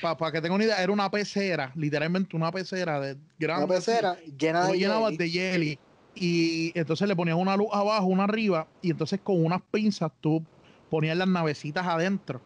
para 0.00 0.32
que 0.32 0.40
tenga 0.40 0.54
una 0.54 0.64
idea, 0.64 0.82
era 0.82 0.90
una 0.90 1.10
pecera, 1.10 1.70
literalmente 1.76 2.34
una 2.34 2.50
pecera 2.50 2.98
de 2.98 3.18
grande. 3.38 3.66
Una 3.66 3.74
pecera 3.74 4.16
llena 4.38 4.68
de, 4.68 4.78
jelly. 4.78 5.16
de 5.18 5.28
jelly. 5.28 5.78
Y 6.14 6.72
entonces 6.74 7.06
le 7.06 7.14
ponías 7.14 7.36
una 7.36 7.58
luz 7.58 7.68
abajo, 7.74 8.06
una 8.06 8.24
arriba, 8.24 8.66
y 8.80 8.90
entonces 8.90 9.20
con 9.22 9.44
unas 9.44 9.60
pinzas 9.70 10.10
tú 10.22 10.42
ponías 10.88 11.14
las 11.14 11.28
navecitas 11.28 11.86
adentro. 11.86 12.40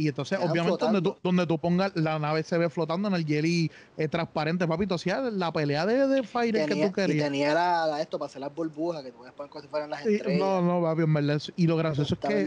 Y 0.00 0.08
entonces, 0.08 0.38
obviamente, 0.40 0.82
donde 0.82 1.02
tú, 1.02 1.16
donde 1.22 1.46
tú, 1.46 1.58
pongas 1.58 1.92
la 1.94 2.18
nave 2.18 2.42
se 2.42 2.56
ve 2.56 2.70
flotando 2.70 3.08
en 3.08 3.14
el 3.14 3.26
jelly 3.26 3.70
eh, 3.98 4.08
transparente, 4.08 4.66
papito. 4.66 4.94
Hacía 4.94 5.20
la 5.20 5.52
pelea 5.52 5.84
de, 5.84 6.06
de 6.06 6.22
Fire 6.22 6.66
que 6.66 6.86
tú 6.86 6.92
querías. 6.92 7.18
Y 7.18 7.30
tenía 7.30 7.52
la, 7.52 8.00
esto 8.00 8.18
para 8.18 8.28
hacer 8.28 8.40
las 8.40 8.54
burbujas 8.54 9.02
que 9.02 9.10
tú 9.10 9.18
puedes 9.18 9.34
poner 9.34 9.50
como 9.50 9.62
si 9.62 9.68
fueran 9.68 9.90
las 9.90 10.06
estrellas. 10.06 10.40
No, 10.40 10.62
no, 10.62 10.82
papi, 10.82 11.02
en 11.02 11.12
verdad. 11.12 11.42
Y 11.54 11.66
lo 11.66 11.76
gracioso 11.76 12.14
es 12.14 12.20
que 12.20 12.46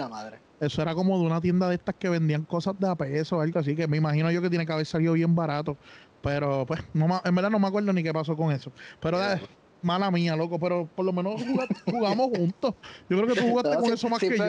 eso 0.59 0.81
era 0.81 0.95
como 0.95 1.19
de 1.19 1.25
una 1.25 1.41
tienda 1.41 1.69
de 1.69 1.75
estas 1.75 1.93
que 1.95 2.09
vendían 2.09 2.43
cosas 2.43 2.79
de 2.79 2.89
a 2.89 2.95
peso 2.95 3.37
o 3.37 3.41
algo 3.41 3.59
así, 3.59 3.75
que 3.75 3.87
me 3.87 3.97
imagino 3.97 4.31
yo 4.31 4.41
que 4.41 4.49
tiene 4.49 4.65
que 4.65 4.73
haber 4.73 4.85
salido 4.85 5.13
bien 5.13 5.35
barato. 5.35 5.77
Pero, 6.23 6.65
pues, 6.65 6.79
no, 6.93 7.21
en 7.23 7.35
verdad 7.35 7.51
no 7.51 7.59
me 7.59 7.67
acuerdo 7.67 7.91
ni 7.91 8.01
qué 8.01 8.13
pasó 8.13 8.35
con 8.35 8.51
eso. 8.51 8.71
Pero, 9.01 9.19
mala 9.83 10.09
mía, 10.09 10.35
loco, 10.35 10.57
pero 10.59 10.87
por 10.95 11.05
lo 11.05 11.13
menos 11.13 11.35
jugamos 11.85 12.29
juntos. 12.35 12.73
Yo 13.09 13.17
creo 13.17 13.27
que 13.27 13.41
tú 13.41 13.47
jugaste 13.47 13.75
con 13.77 13.93
eso 13.93 14.09
más 14.09 14.19
que 14.19 14.37
yo. 14.37 14.43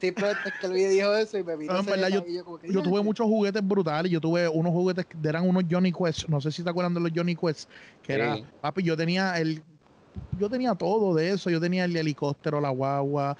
Simplemente 0.00 0.52
que 0.60 0.68
Luis 0.68 0.90
dijo 0.90 1.14
eso 1.14 1.38
y 1.38 1.44
me 1.44 1.56
vino 1.56 1.72
no, 1.72 2.08
yo, 2.08 2.24
yo, 2.64 2.82
tuve 2.82 3.02
muchos 3.02 3.26
juguetes 3.26 3.66
brutales. 3.66 4.10
Yo 4.10 4.20
tuve 4.20 4.48
unos 4.48 4.72
juguetes 4.72 5.06
que 5.06 5.16
eran 5.28 5.48
unos 5.48 5.64
Johnny 5.70 5.92
Quest. 5.92 6.28
No 6.28 6.40
sé 6.40 6.50
si 6.52 6.62
te 6.62 6.70
acuerdan 6.70 6.94
de 6.94 7.00
los 7.00 7.10
Johnny 7.14 7.36
Quest. 7.36 7.68
Que 8.02 8.14
era, 8.14 8.38
papi, 8.60 8.82
yo 8.82 8.96
tenía 8.96 9.38
el. 9.38 9.62
Yo 10.38 10.48
tenía 10.48 10.74
todo 10.74 11.14
de 11.14 11.30
eso. 11.30 11.50
Yo 11.50 11.60
tenía 11.60 11.84
el 11.84 11.94
helicóptero, 11.94 12.60
la 12.60 12.70
guagua, 12.70 13.36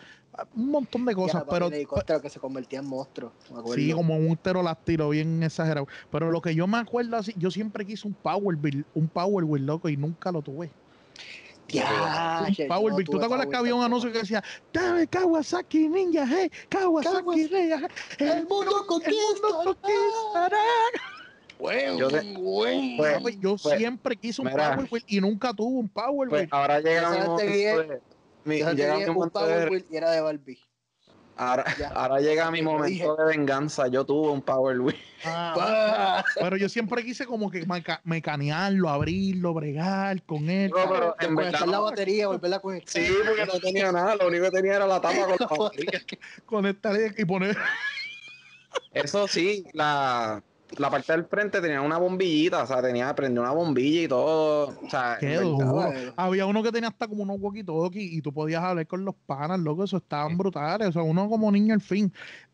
un 0.54 0.70
montón 0.70 1.04
de 1.04 1.14
cosas, 1.14 1.44
pero... 1.48 1.68
El 1.68 1.74
helicóptero 1.74 2.20
que 2.20 2.28
se 2.28 2.38
convertía 2.38 2.80
en 2.80 2.86
monstruo. 2.86 3.32
Sí, 3.74 3.92
como 3.92 4.16
un 4.16 4.36
pterodáctilo 4.36 5.08
bien 5.10 5.42
exagerado. 5.42 5.86
Pero 6.10 6.30
lo 6.30 6.40
que 6.40 6.54
yo 6.54 6.66
me 6.66 6.78
acuerdo 6.78 7.16
así, 7.16 7.34
yo 7.36 7.50
siempre 7.50 7.86
quise 7.86 8.06
un 8.06 8.14
Power 8.14 8.56
Wheel, 8.56 8.84
un 8.94 9.08
Power 9.08 9.44
Wheel, 9.44 9.66
loco, 9.66 9.88
y 9.88 9.96
nunca 9.96 10.30
lo 10.32 10.42
tuve. 10.42 10.70
Ya, 11.68 12.46
Power 12.68 12.92
no, 12.92 12.98
¿Tú 13.04 13.18
te 13.18 13.24
acuerdas 13.24 13.48
que 13.48 13.56
había 13.56 13.74
un 13.74 13.82
anuncio 13.82 14.12
que 14.12 14.18
decía, 14.18 14.42
dame 14.72 15.06
Kawasaki 15.08 15.88
Ninja, 15.88 16.24
hey, 16.28 16.50
Kawasaki 16.68 17.48
Ninja, 17.50 17.88
el, 18.18 18.46
mundo 18.46 18.86
conquistará. 18.86 20.58
Bueno, 21.58 21.98
yo, 21.98 22.08
pues, 22.08 23.40
yo 23.40 23.56
pues, 23.56 23.78
siempre 23.78 24.16
quise 24.16 24.42
un 24.42 24.50
Power 24.50 24.86
Wheel 24.90 25.04
y 25.08 25.20
nunca 25.20 25.52
tuve 25.52 25.80
un 25.80 25.88
Power 25.88 26.28
pues, 26.28 26.42
Wheel. 26.42 26.48
ahora 26.52 26.80
llega 26.80 27.10
momento, 27.10 27.98
mi, 28.44 28.56
llega 28.58 28.98
mi 28.98 29.06
momento 29.06 29.30
Power 29.40 29.70
Wheel 29.70 29.86
y 29.90 29.96
era 29.96 30.10
de 30.12 30.20
Barbie. 30.20 30.65
Ahora, 31.94 32.20
llega 32.20 32.50
mi 32.50 32.62
momento 32.62 33.14
de 33.16 33.24
venganza. 33.26 33.88
Yo 33.88 34.04
tuve 34.04 34.30
un 34.30 34.40
Power 34.40 34.80
Wheel. 34.80 34.98
Ah, 35.24 36.24
pero 36.40 36.56
yo 36.56 36.68
siempre 36.68 37.04
quise 37.04 37.26
como 37.26 37.50
que 37.50 37.66
mecanearlo, 38.04 38.88
abrirlo, 38.88 39.52
bregar 39.52 40.22
con 40.22 40.48
él. 40.48 40.70
No, 40.70 40.88
pero 40.90 41.16
en 41.20 41.36
verdad, 41.36 41.66
la 41.66 41.80
batería, 41.80 42.28
volverla 42.28 42.56
a 42.56 42.60
conectar. 42.60 43.02
Sí, 43.02 43.12
porque 43.26 43.44
no 43.44 43.60
tenía 43.60 43.92
nada. 43.92 44.16
Lo 44.16 44.28
único 44.28 44.44
que 44.44 44.50
tenía 44.50 44.76
era 44.76 44.86
la 44.86 45.00
tapa 45.00 45.26
con 45.26 45.36
la 45.38 45.46
batería. 45.64 46.00
Conectar 46.46 46.96
y 47.16 47.24
poner. 47.24 47.56
Eso 48.92 49.28
sí, 49.28 49.66
la 49.72 50.42
la 50.78 50.90
parte 50.90 51.12
del 51.12 51.24
frente 51.24 51.60
tenía 51.60 51.80
una 51.80 51.98
bombillita, 51.98 52.62
o 52.62 52.66
sea, 52.66 52.82
tenía, 52.82 53.14
prendió 53.14 53.42
una 53.42 53.52
bombilla 53.52 54.02
y 54.02 54.08
todo. 54.08 54.74
O 54.82 54.90
sea, 54.90 55.18
Había 56.16 56.46
uno 56.46 56.62
que 56.62 56.72
tenía 56.72 56.88
hasta 56.88 57.08
como 57.08 57.22
unos 57.22 57.38
walkie-talkie 57.38 58.08
y 58.12 58.20
tú 58.20 58.32
podías 58.32 58.62
hablar 58.62 58.86
con 58.86 59.04
los 59.04 59.14
panas, 59.26 59.60
loco, 59.60 59.84
eso 59.84 59.98
estaban 59.98 60.36
brutales. 60.36 60.88
O 60.88 60.92
sea, 60.92 61.02
uno 61.02 61.28
como 61.28 61.50
niño 61.50 61.74
al 61.74 61.80
fin. 61.80 62.12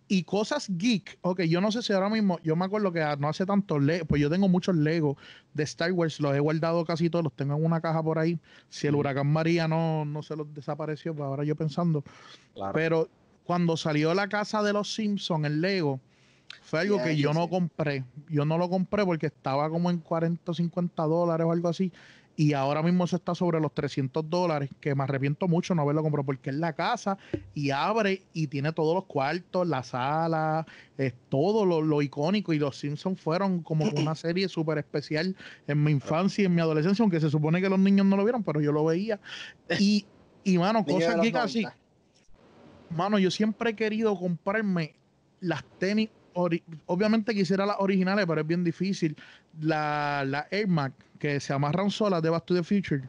Y 0.08 0.24
cosas 0.24 0.66
geek, 0.68 1.18
ok, 1.22 1.42
yo 1.42 1.60
no 1.60 1.72
sé 1.72 1.80
si 1.80 1.92
ahora 1.92 2.10
mismo, 2.10 2.38
yo 2.42 2.54
me 2.54 2.66
acuerdo 2.66 2.92
que 2.92 3.02
no 3.18 3.28
hace 3.28 3.46
tanto 3.46 3.78
Lego, 3.78 4.04
pues 4.04 4.20
yo 4.20 4.28
tengo 4.28 4.46
muchos 4.46 4.76
Lego 4.76 5.16
de 5.54 5.62
Star 5.62 5.90
Wars, 5.92 6.20
los 6.20 6.34
he 6.34 6.40
guardado 6.40 6.84
casi 6.84 7.08
todos, 7.08 7.24
los 7.24 7.32
tengo 7.32 7.56
en 7.56 7.64
una 7.64 7.80
caja 7.80 8.02
por 8.02 8.18
ahí. 8.18 8.38
Si 8.68 8.86
el 8.86 8.94
huracán 8.94 9.32
María 9.32 9.68
no, 9.68 10.04
no 10.04 10.22
se 10.22 10.36
los 10.36 10.52
desapareció, 10.52 11.14
pues 11.14 11.24
ahora 11.24 11.44
yo 11.44 11.56
pensando. 11.56 12.04
Pero 12.74 13.08
cuando 13.44 13.76
salió 13.76 14.12
la 14.12 14.28
casa 14.28 14.62
de 14.62 14.74
los 14.74 14.92
Simpsons, 14.92 15.46
el 15.46 15.62
Lego, 15.62 15.98
fue 16.62 16.80
algo 16.80 17.02
que 17.02 17.16
yo 17.16 17.32
no 17.32 17.48
compré. 17.48 18.04
Yo 18.28 18.44
no 18.44 18.58
lo 18.58 18.68
compré 18.68 19.04
porque 19.04 19.26
estaba 19.26 19.68
como 19.70 19.90
en 19.90 19.98
40 19.98 20.50
o 20.50 20.54
50 20.54 21.02
dólares 21.04 21.46
o 21.46 21.52
algo 21.52 21.68
así. 21.68 21.92
Y 22.34 22.54
ahora 22.54 22.82
mismo 22.82 23.04
eso 23.04 23.16
está 23.16 23.34
sobre 23.34 23.60
los 23.60 23.74
300 23.74 24.28
dólares, 24.28 24.70
que 24.80 24.94
me 24.94 25.04
arrepiento 25.04 25.48
mucho 25.48 25.74
no 25.74 25.82
haberlo 25.82 26.02
comprado 26.02 26.24
porque 26.24 26.48
es 26.48 26.56
la 26.56 26.72
casa 26.72 27.18
y 27.54 27.70
abre 27.70 28.22
y 28.32 28.46
tiene 28.46 28.72
todos 28.72 28.94
los 28.94 29.04
cuartos, 29.04 29.68
la 29.68 29.82
sala, 29.82 30.66
es 30.96 31.12
todo 31.28 31.66
lo, 31.66 32.02
icónico. 32.02 32.54
Y 32.54 32.58
los 32.58 32.78
Simpsons 32.78 33.20
fueron 33.20 33.62
como 33.62 33.84
una 33.96 34.14
serie 34.14 34.48
súper 34.48 34.78
especial 34.78 35.36
en 35.66 35.84
mi 35.84 35.90
infancia 35.90 36.42
y 36.42 36.46
en 36.46 36.54
mi 36.54 36.62
adolescencia, 36.62 37.02
aunque 37.02 37.20
se 37.20 37.28
supone 37.28 37.60
que 37.60 37.68
los 37.68 37.78
niños 37.78 38.06
no 38.06 38.16
lo 38.16 38.24
vieron, 38.24 38.42
pero 38.42 38.62
yo 38.62 38.72
lo 38.72 38.84
veía. 38.86 39.20
Y, 39.78 40.06
y 40.42 40.56
mano, 40.56 40.84
cosas 40.84 41.20
que 41.20 41.32
casi. 41.32 41.66
Mano, 42.88 43.18
yo 43.18 43.30
siempre 43.30 43.70
he 43.70 43.76
querido 43.76 44.18
comprarme 44.18 44.94
las 45.40 45.64
tenis 45.78 46.10
obviamente 46.86 47.34
quisiera 47.34 47.66
las 47.66 47.76
originales, 47.78 48.26
pero 48.26 48.40
es 48.40 48.46
bien 48.46 48.64
difícil. 48.64 49.16
La, 49.60 50.24
la 50.26 50.46
Air 50.50 50.68
Mac, 50.68 50.92
que 51.18 51.40
se 51.40 51.52
amarran 51.52 51.90
solas 51.90 52.22
de 52.22 52.30
Back 52.30 52.46
to 52.46 52.54
the 52.54 52.62
Future, 52.62 53.02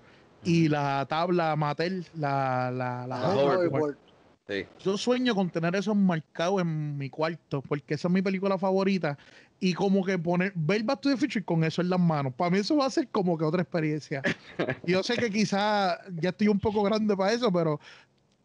y 0.44 0.68
la 0.68 1.06
tabla 1.10 1.56
Mattel, 1.56 2.06
la, 2.16 2.70
la, 2.72 3.08
la, 3.08 3.96
Yo 4.80 4.98
sueño 4.98 5.34
con 5.36 5.50
tener 5.50 5.76
esos 5.76 5.96
marcados 5.96 6.62
en 6.62 6.98
mi 6.98 7.10
cuarto, 7.10 7.62
porque 7.62 7.94
esa 7.94 8.08
es 8.08 8.14
mi 8.14 8.22
película 8.22 8.58
favorita. 8.58 9.18
Y 9.60 9.74
como 9.74 10.04
que 10.04 10.20
poner, 10.20 10.52
ver 10.56 10.84
Back 10.84 11.02
to 11.02 11.10
the 11.10 11.18
Future 11.18 11.46
con 11.46 11.64
eso 11.64 11.82
en 11.82 11.90
las 11.90 12.00
manos. 12.00 12.34
Para 12.34 12.52
mí 12.52 12.58
eso 12.58 12.76
va 12.76 12.88
a 12.88 12.90
ser 12.90 13.08
como 13.08 13.38
que 13.38 13.46
otra 13.46 13.62
experiencia. 13.62 14.22
Yo 14.86 15.02
sé 15.02 15.16
que 15.16 15.30
quizá 15.30 16.00
ya 16.20 16.30
estoy 16.30 16.50
un 16.50 16.60
poco 16.60 16.84
grande 16.84 17.16
para 17.16 17.32
eso, 17.32 17.52
pero 17.52 17.80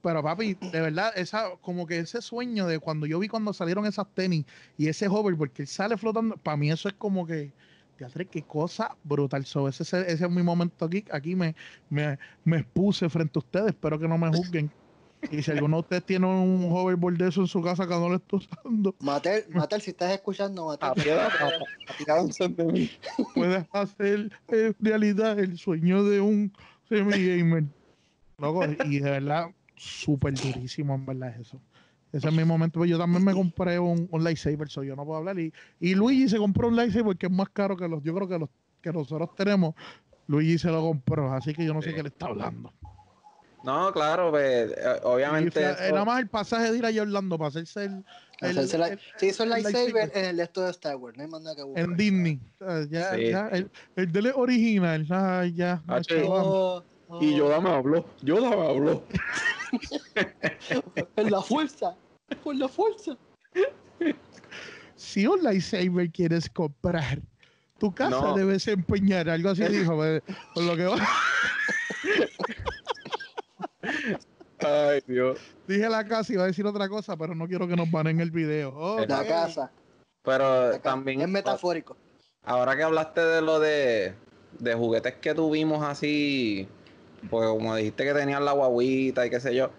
pero 0.02 0.22
papi, 0.22 0.54
de 0.54 0.80
verdad, 0.80 1.12
esa, 1.16 1.51
como 1.61 1.86
que 1.86 1.99
ese 1.99 2.22
sueño 2.22 2.66
de 2.66 2.78
cuando 2.78 3.07
yo 3.07 3.18
vi 3.18 3.28
cuando 3.28 3.53
salieron 3.53 3.86
esas 3.86 4.07
tenis 4.14 4.44
y 4.76 4.88
ese 4.88 5.09
hover, 5.09 5.36
porque 5.36 5.62
él 5.62 5.68
sale 5.68 5.96
flotando, 5.96 6.36
para 6.36 6.57
mí 6.57 6.70
eso 6.70 6.88
es 6.88 6.94
como 6.94 7.26
que, 7.26 7.53
teatro, 7.96 8.24
qué 8.30 8.42
cosa 8.42 8.96
brutal. 9.05 9.44
So, 9.44 9.68
ese, 9.68 9.82
ese, 9.82 10.12
es 10.12 10.30
mi 10.30 10.42
momento 10.42 10.84
aquí. 10.84 11.05
Aquí 11.11 11.34
me, 11.34 11.55
me, 11.90 12.18
me 12.44 12.59
expuse 12.59 13.09
frente 13.09 13.38
a 13.38 13.40
ustedes. 13.40 13.68
Espero 13.68 13.99
que 13.99 14.09
no 14.09 14.16
me 14.16 14.28
juzguen. 14.28 14.70
Y 15.32 15.42
si 15.42 15.51
alguno 15.51 15.78
de 15.78 15.80
ustedes 15.80 16.05
tiene 16.05 16.26
un 16.26 16.68
hoverboard 16.70 17.18
de 17.18 17.28
eso 17.28 17.40
en 17.40 17.49
su 17.49 17.61
casa 17.61 17.86
que 17.86 17.94
no 17.94 18.09
le 18.09 18.16
está 18.16 18.36
usando. 18.36 18.94
Matel, 19.01 19.44
Matel, 19.51 19.80
si 19.82 19.90
estás 19.90 20.12
escuchando, 20.12 20.66
Matel. 20.66 20.92
Puedes 23.34 23.66
hacer 23.72 24.30
eh, 24.49 24.72
realidad 24.78 25.38
el 25.40 25.59
sueño 25.59 26.05
de 26.05 26.20
un 26.20 26.53
semi-gamer. 26.88 27.64
y 28.84 29.01
de 29.01 29.11
verdad, 29.11 29.49
súper 29.79 30.35
durísimo, 30.35 30.95
en 30.95 31.07
verdad, 31.07 31.35
eso. 31.41 31.61
Ese 32.12 32.29
es 32.29 32.35
mi 32.35 32.45
momento. 32.45 32.79
Pues 32.81 32.91
yo 32.91 32.99
también 32.99 33.22
me 33.24 33.33
compré 33.35 33.79
un, 33.79 34.09
un 34.11 34.24
lightsaber, 34.24 34.68
so 34.70 34.83
yo 34.83 34.97
no 34.97 35.05
puedo 35.05 35.18
hablar. 35.18 35.39
Y, 35.39 35.53
y 35.79 35.95
Luigi 35.95 36.29
se 36.29 36.39
compró 36.39 36.68
un 36.68 36.76
lightsaber 36.76 37.05
porque 37.05 37.26
es 37.26 37.33
más 37.33 37.49
caro 37.51 37.76
que 37.76 37.87
los, 37.87 38.03
yo 38.03 38.14
creo 38.14 38.26
que 38.29 38.39
los 38.39 38.49
que 38.81 38.93
nosotros 38.93 39.35
tenemos. 39.37 39.74
Luigi 40.26 40.59
se 40.59 40.68
lo 40.70 40.81
compró, 40.83 41.33
así 41.33 41.53
que 41.55 41.64
yo 41.64 41.72
no 41.74 41.81
sé 41.83 41.95
qué 41.95 42.03
le 42.03 42.09
está 42.09 42.26
hablando. 42.26 42.72
No, 43.64 43.93
claro, 43.93 44.31
pues, 44.31 44.70
eh, 44.70 45.01
obviamente. 45.03 45.61
Y, 45.61 45.64
eso- 45.64 45.83
Era 45.83 46.05
más 46.05 46.20
el 46.20 46.29
pasaje 46.29 46.70
de 46.72 46.79
ir 46.79 46.87
a 46.87 47.03
Orlando 47.03 47.37
para 47.37 47.49
hacerse 47.49 47.85
el. 47.87 48.05
el- 48.41 48.55
la- 48.79 48.89
el- 48.89 49.01
se 49.16 49.26
hizo 49.26 49.43
el 49.43 49.53
el 49.53 49.62
lightsaber 49.64 50.12
en 50.14 50.24
el 50.26 50.41
esto 50.41 50.62
de 50.62 50.70
Star 50.70 50.97
Wars. 50.97 51.16
No 51.16 51.24
hay 51.24 51.29
más 51.29 51.43
nada 51.43 51.57
que 51.57 51.62
buscar. 51.64 51.85
en 51.85 51.97
Disney. 51.97 52.41
Ya, 52.89 53.14
Sí. 53.14 53.29
ya, 53.31 53.49
el, 53.49 53.70
el 53.97 54.12
del 54.12 54.33
original. 54.35 55.07
Ay, 55.11 55.53
ya. 55.55 55.83
Ah, 55.89 56.01
chaval. 56.01 56.85
Oh, 57.09 57.22
Y 57.22 57.36
Yoda 57.36 57.61
me 57.61 57.70
habló. 57.70 58.04
Yoda 58.22 58.50
me 58.50 58.68
habló. 58.68 59.02
En 61.16 61.30
la 61.30 61.42
fuerza. 61.42 61.94
Por 62.42 62.56
la 62.56 62.68
fuerza. 62.68 63.16
Si 64.96 65.26
un 65.26 65.42
lightsaber 65.42 66.11
quieres 66.11 66.48
comprar, 66.48 67.20
tu 67.78 67.94
casa 67.94 68.11
No. 68.11 68.34
debe 68.34 68.54
desempeñar. 68.54 69.28
Algo 69.28 69.50
así 69.50 69.64
dijo. 69.64 69.96
Por 70.54 70.62
lo 70.64 70.76
que 70.76 70.84
va. 70.84 70.96
Ay, 74.61 75.00
Dios. 75.06 75.38
Dije 75.66 75.88
la 75.88 76.06
casa 76.06 76.32
y 76.32 76.34
iba 76.34 76.44
a 76.44 76.48
decir 76.48 76.66
otra 76.66 76.88
cosa, 76.88 77.16
pero 77.16 77.34
no 77.34 77.46
quiero 77.46 77.68
que 77.68 77.76
nos 77.76 77.90
banen 77.90 78.20
el 78.20 78.30
video. 78.30 78.72
Oh, 78.76 79.04
La 79.06 79.24
casa. 79.24 79.70
Pero 80.22 80.72
La 80.72 80.78
también. 80.80 81.20
Es 81.20 81.28
metafórico. 81.28 81.96
Ahora 82.44 82.76
que 82.76 82.82
hablaste 82.82 83.20
de 83.20 83.42
lo 83.42 83.61
de, 83.61 84.14
de 84.59 84.74
juguetes 84.74 85.14
que 85.16 85.34
tuvimos 85.34 85.82
así, 85.84 86.66
pues 87.31 87.49
como 87.49 87.75
dijiste 87.77 88.05
que 88.05 88.14
tenían 88.14 88.45
la 88.45 88.53
guaguita 88.53 89.27
y 89.27 89.31
qué 89.31 89.41
sé 89.41 89.55
yo, 89.55 89.71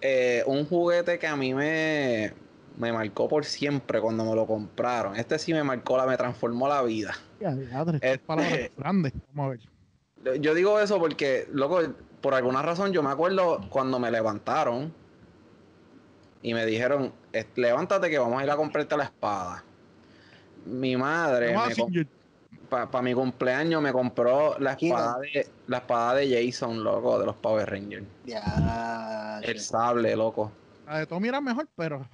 eh, 0.00 0.42
un 0.46 0.64
juguete 0.66 1.18
que 1.18 1.26
a 1.26 1.36
mí 1.36 1.54
me, 1.54 2.32
me 2.76 2.92
marcó 2.92 3.28
por 3.28 3.44
siempre 3.44 4.00
cuando 4.00 4.24
me 4.24 4.34
lo 4.34 4.46
compraron. 4.46 5.16
Este 5.16 5.38
sí 5.38 5.52
me 5.52 5.64
marcó, 5.64 5.96
la, 5.96 6.06
me 6.06 6.16
transformó 6.16 6.68
la 6.68 6.82
vida. 6.82 7.14
Este- 8.02 8.18
palabras 8.18 8.70
grandes. 8.76 9.12
Vamos 9.32 9.46
a 9.46 9.48
ver. 9.50 10.40
Yo 10.40 10.54
digo 10.54 10.78
eso 10.80 10.98
porque, 10.98 11.48
loco, 11.52 11.80
por 12.20 12.34
alguna 12.34 12.60
razón 12.62 12.92
yo 12.92 13.02
me 13.02 13.10
acuerdo 13.10 13.60
cuando 13.70 13.98
me 13.98 14.10
levantaron 14.10 14.92
y 16.42 16.54
me 16.54 16.66
dijeron, 16.66 17.12
"Es- 17.32 17.46
levántate 17.56 18.10
que 18.10 18.18
vamos 18.18 18.40
a 18.40 18.44
ir 18.44 18.50
a 18.50 18.56
comprarte 18.56 18.96
la 18.96 19.04
espada. 19.04 19.64
Mi 20.66 20.96
madre, 20.96 21.52
me 21.68 21.74
para 22.68 23.02
mi 23.02 23.14
cumpleaños 23.14 23.80
me 23.82 23.92
compró 23.92 24.58
la 24.58 24.72
espada 24.72 25.18
de 25.20 25.46
la 25.66 25.78
espada 25.78 26.14
de 26.14 26.46
Jason, 26.46 26.82
loco, 26.84 27.18
de 27.18 27.26
los 27.26 27.36
Power 27.36 27.68
Rangers. 27.70 28.06
Ya. 28.24 29.40
El 29.42 29.60
sable, 29.60 30.14
loco. 30.16 30.52
La 30.86 30.98
de 31.00 31.06
Tommy 31.06 31.28
era 31.28 31.40
mejor, 31.40 31.68
pero. 31.76 32.06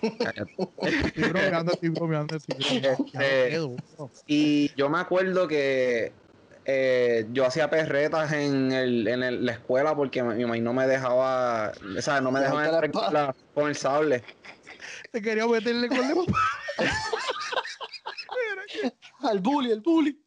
Cállate. 0.00 0.54
Estoy 0.82 1.22
bromeando, 1.30 1.72
estoy 1.72 1.88
bromeando, 1.88 2.36
estoy 2.36 2.56
bromeando. 2.58 3.06
Ya, 3.12 3.20
Este- 3.22 3.50
qué 3.50 3.56
duro. 3.56 4.10
y 4.26 4.74
yo 4.76 4.88
me 4.88 4.98
acuerdo 5.00 5.48
que 5.48 6.12
eh, 6.66 7.26
yo 7.32 7.46
hacía 7.46 7.68
perretas 7.70 8.30
en, 8.32 8.70
el, 8.70 9.08
en 9.08 9.22
el- 9.22 9.44
la 9.46 9.52
escuela 9.52 9.96
porque 9.96 10.22
mi 10.22 10.44
mamá 10.44 10.56
no 10.58 10.72
me 10.74 10.86
dejaba, 10.86 11.72
o 11.98 12.02
sea, 12.02 12.20
no 12.20 12.30
me 12.30 12.40
dejaba 12.40 12.60
la 12.62 12.66
entrar 12.68 12.90
con, 12.92 13.12
la- 13.14 13.34
con 13.54 13.68
el 13.68 13.74
sable. 13.76 14.22
Te 15.10 15.20
quería 15.22 15.46
meterle 15.46 15.88
con 15.88 15.98
el 15.98 16.14
Al 19.22 19.40
bully, 19.40 19.70
el 19.72 19.80
bully. 19.80 20.18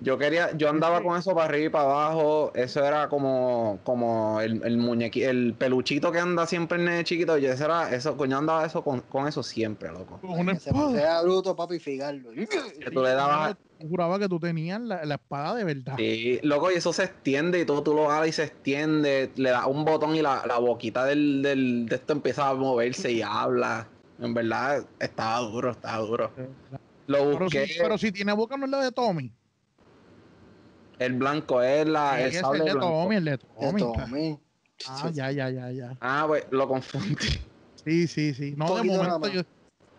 Yo 0.00 0.18
quería, 0.18 0.56
yo 0.56 0.68
andaba 0.70 1.02
con 1.02 1.16
eso 1.18 1.34
para 1.34 1.46
arriba 1.46 1.66
y 1.66 1.68
para 1.68 1.84
abajo. 1.84 2.50
Eso 2.54 2.84
era 2.84 3.08
como, 3.08 3.78
como 3.84 4.40
el, 4.40 4.62
el 4.64 4.78
muñequi, 4.78 5.22
el 5.22 5.54
peluchito 5.54 6.10
que 6.10 6.18
anda 6.18 6.46
siempre 6.46 6.78
el 6.78 6.84
nene 6.84 7.04
chiquito. 7.04 7.36
Yo 7.38 7.52
eso 7.52 7.64
era, 7.66 7.94
eso, 7.94 8.16
yo 8.26 8.36
andaba 8.38 8.64
eso 8.64 8.82
con, 8.82 9.00
con 9.02 9.28
eso 9.28 9.42
siempre, 9.42 9.90
loco. 9.92 10.18
con 10.20 10.30
una 10.38 10.52
espada. 10.52 11.22
bruto, 11.22 11.54
papi, 11.54 11.78
figarlo. 11.78 12.30
Que 12.32 12.90
tú 12.90 13.02
le 13.02 13.10
dabas, 13.10 13.56
Yo 13.78 13.88
juraba 13.88 14.18
que 14.18 14.28
tú 14.28 14.40
tenías 14.40 14.80
la, 14.80 15.04
la 15.04 15.14
espada 15.16 15.54
de 15.54 15.64
verdad. 15.64 15.94
sí, 15.96 16.40
loco, 16.42 16.70
y 16.70 16.74
eso 16.74 16.92
se 16.92 17.04
extiende 17.04 17.60
y 17.60 17.66
todo, 17.66 17.82
tú 17.82 17.94
lo 17.94 18.10
alas 18.10 18.28
y 18.28 18.32
se 18.32 18.44
extiende. 18.44 19.30
Le 19.36 19.50
das 19.50 19.66
un 19.66 19.84
botón 19.84 20.16
y 20.16 20.22
la, 20.22 20.44
la 20.46 20.58
boquita 20.58 21.04
del, 21.04 21.42
del, 21.42 21.86
de 21.86 21.96
esto 21.96 22.12
empieza 22.12 22.48
a 22.48 22.54
moverse 22.54 23.12
y 23.12 23.22
habla. 23.22 23.86
En 24.18 24.34
verdad, 24.34 24.84
estaba 25.00 25.38
duro, 25.40 25.70
estaba 25.72 25.98
duro. 25.98 26.30
Lo 27.06 27.18
Pero 27.18 27.38
busqué, 27.40 27.66
si, 27.66 27.78
pero 27.80 27.98
si 27.98 28.12
tiene 28.12 28.32
boca 28.32 28.56
no 28.56 28.64
es 28.66 28.70
la 28.70 28.84
de 28.84 28.92
Tommy. 28.92 29.32
el 30.98 31.14
blanco 31.14 31.60
es 31.62 31.86
la, 31.86 32.16
Sí, 32.18 32.36
el 32.36 32.40
sable 32.42 32.60
el 32.60 32.64
de 32.66 32.72
blanco. 32.72 32.92
Tommy, 33.02 33.16
el 33.16 33.24
de 33.24 33.30
De 33.30 33.38
Tommy. 33.78 34.38
Ah, 34.88 35.10
ya, 35.12 35.30
ya, 35.30 35.50
ya, 35.50 35.70
ya. 35.70 35.96
Ah, 36.00 36.24
pues 36.26 36.46
lo 36.50 36.66
confundí. 36.68 37.16
Sí, 37.84 38.06
sí, 38.06 38.34
sí. 38.34 38.54
No, 38.56 38.76
de 38.76 38.82
momento 38.84 39.28
yo. 39.28 39.42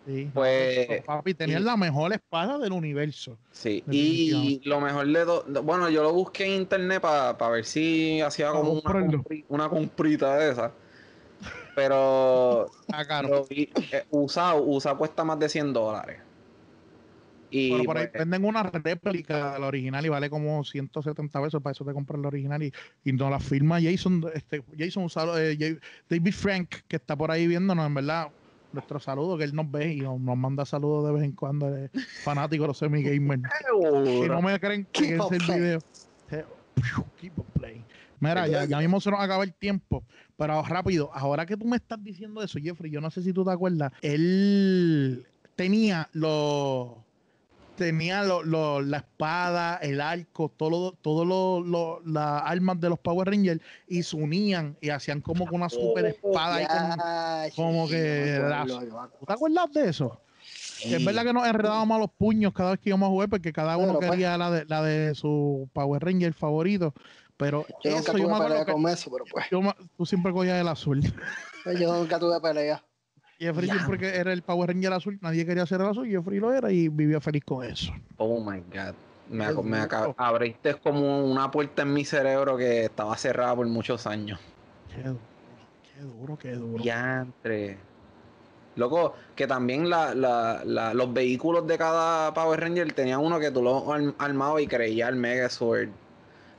Sí, 0.06 0.30
Pues, 0.34 0.88
no, 0.89 0.95
papi, 1.06 1.34
tenías 1.34 1.62
y- 1.62 1.64
la 1.64 1.78
mejor 1.78 2.14
espada 2.14 2.58
del 2.58 2.72
universo. 2.74 3.38
Sí, 3.51 3.84
y 3.91 4.62
lo 4.66 4.82
mejor 4.82 5.08
de 5.08 5.26
todo, 5.26 5.64
bueno, 5.64 5.89
yo 5.89 6.04
lo 6.04 6.12
busqué 6.12 6.45
en 6.45 6.62
internet 6.62 7.01
para 7.01 7.49
ver 7.49 7.64
si 7.66 8.20
hacía 8.22 8.47
Pa' 8.47 8.54
como 8.60 8.72
una, 8.74 8.82
compri- 8.84 9.45
una 9.47 9.70
comprita 9.70 10.38
de 10.38 10.51
esa. 10.51 10.72
Pero 11.76 12.70
Ah, 12.91 13.22
lo 13.22 13.45
vi, 13.45 13.70
eh, 13.91 14.06
usado, 14.10 14.64
usado 14.64 14.97
cuesta 14.97 15.24
más 15.24 15.39
de 15.39 15.49
100 15.49 15.72
dólares. 15.74 16.20
Y 17.56 17.70
Pero 17.70 17.84
por 17.84 17.97
ahí 17.99 18.08
pues, 18.08 18.20
venden 18.20 18.45
una 18.45 18.64
réplica 18.64 19.54
de 19.54 19.60
la 19.60 19.68
original 19.68 20.04
y 20.04 20.10
vale 20.10 20.28
como 20.28 20.64
170 20.64 21.39
pesos 21.39 21.62
para 21.62 21.72
eso 21.72 21.86
te 21.86 21.93
compras 21.93 22.20
la 22.20 22.30
original 22.30 22.64
y, 22.64 22.74
y 23.04 23.14
nos 23.14 23.30
la 23.30 23.39
firma 23.39 23.80
Jason, 23.80 24.26
este, 24.34 24.64
Jason 24.76 25.04
un 25.04 25.10
saludo, 25.12 25.39
eh, 25.39 25.78
David 26.10 26.34
Frank, 26.34 26.70
que 26.88 26.95
está 26.95 27.16
por 27.16 27.30
ahí 27.30 27.45
viéndonos, 27.45 27.86
en 27.86 27.93
verdad, 27.93 28.30
nuestro 28.72 28.99
saludo, 28.99 29.38
que 29.38 29.43
él 29.43 29.54
nos 29.54 29.70
ve 29.70 29.93
y 29.93 30.01
nos, 30.01 30.20
nos 30.20 30.36
manda 30.36 30.66
saludos 30.66 31.06
de 31.06 31.14
vez 31.14 31.24
en 31.26 31.34
cuando, 31.34 31.76
es 31.76 31.91
fanático 32.24 32.64
de 32.64 32.68
los 32.70 32.78
semi-gamers. 32.80 33.43
Si 34.04 34.28
no 34.28 34.41
me 34.41 34.60
creen, 34.60 34.88
fíjense 34.91 35.24
on 35.24 35.34
el 35.36 35.39
video. 35.62 35.80
Eh, 36.32 36.45
Keep 37.18 37.38
on 37.38 37.45
playing. 37.54 37.86
Mira, 38.20 38.47
ya, 38.47 38.66
ya 38.66 38.80
mismo 38.80 38.99
se 38.99 39.12
nos 39.12 39.20
acaba 39.20 39.43
el 39.43 39.54
tiempo, 39.54 40.04
pero 40.36 40.64
rápido, 40.64 41.12
ahora 41.14 41.45
que 41.45 41.56
tú 41.56 41.66
me 41.66 41.76
estás 41.76 42.04
diciendo 42.04 42.41
eso, 42.41 42.58
Jeffrey, 42.60 42.91
yo 42.91 42.99
no 42.99 43.12
sé 43.12 43.22
si 43.22 43.32
tú 43.32 43.45
te 43.45 43.51
acuerdas, 43.51 43.91
él 44.01 45.28
tenía 45.56 46.10
los 46.14 47.12
tenía 47.76 48.24
lo- 48.24 48.44
lo- 48.44 48.82
la 48.82 48.98
espada, 48.98 49.78
el 49.78 50.00
arco, 50.02 50.50
todo, 50.56 50.94
todo 50.94 52.02
las 52.06 52.42
armas 52.44 52.80
de 52.80 52.90
los 52.90 53.00
Power 53.00 53.28
Rangers 53.30 53.62
y 53.88 54.04
se 54.04 54.16
unían 54.16 54.78
y 54.82 54.90
hacían 54.90 55.22
como 55.22 55.48
que 55.48 55.56
una 55.56 55.70
super 55.70 56.06
espada 56.06 56.56
ahí 56.56 56.66
con- 56.68 56.98
Ya, 56.98 57.50
como 57.56 57.88
que 57.88 58.34
yo 58.38 58.44
me 58.44 58.50
la- 58.50 58.62
acuerdo, 58.62 58.80
yo 58.86 58.94
me 58.94 59.00
acuerdo. 59.00 59.18
¿Tú 59.20 59.26
te 59.26 59.34
acuerdas 59.34 59.72
de 59.74 59.90
eso? 59.90 60.22
Es 60.86 61.06
verdad 61.06 61.24
que 61.24 61.34
nos 61.34 61.48
enredábamos 61.48 61.96
a 61.96 62.00
los 62.00 62.12
puños 62.12 62.52
cada 62.54 62.72
vez 62.72 62.80
que 62.80 62.90
íbamos 62.90 63.08
a 63.08 63.10
jugar 63.10 63.30
porque 63.30 63.54
cada 63.54 63.78
uno 63.78 63.98
pues. 63.98 64.12
quería 64.12 64.38
la 64.38 64.52
de, 64.52 64.66
la 64.66 64.84
de 64.84 65.16
su 65.16 65.70
Power 65.74 66.04
Ranger 66.04 66.34
favorito. 66.34 66.94
Pero 67.38 67.66
Yo 67.84 67.92
nunca 67.92 68.00
eso 68.02 68.12
tuve 68.12 68.22
yo 68.22 68.28
me 68.28 68.34
acuerdo 68.34 68.50
pelea 68.50 68.66
que 68.66 68.72
con 68.74 68.88
eso, 68.90 69.12
pero 69.12 69.26
pues. 69.32 69.46
yo 69.50 69.62
tú 69.98 70.06
siempre 70.06 70.32
cogías 70.32 70.60
el 70.60 70.68
azul. 70.68 71.02
Yo 71.80 71.94
nunca 71.94 72.20
tuve 72.20 72.40
pelea. 72.42 72.84
Jeffrey 73.40 73.68
Ya. 73.68 73.74
siempre 73.76 73.98
que 73.98 74.16
era 74.16 74.32
el 74.34 74.42
Power 74.42 74.70
Ranger 74.70 74.94
azul, 74.94 75.18
nadie 75.22 75.46
quería 75.46 75.66
ser 75.66 75.82
el 75.82 75.88
azul, 75.88 76.08
Jeffrey 76.08 76.40
lo 76.40 76.54
era 76.54 76.72
y 76.72 76.88
vivía 76.90 77.20
feliz 77.20 77.44
con 77.44 77.66
eso. 77.66 77.92
oh 78.18 78.40
my 78.40 78.60
god. 78.72 78.94
Me, 79.30 79.52
me 79.64 79.88
abriste 80.18 80.76
como 80.76 81.26
una 81.26 81.50
puerta 81.50 81.82
en 81.84 81.94
mi 81.94 82.04
cerebro 82.06 82.58
que 82.58 82.86
estaba 82.86 83.16
cerrada 83.18 83.56
por 83.56 83.66
muchos 83.68 84.06
años. 84.06 84.40
Qué 84.94 85.02
duro, 85.04 85.18
qué 85.94 86.02
duro, 86.02 86.38
qué 86.38 86.52
duro. 86.56 86.84
Diantre. 86.84 87.78
Loco, 88.76 89.14
que 89.36 89.48
también 89.48 89.90
la, 89.90 90.14
la, 90.16 90.62
la- 90.66 90.94
los 90.94 91.14
vehículos 91.14 91.66
de 91.68 91.78
cada 91.78 92.34
Power 92.34 92.60
Ranger 92.60 92.92
tenían 92.94 93.20
uno 93.22 93.40
que 93.40 93.50
tú 93.52 93.62
lo 93.62 93.86
arm- 93.88 94.14
armabas 94.18 94.62
y 94.64 94.68
creías 94.68 95.10
el 95.10 95.16
Megazord. 95.16 95.90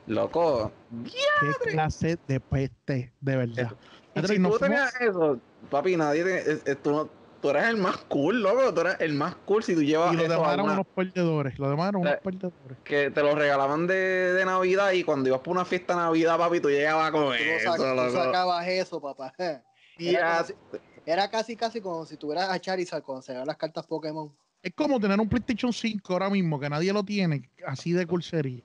Loco, 0.07 0.71
Qué 1.05 1.71
clase 1.71 2.19
de 2.29 2.41
peste, 2.41 3.13
de 3.21 3.37
verdad. 3.37 3.73
Y 4.15 4.21
si 4.21 4.23
tú 4.23 4.27
fuimos- 4.29 4.59
tenías 4.61 4.95
eso, 5.01 5.39
papi, 5.71 5.97
nadie 5.97 6.25
te- 6.25 6.53
es- 6.53 6.63
es- 6.67 6.83
tú, 6.83 6.91
no- 6.93 7.09
tú 7.41 7.51
eres 7.51 7.65
el 7.65 7.77
más 7.77 7.97
cool, 8.09 8.43
loco. 8.43 8.73
Tú 8.73 8.81
eres 8.83 8.97
el 9.01 9.13
más 9.15 9.35
cool 9.45 9.63
si 9.63 9.75
tú 9.75 9.83
llevas 9.83 10.13
y 10.15 10.17
los 10.17 10.29
demás 10.29 10.49
a 10.49 10.53
eran 10.55 10.65
una- 10.65 10.75
unos 10.75 10.87
perdedores. 10.95 11.59
Los 11.59 11.71
demás 11.71 11.89
eran 11.91 12.01
unos 12.03 12.15
Eh, 12.15 12.21
perdedores. 12.23 12.79
que 12.85 13.11
te 13.11 13.23
lo 13.23 13.35
regalaban 13.35 13.87
de, 13.87 13.95
de 14.33 14.45
Navidad 14.45 14.93
y 14.93 15.05
cuando 15.05 15.29
ibas 15.29 15.41
por 15.41 15.53
una 15.55 15.65
fiesta 15.65 15.95
de 15.95 16.01
Navidad, 16.01 16.39
papi, 16.39 16.61
tú 16.61 16.69
llegabas 16.71 17.11
con 17.11 17.25
Tú, 17.27 17.33
eso, 17.33 17.71
sac- 17.75 18.07
tú 18.09 18.17
sacabas 18.17 18.67
eso, 18.69 19.01
papá. 19.01 19.33
Y 19.99 20.09
Era, 20.17 20.21
ya- 20.21 20.37
como 20.37 20.47
si- 20.73 20.79
era 21.07 21.29
casi, 21.31 21.57
casi 21.57 21.81
como 21.83 22.07
si 22.07 22.17
tuvieras 22.17 22.49
a 22.49 22.59
Charizard 22.59 23.03
cuando 23.03 23.21
se 23.23 23.35
las 23.35 23.57
cartas 23.57 23.87
Pokémon. 23.87 24.33
Es 24.63 24.73
como 24.75 24.99
tener 24.99 25.21
un 25.21 25.29
PlayStation 25.29 25.71
5 25.75 26.15
ahora 26.15 26.31
mismo, 26.31 26.59
que 26.59 26.71
nadie 26.71 26.91
lo 26.95 27.03
tiene, 27.05 27.51
así 27.67 27.93
de 27.93 28.07
cursería. 28.07 28.63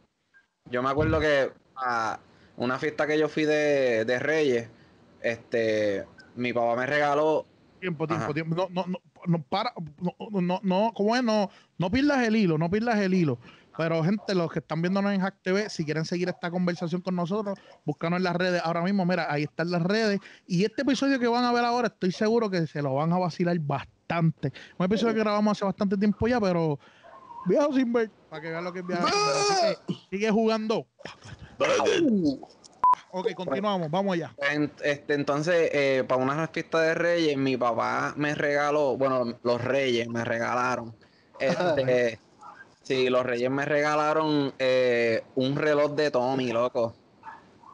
Yo 0.71 0.81
me 0.81 0.89
acuerdo 0.89 1.19
que 1.19 1.51
a 1.75 2.17
una 2.55 2.79
fiesta 2.79 3.05
que 3.05 3.19
yo 3.19 3.27
fui 3.27 3.43
de, 3.43 4.05
de 4.05 4.19
Reyes, 4.19 4.69
este, 5.21 6.05
mi 6.39 6.53
papá 6.53 6.75
me 6.75 6.85
regaló 6.85 7.45
Tiempo, 7.79 8.07
tiempo, 8.07 8.25
Ajá. 8.25 8.33
tiempo. 8.33 8.55
No, 8.55 8.67
no, 8.69 8.85
no, 8.87 8.99
no, 9.25 9.43
para, 9.43 9.73
no, 10.01 10.41
no, 10.41 10.59
no, 10.61 10.91
¿cómo 10.93 11.15
es? 11.15 11.23
No, 11.23 11.49
no 11.77 11.89
pierdas 11.89 12.27
el 12.27 12.35
hilo, 12.35 12.57
no 12.57 12.69
pierdas 12.69 12.99
el 12.99 13.13
hilo. 13.13 13.39
Pero, 13.77 14.03
gente, 14.03 14.35
los 14.35 14.51
que 14.51 14.59
están 14.59 14.81
viéndonos 14.81 15.13
en 15.13 15.21
Hack 15.21 15.35
TV, 15.41 15.69
si 15.69 15.85
quieren 15.85 16.03
seguir 16.03 16.27
esta 16.27 16.51
conversación 16.51 17.01
con 17.01 17.15
nosotros, 17.15 17.57
búscanos 17.85 18.17
en 18.17 18.23
las 18.23 18.35
redes. 18.35 18.61
Ahora 18.65 18.81
mismo, 18.81 19.05
mira, 19.05 19.31
ahí 19.31 19.43
están 19.43 19.71
las 19.71 19.81
redes. 19.81 20.19
Y 20.45 20.65
este 20.65 20.81
episodio 20.81 21.17
que 21.17 21.27
van 21.29 21.45
a 21.45 21.53
ver 21.53 21.63
ahora, 21.63 21.87
estoy 21.87 22.11
seguro 22.11 22.49
que 22.49 22.67
se 22.67 22.81
lo 22.81 22.95
van 22.95 23.13
a 23.13 23.17
vacilar 23.17 23.57
bastante. 23.59 24.51
Un 24.77 24.85
episodio 24.85 25.13
que 25.13 25.21
grabamos 25.21 25.57
hace 25.57 25.63
bastante 25.63 25.95
tiempo 25.95 26.27
ya, 26.27 26.41
pero 26.41 26.77
viejo 27.45 27.71
sin 27.71 27.93
ver, 27.93 28.11
para 28.29 28.41
que 28.41 28.49
vean 28.49 28.63
lo 28.65 28.73
que 28.73 28.79
es 28.79 28.87
viajar 28.87 29.09
sigue 30.09 30.29
jugando. 30.29 30.85
Ok, 33.11 33.33
continuamos, 33.35 33.89
vamos 33.89 34.13
allá. 34.13 34.35
En- 34.37 34.71
Este, 34.83 35.13
entonces, 35.15 35.69
eh, 35.73 36.03
para 36.07 36.21
una 36.21 36.47
fiesta 36.47 36.81
de 36.81 36.93
Reyes, 36.95 37.37
mi 37.37 37.57
papá 37.57 38.13
me 38.15 38.35
regaló, 38.35 38.97
bueno, 38.97 39.37
los 39.43 39.63
Reyes 39.63 40.07
me 40.09 40.23
regalaron. 40.23 40.95
Este, 41.39 42.19
sí, 42.83 43.09
los 43.09 43.25
Reyes 43.25 43.49
me 43.49 43.65
regalaron 43.65 44.53
eh, 44.59 45.23
un 45.35 45.55
reloj 45.55 45.95
de 45.95 46.11
Tommy, 46.11 46.51
loco. 46.51 46.93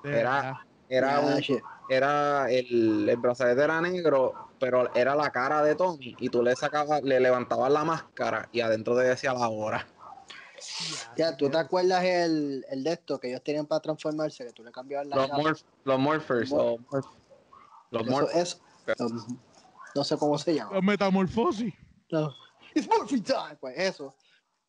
Era-. 0.04 0.62
Era 0.88 1.20
un, 1.20 1.42
era 1.90 2.52
el, 2.52 3.10
el 3.10 3.18
brazalete 3.18 3.64
era 3.64 3.82
negro, 3.82 4.34
pero 4.60 4.94
era 4.96 5.16
la 5.16 5.32
cara 5.32 5.64
de 5.64 5.74
Tommy 5.76 6.16
y 6.20 6.30
tú 6.30 6.44
le 6.44 6.56
sacabas, 6.56 7.02
le 7.02 7.20
levantabas 7.20 7.72
la 7.72 7.84
máscara 7.84 8.48
y 8.52 8.62
adentro 8.62 8.96
te 8.96 9.04
decía 9.04 9.34
la 9.34 9.50
hora. 9.50 9.95
Ya, 11.18 11.36
¿tú 11.38 11.50
te 11.50 11.58
acuerdas 11.58 12.04
el, 12.04 12.66
el 12.70 12.84
de 12.84 12.94
esto 12.94 13.20
que 13.20 13.30
ellos 13.30 13.44
tenían 13.44 13.66
para 13.66 13.82
transformarse? 13.82 14.46
Que 14.46 14.52
tú 14.54 14.64
le 14.64 14.72
cambiabas 14.72 15.08
la 15.08 15.16
Los, 15.16 15.30
morph, 15.32 15.62
los 15.84 16.00
morphers, 16.00 16.52
o 16.52 16.78
los 17.92 18.02
Eso, 18.08 18.12
morph- 18.12 18.36
eso. 18.36 18.58
Um, 19.00 19.38
no 19.96 20.04
sé 20.04 20.18
cómo 20.18 20.38
se 20.38 20.54
llama. 20.56 20.74
La 20.76 20.82
metamorfosis. 20.82 21.74
No. 22.12 22.34
It's 22.76 22.88
morphing 22.88 23.24
time. 23.24 23.56
Pues 23.60 23.78
eso. 23.78 24.14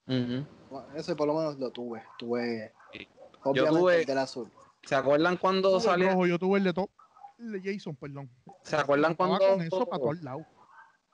Ujú. 0.06 0.46
Bueno, 0.70 0.86
Eso 0.94 1.16
por 1.16 1.26
lo 1.26 1.34
menos 1.34 1.58
lo 1.58 1.70
tuve. 1.70 2.02
Tuve. 2.18 2.72
Sí. 2.92 3.08
Obviamente 3.42 3.80
tuve- 3.80 4.00
el 4.00 4.06
del 4.06 4.18
azul. 4.18 4.50
¿Se 4.84 4.94
acuerdan 4.94 5.36
cuando 5.36 5.80
salió? 5.80 6.10
rojo, 6.10 6.26
yo 6.26 6.38
tuve 6.38 6.58
el 6.58 6.64
de 6.64 6.72
top. 6.72 6.90
El 7.38 7.52
de 7.60 7.74
Jason, 7.74 7.96
perdón. 7.96 8.30
¿Se 8.62 8.76
acuerdan 8.76 9.14
cuando 9.14 9.38
con 9.38 9.60
eso 9.62 9.84
para 9.86 10.00
todos 10.00 10.22
lados. 10.22 10.42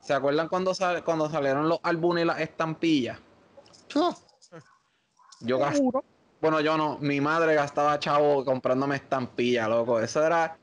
¿Se 0.01 0.13
acuerdan 0.13 0.49
cuando 0.49 0.75
sal- 0.75 1.03
cuando 1.05 1.31
salieron 1.31 1.69
los 1.69 1.79
álbumes 1.83 2.25
y 2.25 2.27
las 2.27 2.41
estampillas? 2.41 3.19
Ah, 3.95 4.15
Yo 5.43 5.59
gas- 5.59 5.77
Seguro. 5.77 6.05
bueno, 6.41 6.61
yo 6.61 6.77
no, 6.77 6.99
mi 6.99 7.21
madre 7.21 7.55
gastaba 7.55 7.99
chavo 7.99 8.45
comprándome 8.45 8.97
estampillas, 8.97 9.69
loco. 9.69 10.01
Eso 10.01 10.25
era 10.25 10.59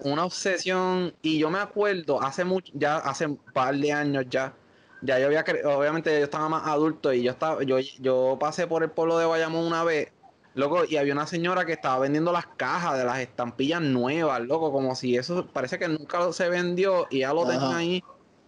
una 0.00 0.24
obsesión 0.24 1.14
y 1.22 1.38
yo 1.38 1.50
me 1.50 1.58
acuerdo 1.58 2.20
hace 2.22 2.44
mucho 2.44 2.72
ya 2.74 2.98
hace 2.98 3.26
un 3.26 3.36
par 3.52 3.74
de 3.76 3.92
años 3.92 4.26
ya 4.28 4.54
ya 5.02 5.18
yo 5.18 5.26
había 5.26 5.44
cre- 5.44 5.64
obviamente 5.64 6.10
yo 6.18 6.24
estaba 6.24 6.48
más 6.48 6.66
adulto 6.68 7.12
y 7.12 7.22
yo 7.24 7.32
estaba 7.32 7.62
yo 7.64 7.78
yo 8.00 8.36
pasé 8.40 8.66
por 8.68 8.82
el 8.84 8.90
pueblo 8.92 9.18
de 9.18 9.26
Bayamón 9.26 9.64
una 9.66 9.82
vez 9.84 10.12
loco 10.54 10.84
y 10.84 10.96
había 10.96 11.12
una 11.14 11.26
señora 11.26 11.64
que 11.64 11.72
estaba 11.72 11.98
vendiendo 12.00 12.32
las 12.32 12.46
cajas 12.56 12.96
de 12.98 13.04
las 13.04 13.18
estampillas 13.20 13.80
nuevas 13.82 14.40
loco 14.42 14.70
como 14.72 14.94
si 14.94 15.16
eso 15.16 15.46
parece 15.52 15.78
que 15.78 15.88
nunca 15.88 16.32
se 16.32 16.48
vendió 16.48 17.06
y 17.10 17.20
ya 17.20 17.32
lo 17.34 17.42
Ajá. 17.42 17.58
tenía 17.58 17.76
ahí 17.78 18.04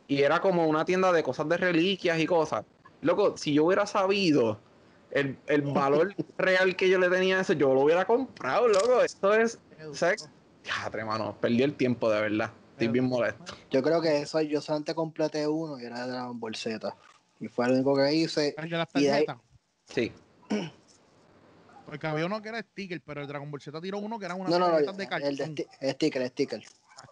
y 0.06 0.22
era 0.22 0.40
como 0.40 0.66
una 0.68 0.84
tienda 0.84 1.12
de 1.12 1.22
cosas 1.22 1.48
de 1.48 1.56
reliquias 1.56 2.18
y 2.20 2.26
cosas 2.26 2.64
loco 3.00 3.36
si 3.36 3.54
yo 3.54 3.64
hubiera 3.64 3.86
sabido 3.86 4.60
el, 5.12 5.36
el 5.46 5.62
valor 5.62 6.14
real 6.38 6.76
que 6.76 6.88
yo 6.88 6.98
le 6.98 7.08
tenía 7.10 7.38
a 7.38 7.40
eso 7.42 7.52
yo 7.54 7.74
lo 7.74 7.80
hubiera 7.80 8.04
comprado 8.04 8.68
loco 8.68 9.02
esto 9.02 9.34
es 9.34 9.58
¿sabes? 9.94 10.28
Mano, 11.06 11.36
perdí 11.40 11.62
el 11.62 11.74
tiempo 11.74 12.10
de 12.10 12.20
verdad. 12.20 12.52
Estoy 12.72 12.88
bien 12.88 13.06
molesto. 13.06 13.54
Yo 13.70 13.82
creo 13.82 14.00
que 14.00 14.22
eso 14.22 14.40
yo 14.42 14.60
solamente 14.60 14.94
completé 14.94 15.46
uno 15.46 15.78
y 15.80 15.84
era 15.84 16.06
de 16.06 16.12
Dragon 16.12 16.38
Ball 16.38 16.54
Z. 16.54 16.94
Y 17.40 17.48
fue 17.48 17.66
lo 17.66 17.74
único 17.74 17.94
que 17.96 18.14
hice. 18.14 18.54
El 18.56 18.70
de 18.70 18.76
las 18.78 18.88
Y 18.94 19.02
de 19.04 19.12
ahí- 19.12 19.26
tarjetas. 19.26 19.50
Sí. 19.86 20.12
Porque 21.86 22.06
había 22.06 22.26
uno 22.26 22.40
que 22.40 22.48
era 22.50 22.60
sticker, 22.62 23.00
pero 23.04 23.20
el 23.22 23.26
Dragon 23.26 23.50
Ball 23.50 23.60
Z 23.60 23.80
tiró 23.80 23.98
uno 23.98 24.18
que 24.18 24.26
era 24.26 24.34
una 24.34 24.48
No, 24.48 24.58
no, 24.58 24.66
no. 24.66 24.72
tarjetas 24.72 24.96
de 24.96 25.06
cartón. 25.08 25.28
El 25.28 25.36
de 25.36 25.46
sti- 25.46 25.66
el 25.80 25.90
sticker, 25.92 26.28
sticker. 26.28 26.62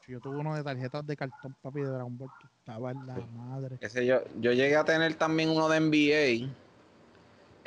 Yo 0.06 0.20
tuve 0.20 0.36
uno 0.36 0.54
de 0.54 0.62
tarjetas 0.62 1.06
de 1.06 1.16
cartón, 1.16 1.56
papi, 1.62 1.80
de 1.80 1.86
Dragon 1.88 2.16
Ball, 2.16 2.30
estaba 2.60 2.90
en 2.92 3.06
la 3.06 3.16
madre. 3.16 3.78
Ese 3.80 4.04
yo, 4.06 4.20
yo 4.38 4.52
llegué 4.52 4.76
a 4.76 4.84
tener 4.84 5.14
también 5.14 5.48
uno 5.48 5.68
de 5.68 5.80
NBA. 5.80 6.52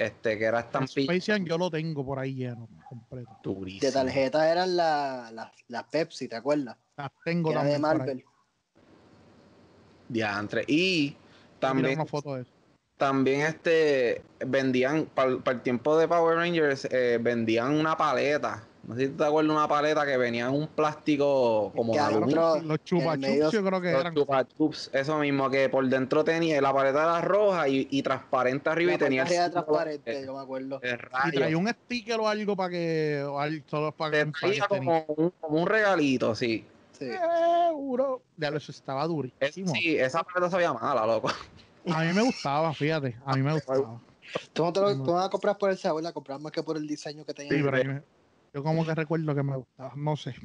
Este, 0.01 0.39
que 0.39 0.45
era 0.45 0.61
estampilla. 0.61 1.13
Space 1.13 1.31
Jam 1.31 1.45
yo 1.45 1.59
lo 1.59 1.69
tengo 1.69 2.03
por 2.03 2.17
ahí 2.17 2.33
lleno, 2.33 2.67
completo. 2.89 3.29
Durísimo. 3.43 3.81
De 3.87 3.91
tarjeta 3.91 4.51
eran 4.51 4.75
las 4.75 5.31
la, 5.31 5.51
las 5.67 5.83
Pepsi, 5.83 6.27
¿te 6.27 6.37
acuerdas? 6.37 6.75
Las 6.97 7.11
tengo 7.23 7.49
de 7.49 7.55
también 7.55 7.75
ahí. 7.75 7.81
Marvel. 7.81 8.25
Diantre. 10.09 10.63
Y 10.67 11.15
también, 11.59 11.99
una 11.99 12.07
foto 12.07 12.33
de 12.33 12.41
eso. 12.41 12.51
también 12.97 13.41
este, 13.41 14.23
vendían, 14.39 15.05
para 15.05 15.39
el 15.45 15.61
tiempo 15.61 15.95
de 15.95 16.07
Power 16.07 16.37
Rangers, 16.37 16.85
eh, 16.85 17.19
vendían 17.21 17.73
una 17.73 17.95
paleta. 17.95 18.63
No 18.83 18.95
sé 18.95 19.07
si 19.07 19.11
te 19.13 19.23
acuerdas 19.23 19.49
de 19.53 19.57
una 19.59 19.67
paleta 19.67 20.05
que 20.07 20.17
venía 20.17 20.47
en 20.47 20.53
un 20.55 20.67
plástico 20.67 21.71
como 21.75 21.93
de 21.93 21.99
aluminio. 21.99 22.41
Otro, 22.53 22.61
Los 22.63 22.83
chupa 22.83 23.03
en 23.03 23.11
el 23.11 23.19
medio- 23.19 23.43
chups 23.43 23.53
yo 23.53 23.63
creo 23.65 23.81
que 23.81 23.91
Los 23.91 24.01
eran. 24.01 24.15
Chupa 24.15 24.47
Chups, 24.47 24.89
eso 24.93 25.19
mismo, 25.19 25.49
que 25.51 25.69
por 25.69 25.87
dentro 25.87 26.23
tenía, 26.23 26.59
la 26.61 26.73
paleta 26.73 27.03
era 27.03 27.21
roja 27.21 27.67
y, 27.67 27.87
y 27.91 28.01
transparente 28.01 28.69
arriba 28.69 28.91
La 28.91 28.95
y 28.95 28.97
tenía 28.99 29.27
símbolo 29.27 29.51
transparente, 29.51 30.11
de- 30.11 30.25
yo 30.25 30.33
me 30.33 30.39
acuerdo. 30.41 30.81
Y 31.27 31.31
traía 31.31 31.57
un 31.57 31.67
sticker 31.67 32.19
o 32.19 32.27
algo 32.27 32.55
para 32.55 32.69
que. 32.71 33.23
o 33.23 33.39
solo 33.67 33.91
para 33.91 34.11
Te 34.11 34.25
que. 34.25 34.31
traía 34.39 34.67
como 34.67 35.05
un, 35.15 35.33
como 35.39 35.61
un 35.61 35.67
regalito, 35.67 36.33
sí. 36.33 36.65
Sí. 36.97 37.07
Seguro. 37.09 38.21
Ya 38.37 38.49
lo 38.51 38.57
eso 38.57 38.71
estaba 38.71 39.03
Es- 39.03 39.09
durísimo. 39.09 39.73
sí, 39.75 39.97
esa 39.97 40.23
paleta 40.23 40.49
sabía 40.49 40.73
mala, 40.73 41.05
loco. 41.05 41.29
A 41.91 42.03
mí 42.03 42.13
me 42.13 42.21
gustaba, 42.23 42.73
fíjate. 42.73 43.15
A 43.25 43.35
mí 43.35 43.41
me 43.43 43.53
gustaba. 43.53 43.99
Tú 44.53 44.63
no 44.63 44.73
te 44.73 44.79
lo 44.79 44.95
tú 44.97 45.05
no 45.11 45.19
la 45.19 45.29
compras 45.29 45.55
por 45.57 45.69
el 45.69 45.77
sabor, 45.77 46.01
la 46.01 46.11
compras 46.13 46.39
más 46.41 46.51
que 46.51 46.63
por 46.63 46.77
el 46.77 46.87
diseño 46.87 47.23
que 47.25 47.33
tenía. 47.33 47.51
Sí, 47.53 47.61
pero 47.63 47.77
a 47.77 47.79
mí 47.79 47.87
me- 47.87 48.01
yo 48.53 48.63
como 48.63 48.85
que 48.85 48.93
recuerdo 48.95 49.33
que 49.35 49.43
me 49.43 49.55
gustaba. 49.57 49.93
No 49.95 50.15
sé. 50.15 50.35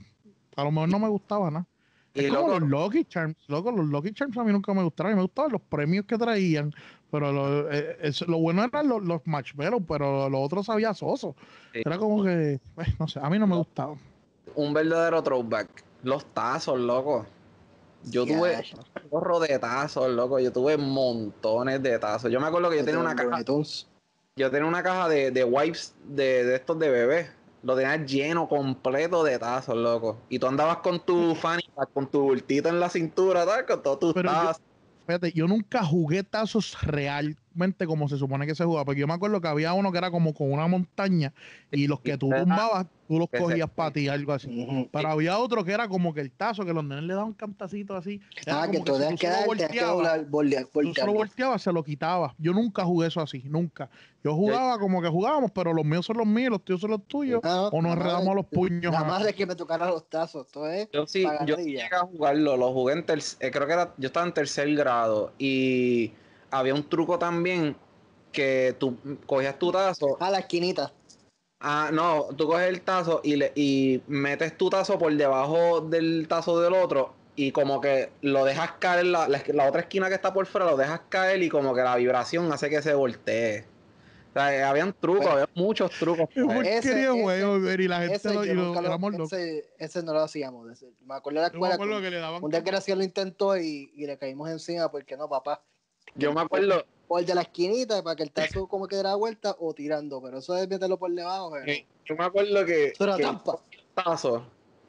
A 0.57 0.65
lo 0.65 0.71
mejor 0.71 0.89
no 0.89 0.99
me 0.99 1.09
gustaba 1.09 1.51
nada. 1.51 1.67
Y 2.15 2.25
Es 2.25 2.33
como 2.33 2.49
loco, 2.49 2.61
los 2.61 2.69
Lucky 2.71 3.05
Charms, 3.05 3.37
loco, 3.49 3.71
los 3.73 3.85
Lucky 3.87 4.13
Charms 4.15 4.37
a 4.39 4.45
mí 4.45 4.51
nunca 4.51 4.73
me 4.73 4.83
gustaron, 4.83 5.13
a 5.13 5.15
mí 5.15 5.19
me 5.19 5.25
gustaban 5.27 5.53
los 5.53 5.61
premios 5.61 6.07
que 6.07 6.17
traían, 6.17 6.73
pero 7.11 7.31
lo, 7.31 7.71
eh, 7.71 7.99
es- 8.01 8.27
lo 8.27 8.39
bueno 8.39 8.65
eran 8.65 8.89
los, 8.89 9.03
los 9.05 9.21
marshmallows, 9.27 9.83
pero 9.87 10.31
lo 10.31 10.41
otro 10.41 10.63
sabía 10.63 10.95
soso. 10.95 11.37
Sí. 11.75 11.83
Era 11.85 11.99
como 11.99 12.25
que, 12.25 12.59
pues, 12.75 12.89
no 12.99 13.07
sé, 13.07 13.21
a 13.23 13.29
mí 13.29 13.39
no 13.39 13.47
me 13.47 13.57
gustaba. 13.57 13.97
un 14.55 14.73
verdadero 14.73 15.23
throwback. 15.23 15.85
Los 16.05 16.25
tazos, 16.33 16.79
loco. 16.81 17.27
Yo 18.05 18.25
tuve 18.25 18.57
un 19.03 19.11
gorro 19.11 19.39
de 19.41 19.59
tazos, 19.59 20.09
loco. 20.09 20.39
Yo 20.39 20.53
tuve 20.53 20.79
montones 20.79 21.83
de 21.83 21.99
tazos. 21.99 22.31
Yo 22.31 22.41
me 22.41 22.47
acuerdo 22.47 22.71
que 22.71 22.79
yo 22.79 22.85
tenía 22.85 23.01
una 23.01 23.15
caja, 23.15 23.43
yo 24.37 24.51
tenía 24.51 24.67
una 24.69 24.83
caja 24.83 25.09
de, 25.09 25.31
de 25.33 25.45
wipes 25.45 25.95
de, 26.07 26.45
de 26.45 26.55
estos 26.57 26.79
de 26.79 26.89
bebé. 26.91 27.31
Lo 27.67 27.75
tenía 27.75 27.97
lleno 27.97 28.49
completo 28.49 29.25
de 29.25 29.41
tazos, 29.41 29.77
loco. 29.77 30.19
Y 30.29 30.39
tú 30.39 30.47
andabas 30.47 30.77
con 30.79 31.05
tu 31.05 31.35
fanny 31.35 31.65
con 31.93 32.09
tu 32.09 32.21
bultito 32.23 32.69
en 32.69 32.79
la 32.79 32.89
cintura, 32.89 33.45
tal, 33.45 33.67
con 33.67 33.83
todos 33.83 33.99
tus 33.99 34.15
Pero 34.15 34.29
yo- 34.31 34.35
tazos. 34.39 34.63
Fíjate, 35.05 35.33
yo 35.33 35.47
nunca 35.47 35.85
jugué 35.85 36.25
tazos 36.25 36.77
realmente 36.83 37.87
como 37.87 38.09
se 38.09 38.19
supone 38.19 38.47
que 38.47 38.55
se 38.57 38.65
jugaba, 38.65 38.85
porque 38.85 39.01
yo 39.01 39.07
me 39.07 39.15
acuerdo 39.15 39.41
que 39.41 39.47
había 39.49 39.73
uno 39.73 39.93
que 39.93 39.99
era 39.99 40.11
como 40.11 40.35
con 40.35 40.51
una 40.53 40.67
montaña 40.67 41.33
y 41.71 41.87
los 41.87 42.01
que 42.01 42.17
tú 42.19 42.31
tumbabas, 42.31 42.87
tú 43.07 43.19
los 43.19 43.29
cogías 43.29 43.69
para 43.71 43.93
ti, 43.93 44.09
algo 44.09 44.33
así. 44.33 44.49
Ujú. 44.49 44.89
Pero 44.93 45.09
había 45.09 45.39
otro 45.39 45.65
que 45.65 45.73
era 45.73 45.89
como 45.89 46.13
que 46.13 46.21
el 46.21 46.31
tazo, 46.33 46.65
que 46.65 46.73
los 46.73 46.85
nenes 46.85 47.05
le 47.05 47.15
daban 47.15 47.33
cantacitos 47.33 47.97
así. 47.97 48.21
Era 48.45 48.63
Ah, 48.63 48.71
que 48.71 48.79
si 48.79 48.85
tenías 48.85 49.15
que 49.21 49.47
volteabas, 49.47 50.21
tú 50.83 50.95
solo 50.95 51.13
volteabas, 51.13 51.63
se 51.63 51.73
lo 51.73 51.83
quitabas. 51.85 52.33
Yo 52.39 52.53
nunca 52.53 52.85
jugué 52.85 53.09
eso 53.09 53.21
así, 53.21 53.43
nunca. 53.47 53.89
Yo 54.23 54.35
jugaba 54.35 54.79
como 54.79 55.01
que 55.01 55.09
jugábamos, 55.09 55.51
pero 55.53 55.73
los 55.73 55.85
míos 55.85 56.05
son 56.07 56.19
los 56.19 56.27
míos, 56.27 56.51
los 56.51 56.63
tuyos 56.65 56.81
son 56.81 56.91
los 56.91 57.07
tuyos. 57.07 57.41
Ah, 57.45 57.71
o 57.73 57.81
nos 57.83 57.93
enredamos 57.93 58.29
a 58.29 58.35
los 58.35 58.47
puños. 58.47 58.93
Nada 58.93 59.01
a- 59.01 59.09
más 59.09 59.25
de 59.25 59.33
que 59.35 59.47
me 59.47 59.55
tocaran 59.55 59.89
los 59.89 60.09
tazos, 60.09 60.49
todo 60.49 60.69
es. 60.69 60.89
Yo 60.93 61.07
sí, 61.07 61.25
yo 61.47 61.57
llegué 61.57 61.83
a 61.85 62.01
jugarlo, 62.01 62.57
lo 62.57 62.73
jugué 62.73 62.95
en 62.95 63.07
tercer, 63.07 63.51
creo 63.53 63.67
que 63.67 63.73
era, 63.73 63.95
yo 63.97 64.07
estaba 64.09 64.27
en 64.27 64.33
tercer 64.35 64.75
grado 64.75 65.33
y 65.39 66.13
había 66.51 66.75
un 66.75 66.89
truco 66.89 67.19
también 67.19 67.77
que 68.33 68.77
tú 68.79 68.97
cogías 69.27 69.59
tu 69.59 69.73
tazo, 69.73 70.17
Ah, 70.21 70.31
la 70.31 70.41
esquinita. 70.41 70.93
Ah, 71.61 71.91
no, 71.93 72.27
tú 72.37 72.47
coges 72.47 72.69
el 72.69 72.81
tazo 72.83 73.21
y, 73.25 73.37
le, 73.37 73.53
y 73.55 74.01
metes 74.07 74.57
tu 74.57 74.71
tazo 74.71 74.99
por 74.99 75.13
debajo 75.15 75.81
del 75.81 76.27
tazo 76.29 76.61
del 76.61 76.75
otro 76.75 77.15
y 77.35 77.53
como 77.53 77.81
que 77.81 78.11
lo 78.23 78.45
dejas 78.45 78.73
caer, 78.79 79.07
la, 79.07 79.29
la, 79.29 79.43
la 79.49 79.69
otra 79.69 79.83
esquina 79.83 80.09
que 80.09 80.15
está 80.15 80.33
por 80.33 80.47
fuera 80.47 80.67
lo 80.71 80.77
dejas 80.77 81.01
caer 81.09 81.43
y 81.43 81.49
como 81.49 81.75
que 81.75 81.83
la 81.83 81.97
vibración 81.97 82.51
hace 82.53 82.71
que 82.71 82.81
se 82.83 82.95
voltee. 82.95 83.65
O 84.31 84.39
sea, 84.39 84.55
eh, 84.55 84.63
habían 84.63 84.93
trucos, 84.93 85.27
había 85.27 85.49
muchos 85.55 85.91
trucos. 85.93 86.29
Ese- 86.35 87.11
y 87.11 87.89
la 87.89 88.01
gente 88.01 88.15
Ese, 88.17 88.35
lo, 88.35 88.45
y 88.45 88.53
lo- 88.55 89.25
ese, 89.25 89.65
ese 89.79 90.03
no 90.03 90.13
lo 90.13 90.21
hacíamos. 90.21 90.71
ese- 90.71 90.91
Me 91.07 91.15
acuerdo 91.15 91.41
de 91.41 91.49
la 91.49 91.53
escuela. 91.53 91.77
que 91.79 92.03
que 92.03 92.11
le 92.11 92.19
daban 92.19 92.45
un 92.45 92.51
desgraciado 92.51 92.99
lo 92.99 93.05
intentó 93.05 93.57
y, 93.57 93.91
y 93.95 94.07
le 94.07 94.19
caímos 94.19 94.51
encima 94.51 94.91
porque 94.91 95.17
no, 95.17 95.27
papá. 95.29 95.63
Yo 96.15 96.33
me 96.35 96.41
acuerdo, 96.43 96.85
O 97.09 97.19
el 97.19 97.27
de 97.27 97.35
la 97.35 97.43
esquinita 97.43 98.03
para 98.03 98.17
que 98.17 98.23
el 98.25 98.33
tazo 98.33 98.67
como 98.67 98.87
que 98.89 98.97
diera 98.97 99.15
vuelta 99.15 99.55
o 99.61 99.73
tirando, 99.75 100.21
pero 100.21 100.39
eso 100.39 100.57
es 100.57 100.69
meterlo 100.69 100.99
por 100.99 101.11
debajo. 101.13 101.53
pero- 101.53 101.87
yo 102.05 102.15
me 102.17 102.25
acuerdo 102.25 102.65
que, 102.65 102.93
que 102.93 103.05
trampa. 103.17 103.59
tazo 103.95 104.45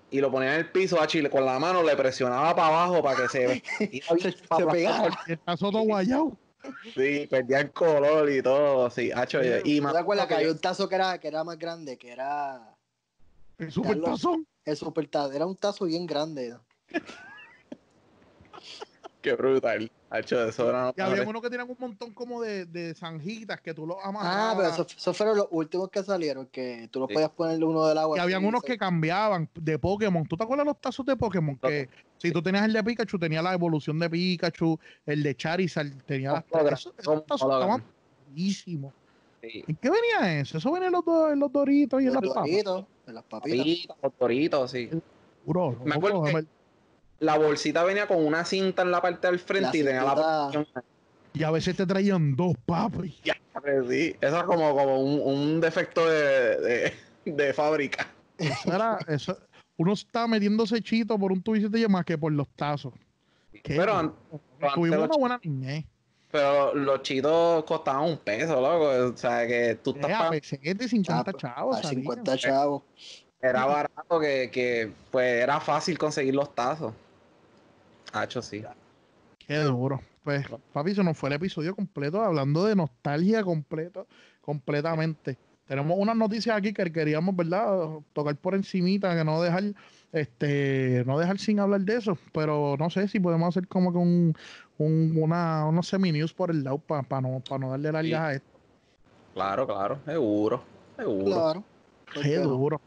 y 0.09 0.19
lo 0.21 0.31
ponía 0.31 0.53
en 0.53 0.59
el 0.61 0.71
piso 0.71 0.99
a 1.01 1.05
Chile 1.07 1.29
con 1.29 1.43
la 1.45 1.59
mano 1.59 1.83
le 1.83 1.95
presionaba 1.95 2.55
para 2.55 2.67
abajo 2.67 3.03
para 3.03 3.21
que 3.23 3.27
se 3.29 3.63
Se, 4.21 4.31
se 4.31 4.65
pegaba. 4.71 5.09
Y 5.27 5.31
el 5.33 5.39
tazo 5.39 5.71
todo 5.71 5.81
guayado. 5.81 6.37
sí 6.95 7.27
perdía 7.29 7.59
el 7.61 7.71
color 7.71 8.29
y 8.31 8.41
todo 8.41 8.89
sí 8.89 9.11
hacho, 9.11 9.39
y 9.43 9.77
¿Tú 9.79 9.83
me 9.85 9.91
te 9.91 9.97
acuerdas 9.99 10.27
que 10.27 10.33
había 10.35 10.51
un 10.51 10.59
tazo 10.59 10.87
que 10.89 10.95
era, 10.95 11.19
que 11.19 11.27
era 11.27 11.43
más 11.43 11.57
grande, 11.59 11.97
que 11.97 12.11
era 12.11 12.75
El 13.57 13.71
super 13.71 14.01
tazón. 14.01 14.47
el 14.65 14.75
super 14.77 15.07
tazo? 15.07 15.33
Era 15.33 15.45
un 15.45 15.55
tazo 15.55 15.85
bien 15.85 16.05
grande. 16.07 16.55
Qué 19.21 19.33
brutal. 19.33 19.91
Y 20.95 21.01
había 21.01 21.23
unos 21.27 21.41
que 21.41 21.49
tenían 21.49 21.69
un 21.69 21.75
montón 21.77 22.13
como 22.13 22.41
de, 22.41 22.65
de 22.65 22.93
zanjitas 22.95 23.59
que 23.59 23.73
tú 23.73 23.85
los 23.85 23.97
Ah, 24.01 24.07
amarrabas. 24.09 24.55
pero 24.55 24.69
esos, 24.69 24.95
esos 24.97 25.17
fueron 25.17 25.35
los 25.37 25.47
últimos 25.51 25.89
que 25.89 26.01
salieron, 26.03 26.45
que 26.47 26.87
tú 26.91 26.99
los 27.01 27.09
Sí. 27.09 27.13
podías 27.15 27.31
ponerle 27.31 27.65
uno 27.65 27.85
del 27.87 27.97
agua. 27.97 28.15
Y 28.17 28.19
habían 28.21 28.45
unos 28.45 28.61
que 28.63 28.77
cambiaban 28.77 29.49
de 29.53 29.77
Pokémon. 29.77 30.25
¿Tú 30.25 30.37
te 30.37 30.43
acuerdas 30.43 30.65
los 30.65 30.79
tazos 30.79 31.05
de 31.05 31.15
Pokémon? 31.17 31.57
Que 31.57 31.89
si 32.19 32.31
tú 32.31 32.41
tenías 32.41 32.63
el 32.65 32.73
de 32.73 32.83
Pikachu, 32.83 33.19
tenía 33.19 33.41
la 33.41 33.53
evolución 33.53 33.99
de 33.99 34.09
Pikachu, 34.09 34.79
el 35.05 35.23
de 35.23 35.35
Charizard, 35.35 35.91
tenía 36.05 36.31
las 36.33 36.43
Hologram, 36.51 36.73
esos, 36.75 36.95
tazos 37.25 37.41
estaban 37.53 37.83
buenísimos. 38.27 38.93
Sí. 39.41 39.63
¿En 39.67 39.75
qué 39.75 39.89
venía 39.89 40.39
eso? 40.39 40.57
Eso 40.57 40.71
venía 40.71 40.87
en 40.87 40.93
los, 40.93 41.03
do- 41.05 41.31
en 41.31 41.39
los 41.39 41.51
doritos 41.51 42.01
y 42.01 42.07
en 42.07 42.13
los 42.13 42.23
las 42.23 42.33
papas. 42.33 42.49
doritos, 42.49 42.85
en 43.07 43.13
las 43.15 43.23
papitas. 43.25 43.97
Los 44.01 44.13
doritos, 44.19 44.71
sí. 44.71 44.89
Bro, 45.45 45.75
Me 45.83 45.95
acuerdo 45.95 46.23
que- 46.23 46.45
La 47.19 47.37
bolsita 47.37 47.83
venía 47.83 48.07
con 48.07 48.23
una 48.25 48.45
cinta 48.45 48.81
en 48.83 48.91
la 48.91 49.01
parte 49.01 49.27
del 49.27 49.39
frente 49.39 49.69
La 49.69 49.77
y 49.77 49.83
tenía 49.83 50.03
la. 50.03 50.65
Y 51.33 51.43
a 51.43 51.51
veces 51.51 51.75
te 51.75 51.85
traían 51.85 52.35
dos 52.35 52.53
papas. 52.65 53.07
Ya, 53.23 53.35
sí. 53.87 54.15
Eso 54.21 54.37
es 54.37 54.43
como, 54.43 54.75
como 54.75 54.99
un, 55.01 55.21
un 55.21 55.61
defecto 55.61 56.07
de, 56.09 56.57
de, 56.57 56.93
de 57.25 57.53
fábrica. 57.53 58.07
Eso 58.37 58.73
era, 58.73 58.99
eso, 59.07 59.37
uno 59.77 59.93
está 59.93 60.27
metiéndose 60.27 60.81
chito 60.81 61.17
por 61.17 61.31
un 61.31 61.41
tubicito 61.41 61.77
más 61.89 62.05
que 62.05 62.17
por 62.17 62.31
los 62.31 62.47
tazos. 62.55 62.93
¿Qué? 63.51 63.75
Pero, 63.75 64.15
Tuvimos 64.73 64.99
una 65.07 65.17
buena 65.17 65.39
niñez. 65.43 65.85
pero 66.31 66.73
los 66.73 67.01
chitos 67.03 67.63
costaban 67.65 68.03
un 68.09 68.17
peso, 68.17 68.59
loco. 68.61 69.13
O 69.13 69.17
sea, 69.17 69.45
que 69.47 69.77
tú 69.83 69.91
estás 69.91 70.09
Eh, 70.09 70.13
a 70.13 70.17
pagando- 70.29 70.79
de 70.79 70.87
50 70.87 71.23
Chapo, 71.33 71.37
chavos. 71.39 71.77
a 71.77 71.81
salían. 71.83 72.01
50 72.01 72.37
chavos. 72.37 72.83
Era 73.39 73.65
barato 73.65 74.19
que, 74.19 74.49
que 74.51 74.91
pues 75.11 75.43
era 75.43 75.59
fácil 75.59 75.97
conseguir 75.99 76.33
los 76.33 76.53
tazos. 76.55 76.93
Hacho, 78.13 78.41
sí. 78.41 78.63
Qué 79.39 79.57
duro. 79.57 80.01
Pues, 80.23 80.45
papi, 80.73 80.91
eso 80.91 81.03
nos 81.03 81.17
fue 81.17 81.29
el 81.29 81.35
episodio 81.35 81.75
completo 81.75 82.21
hablando 82.21 82.65
de 82.65 82.75
nostalgia 82.75 83.43
completo, 83.43 84.07
completamente. 84.41 85.37
Tenemos 85.65 85.97
unas 85.97 86.15
noticias 86.15 86.55
aquí 86.55 86.73
que 86.73 86.91
queríamos, 86.91 87.35
¿verdad? 87.35 87.99
Tocar 88.13 88.35
por 88.37 88.55
encimita, 88.55 89.15
que 89.15 89.23
no 89.23 89.41
dejar, 89.41 89.63
este, 90.11 91.03
no 91.05 91.19
dejar 91.19 91.39
sin 91.39 91.59
hablar 91.59 91.81
de 91.81 91.95
eso. 91.95 92.17
Pero 92.33 92.75
no 92.77 92.89
sé 92.89 93.07
si 93.07 93.19
podemos 93.19 93.49
hacer 93.49 93.67
como 93.67 93.91
que 93.91 93.97
un, 93.97 94.33
un 94.77 95.13
una, 95.17 95.65
unos 95.65 95.87
semi-news 95.87 96.33
por 96.33 96.51
el 96.51 96.63
lado 96.63 96.77
para 96.77 97.21
no, 97.21 97.41
pa 97.41 97.57
no 97.57 97.69
darle 97.69 97.91
largas 97.91 98.21
a 98.21 98.33
esto. 98.33 98.59
Claro, 99.33 99.67
claro. 99.67 99.99
Seguro. 100.05 100.63
Seguro. 100.95 101.25
Claro. 101.25 101.63
¿por 102.13 102.23
Qué 102.23 102.37
duro. 102.37 102.81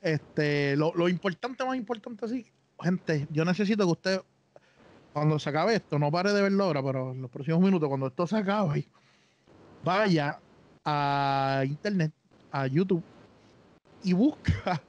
Este, 0.00 0.74
lo, 0.76 0.92
lo 0.94 1.08
importante, 1.08 1.64
más 1.64 1.76
importante, 1.76 2.26
sí, 2.26 2.46
gente, 2.82 3.26
yo 3.30 3.44
necesito 3.44 3.84
que 3.84 3.92
usted, 3.92 4.20
cuando 5.12 5.38
se 5.38 5.50
acabe 5.50 5.74
esto, 5.74 5.98
no 5.98 6.10
pare 6.10 6.32
de 6.32 6.42
verlo 6.42 6.64
ahora, 6.64 6.82
pero 6.82 7.12
en 7.12 7.22
los 7.22 7.30
próximos 7.30 7.60
minutos, 7.60 7.88
cuando 7.88 8.06
esto 8.06 8.26
se 8.26 8.36
acabe, 8.36 8.88
vaya 9.84 10.38
a 10.84 11.62
internet, 11.66 12.12
a 12.50 12.66
YouTube, 12.66 13.02
y 14.02 14.12
busca, 14.14 14.82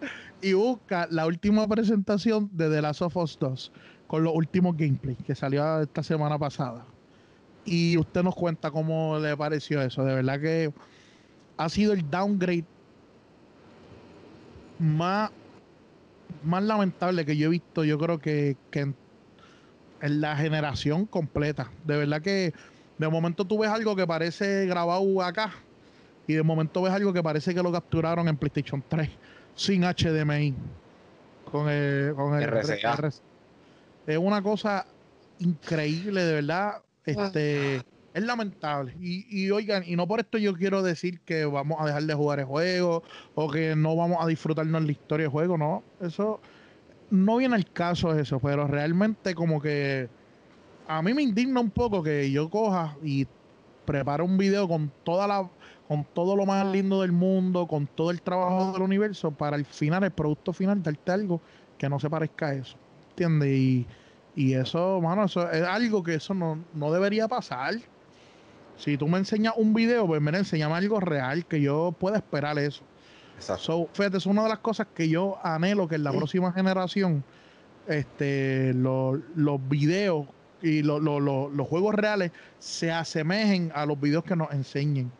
y 0.42 0.52
busca 0.52 1.06
la 1.10 1.26
última 1.26 1.66
presentación 1.66 2.48
de 2.52 2.70
The 2.70 2.82
Last 2.82 3.02
of 3.02 3.16
Us 3.16 3.38
2, 3.38 3.72
con 4.06 4.24
los 4.24 4.34
últimos 4.34 4.76
gameplays 4.76 5.18
que 5.24 5.34
salió 5.34 5.80
esta 5.80 6.02
semana 6.02 6.38
pasada. 6.38 6.84
Y 7.64 7.98
usted 7.98 8.22
nos 8.22 8.34
cuenta 8.34 8.70
cómo 8.70 9.18
le 9.18 9.36
pareció 9.36 9.82
eso. 9.82 10.02
De 10.02 10.14
verdad 10.14 10.40
que 10.40 10.72
ha 11.58 11.68
sido 11.68 11.92
el 11.92 12.08
downgrade 12.10 12.64
más, 14.78 15.30
más 16.42 16.62
lamentable 16.62 17.26
que 17.26 17.36
yo 17.36 17.48
he 17.48 17.50
visto, 17.50 17.84
yo 17.84 17.98
creo 17.98 18.18
que, 18.18 18.56
que 18.70 18.80
en, 18.80 18.96
en 20.00 20.20
la 20.20 20.36
generación 20.36 21.06
completa. 21.06 21.70
De 21.84 21.96
verdad 21.96 22.22
que 22.22 22.52
de 22.98 23.08
momento 23.08 23.44
tú 23.44 23.58
ves 23.58 23.70
algo 23.70 23.96
que 23.96 24.06
parece 24.06 24.66
grabado 24.66 25.22
acá 25.22 25.52
y 26.26 26.34
de 26.34 26.42
momento 26.42 26.82
ves 26.82 26.92
algo 26.92 27.12
que 27.12 27.22
parece 27.22 27.54
que 27.54 27.62
lo 27.62 27.72
capturaron 27.72 28.28
en 28.28 28.36
PlayStation 28.36 28.82
3 28.86 29.10
sin 29.54 29.82
HDMI. 29.82 30.54
Con 31.50 31.68
el, 31.68 32.14
con 32.14 32.40
el 32.40 32.44
RCA. 32.44 32.94
RCA. 32.94 33.22
Es 34.06 34.18
una 34.18 34.42
cosa 34.42 34.86
increíble, 35.40 36.22
de 36.22 36.34
verdad. 36.34 36.82
Este, 37.04 37.76
es 38.14 38.22
lamentable. 38.22 38.94
Y, 39.00 39.26
y 39.28 39.50
oigan, 39.50 39.82
y 39.84 39.96
no 39.96 40.06
por 40.06 40.20
esto 40.20 40.38
yo 40.38 40.54
quiero 40.54 40.82
decir 40.82 41.20
que 41.20 41.44
vamos 41.44 41.80
a 41.80 41.86
dejar 41.86 42.04
de 42.04 42.14
jugar 42.14 42.40
el 42.40 42.44
juego 42.44 43.02
o 43.34 43.50
que 43.50 43.74
no 43.74 43.96
vamos 43.96 44.18
a 44.20 44.26
disfrutarnos 44.26 44.84
la 44.84 44.92
historia 44.92 45.24
del 45.24 45.32
juego, 45.32 45.58
no. 45.58 45.82
Eso 46.00 46.40
no 47.10 47.36
viene 47.36 47.54
al 47.56 47.70
caso 47.70 48.14
eso, 48.18 48.38
pero 48.40 48.66
realmente 48.66 49.34
como 49.34 49.60
que 49.60 50.08
a 50.86 51.02
mí 51.02 51.14
me 51.14 51.22
indigna 51.22 51.60
un 51.60 51.70
poco 51.70 52.02
que 52.02 52.30
yo 52.30 52.48
coja 52.50 52.96
y 53.02 53.26
prepare 53.84 54.22
un 54.22 54.38
video 54.38 54.68
con 54.68 54.90
toda 55.04 55.26
la 55.26 55.48
con 55.88 56.04
todo 56.04 56.36
lo 56.36 56.46
más 56.46 56.64
lindo 56.66 57.00
del 57.00 57.10
mundo, 57.10 57.66
con 57.66 57.88
todo 57.88 58.12
el 58.12 58.22
trabajo 58.22 58.72
del 58.72 58.82
universo 58.82 59.32
para 59.32 59.56
el 59.56 59.64
final, 59.64 60.04
el 60.04 60.12
producto 60.12 60.52
final, 60.52 60.80
darte 60.84 61.10
algo 61.10 61.40
que 61.78 61.88
no 61.88 61.98
se 61.98 62.08
parezca 62.08 62.46
a 62.46 62.54
eso. 62.54 62.76
¿Entiendes? 63.10 63.50
Y, 63.50 63.86
y 64.36 64.54
eso, 64.54 65.00
mano, 65.00 65.24
eso 65.24 65.50
es 65.50 65.64
algo 65.64 66.04
que 66.04 66.14
eso 66.14 66.32
no, 66.32 66.64
no 66.74 66.92
debería 66.92 67.26
pasar. 67.26 67.74
Si 68.76 68.96
tú 68.96 69.08
me 69.08 69.18
enseñas 69.18 69.54
un 69.56 69.74
video, 69.74 70.06
pues 70.06 70.22
mira, 70.22 70.38
enséñame 70.38 70.76
algo 70.76 71.00
real, 71.00 71.44
que 71.44 71.60
yo 71.60 71.92
pueda 71.98 72.18
esperar 72.18 72.56
eso. 72.60 72.84
Exacto. 73.40 73.62
So, 73.62 73.88
fíjate, 73.94 74.18
es 74.18 74.26
una 74.26 74.42
de 74.42 74.50
las 74.50 74.58
cosas 74.58 74.86
que 74.94 75.08
yo 75.08 75.38
anhelo 75.42 75.88
que 75.88 75.94
en 75.96 76.04
la 76.04 76.12
próxima 76.12 76.52
generación 76.52 77.24
este, 77.86 78.72
lo- 78.74 79.20
los 79.34 79.68
videos 79.68 80.26
y 80.62 80.82
lo- 80.82 81.00
lo- 81.00 81.18
lo- 81.18 81.48
los 81.48 81.66
juegos 81.66 81.94
reales 81.94 82.30
se 82.58 82.92
asemejen 82.92 83.72
a 83.74 83.86
los 83.86 83.98
videos 83.98 84.22
que 84.24 84.36
nos 84.36 84.52
enseñen. 84.52 85.10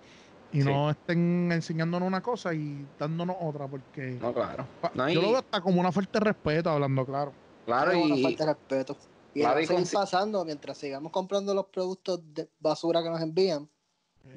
Y 0.53 0.62
Sí. 0.62 0.68
no 0.68 0.91
estén 0.91 1.51
enseñándonos 1.53 2.07
una 2.07 2.21
cosa 2.21 2.53
y 2.53 2.87
dándonos 2.99 3.37
otra, 3.41 3.66
porque 3.66 4.18
No, 4.21 4.33
claro. 4.35 4.66
No, 4.95 5.09
y- 5.09 5.14
yo 5.14 5.23
lo 5.23 5.29
veo 5.29 5.39
hasta 5.39 5.61
como 5.61 5.81
una 5.81 5.91
falta 5.93 6.18
de 6.18 6.25
respeto, 6.27 6.71
hablando 6.71 7.05
claro. 7.07 7.33
Claro, 7.66 7.93
Es 7.93 8.05
una 8.05 8.16
y, 8.16 8.23
falta 8.23 8.45
de 8.47 8.53
respeto. 8.53 8.97
Y 9.33 9.41
Claro, 9.41 9.55
va 9.55 9.61
a 9.61 9.62
y 9.62 9.66
seguir 9.66 9.87
pasando 9.93 10.45
mientras 10.45 10.77
sigamos 10.77 11.12
comprando 11.12 11.55
los 11.55 11.66
productos 11.66 12.21
de 12.35 12.49
basura 12.59 13.03
que 13.03 13.09
nos 13.11 13.21
envían. 13.23 13.68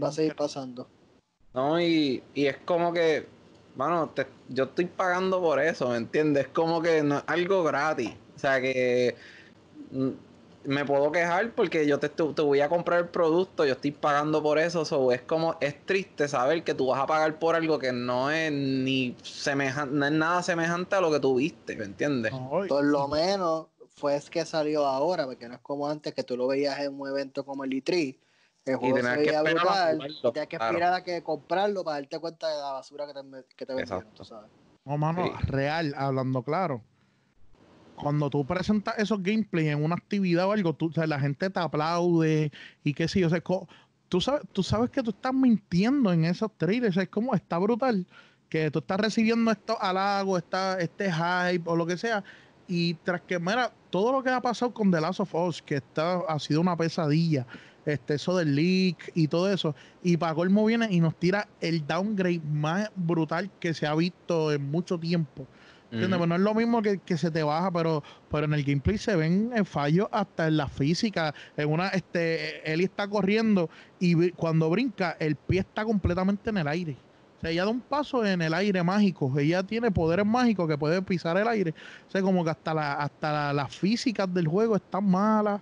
Va 0.01 0.07
a 0.07 0.11
seguir 0.11 0.35
pasando. 0.35 0.87
No, 1.53 1.79
y, 1.81 2.23
y 2.33 2.45
es 2.45 2.57
como 2.65 2.93
que, 2.93 3.27
bueno, 3.75 4.09
te- 4.11 4.27
yo 4.49 4.65
estoy 4.65 4.85
pagando 4.85 5.41
por 5.41 5.59
eso, 5.59 5.89
¿me 5.89 5.97
entiendes? 5.97 6.45
Es 6.47 6.51
como 6.53 6.81
que 6.81 7.03
no 7.03 7.17
es 7.19 7.23
algo 7.27 7.63
gratis. 7.63 8.11
O 8.35 8.39
sea 8.39 8.61
que 8.61 9.15
mm, 9.91 10.09
me 10.65 10.85
puedo 10.85 11.11
quejar 11.11 11.53
porque 11.55 11.85
yo 11.87 11.99
te, 11.99 12.09
te 12.09 12.41
voy 12.41 12.61
a 12.61 12.69
comprar 12.69 12.99
el 13.01 13.09
producto, 13.09 13.65
yo 13.65 13.73
estoy 13.73 13.91
pagando 13.91 14.41
por 14.43 14.59
eso. 14.59 14.85
so, 14.85 15.11
es 15.11 15.21
como, 15.21 15.57
es 15.61 15.85
triste 15.85 16.27
saber 16.27 16.63
que 16.63 16.73
tú 16.73 16.87
vas 16.87 17.01
a 17.01 17.07
pagar 17.07 17.39
por 17.39 17.55
algo 17.55 17.79
que 17.79 17.91
no 17.93 18.31
es 18.31 18.51
ni 18.51 19.15
semejante, 19.23 19.95
no 19.95 20.05
es 20.05 20.11
nada 20.11 20.43
semejante 20.43 20.95
a 20.95 21.01
lo 21.01 21.11
que 21.11 21.19
tú 21.19 21.35
viste, 21.35 21.75
¿me 21.75 21.85
entiendes? 21.85 22.31
Por 22.67 22.83
lo 22.85 23.07
menos 23.07 23.67
fue 23.95 24.15
es 24.15 24.29
que 24.29 24.45
salió 24.45 24.85
ahora, 24.85 25.25
porque 25.25 25.47
no 25.47 25.55
es 25.55 25.61
como 25.61 25.87
antes 25.87 26.13
que 26.13 26.23
tú 26.23 26.37
lo 26.37 26.47
veías 26.47 26.79
en 26.79 26.99
un 26.99 27.07
evento 27.09 27.45
como 27.45 27.63
el 27.63 27.73
E3. 27.73 28.22
El 28.65 28.75
juego 28.77 28.95
se 28.97 29.01
tenías 29.03 29.17
que 29.17 29.23
veía 29.25 29.37
esperar 29.39 29.57
a 29.57 29.61
brutal. 29.63 29.95
jugarlo, 29.95 30.15
y 30.29 30.31
tenías 30.33 30.47
que 30.47 30.57
claro. 30.57 30.71
esperar 30.73 30.93
a 30.93 31.03
que 31.03 31.23
comprarlo 31.23 31.83
para 31.83 31.97
darte 31.97 32.19
cuenta 32.19 32.47
de 32.49 32.55
la 32.55 32.71
basura 32.71 33.05
que 33.07 33.13
te, 33.13 33.55
que 33.55 33.65
te 33.65 33.73
vendieron, 33.73 34.05
sabes. 34.23 34.51
No, 34.85 34.97
mano, 34.97 35.25
Sí. 35.25 35.31
real, 35.47 35.93
hablando 35.97 36.43
claro. 36.43 36.81
Cuando 37.95 38.29
tú 38.29 38.45
presentas 38.45 38.95
esos 38.97 39.21
gameplays 39.21 39.69
en 39.69 39.83
una 39.83 39.95
actividad 39.95 40.47
o 40.47 40.51
algo, 40.51 40.73
tú, 40.73 40.87
o 40.87 40.91
sea, 40.93 41.05
la 41.07 41.19
gente 41.19 41.49
te 41.49 41.59
aplaude 41.59 42.51
y 42.83 42.93
qué 42.93 43.07
sé 43.07 43.19
yo. 43.19 43.27
O 43.27 43.29
sea, 43.29 43.41
co- 43.41 43.67
tú, 44.09 44.19
sabes, 44.19 44.41
tú 44.51 44.63
sabes 44.63 44.89
que 44.89 45.03
tú 45.03 45.11
estás 45.11 45.33
mintiendo 45.33 46.11
en 46.11 46.25
esos 46.25 46.51
trailers. 46.57 46.91
O 46.91 46.93
sea, 46.95 47.03
es 47.03 47.09
como 47.09 47.35
está 47.35 47.57
brutal 47.59 48.07
que 48.49 48.71
tú 48.71 48.79
estás 48.79 48.99
recibiendo 48.99 49.51
estos 49.51 49.77
halagos, 49.79 50.39
esta, 50.39 50.79
este 50.79 51.11
hype 51.11 51.69
o 51.69 51.75
lo 51.75 51.85
que 51.85 51.97
sea. 51.97 52.23
Y 52.67 52.95
tras 52.95 53.21
que, 53.21 53.39
mira, 53.39 53.71
todo 53.89 54.11
lo 54.11 54.23
que 54.23 54.29
ha 54.31 54.41
pasado 54.41 54.73
con 54.73 54.89
The 54.89 54.99
Last 55.01 55.19
of 55.19 55.33
Us, 55.35 55.61
que 55.61 55.75
está, 55.75 56.21
ha 56.27 56.39
sido 56.39 56.61
una 56.61 56.75
pesadilla, 56.75 57.45
este, 57.85 58.15
eso 58.15 58.37
del 58.37 58.55
leak 58.55 59.11
y 59.13 59.27
todo 59.27 59.51
eso, 59.51 59.75
y 60.03 60.17
para 60.17 60.33
colmo 60.35 60.65
viene 60.65 60.87
y 60.91 60.99
nos 60.99 61.15
tira 61.15 61.47
el 61.61 61.85
downgrade 61.85 62.41
más 62.51 62.89
brutal 62.95 63.49
que 63.59 63.73
se 63.73 63.85
ha 63.87 63.95
visto 63.95 64.51
en 64.51 64.69
mucho 64.71 64.97
tiempo. 64.99 65.47
¿Entiendes? 65.91 66.17
Pues 66.17 66.29
no 66.29 66.35
es 66.35 66.41
lo 66.41 66.55
mismo 66.55 66.81
que, 66.81 66.97
que 66.97 67.17
se 67.17 67.29
te 67.29 67.43
baja, 67.43 67.69
pero, 67.71 68.01
pero 68.31 68.45
en 68.45 68.53
el 68.55 68.63
gameplay 68.63 68.97
se 68.97 69.15
ven 69.15 69.51
eh, 69.55 69.63
fallos 69.63 70.07
hasta 70.11 70.47
en 70.47 70.57
la 70.57 70.67
física. 70.67 71.35
En 71.55 71.69
una, 71.69 71.89
este, 71.89 72.71
Eli 72.73 72.85
está 72.85 73.07
corriendo 73.07 73.69
y 73.99 74.31
cuando 74.31 74.71
brinca, 74.71 75.15
el 75.19 75.35
pie 75.35 75.59
está 75.59 75.85
completamente 75.85 76.49
en 76.49 76.57
el 76.57 76.67
aire. 76.67 76.97
O 77.37 77.41
sea, 77.41 77.51
ella 77.51 77.65
da 77.65 77.69
un 77.69 77.81
paso 77.81 78.25
en 78.25 78.41
el 78.41 78.55
aire 78.55 78.81
mágico. 78.81 79.37
Ella 79.37 79.61
tiene 79.61 79.91
poderes 79.91 80.25
mágicos 80.25 80.67
que 80.67 80.79
puede 80.79 80.99
pisar 81.03 81.37
el 81.37 81.47
aire. 81.47 81.75
O 82.07 82.11
sea, 82.11 82.23
como 82.23 82.43
que 82.43 82.49
hasta 82.49 82.73
la, 82.73 82.93
hasta 82.93 83.31
la- 83.31 83.53
las 83.53 83.75
físicas 83.75 84.33
del 84.33 84.47
juego 84.47 84.75
están 84.75 85.05
malas. 85.07 85.61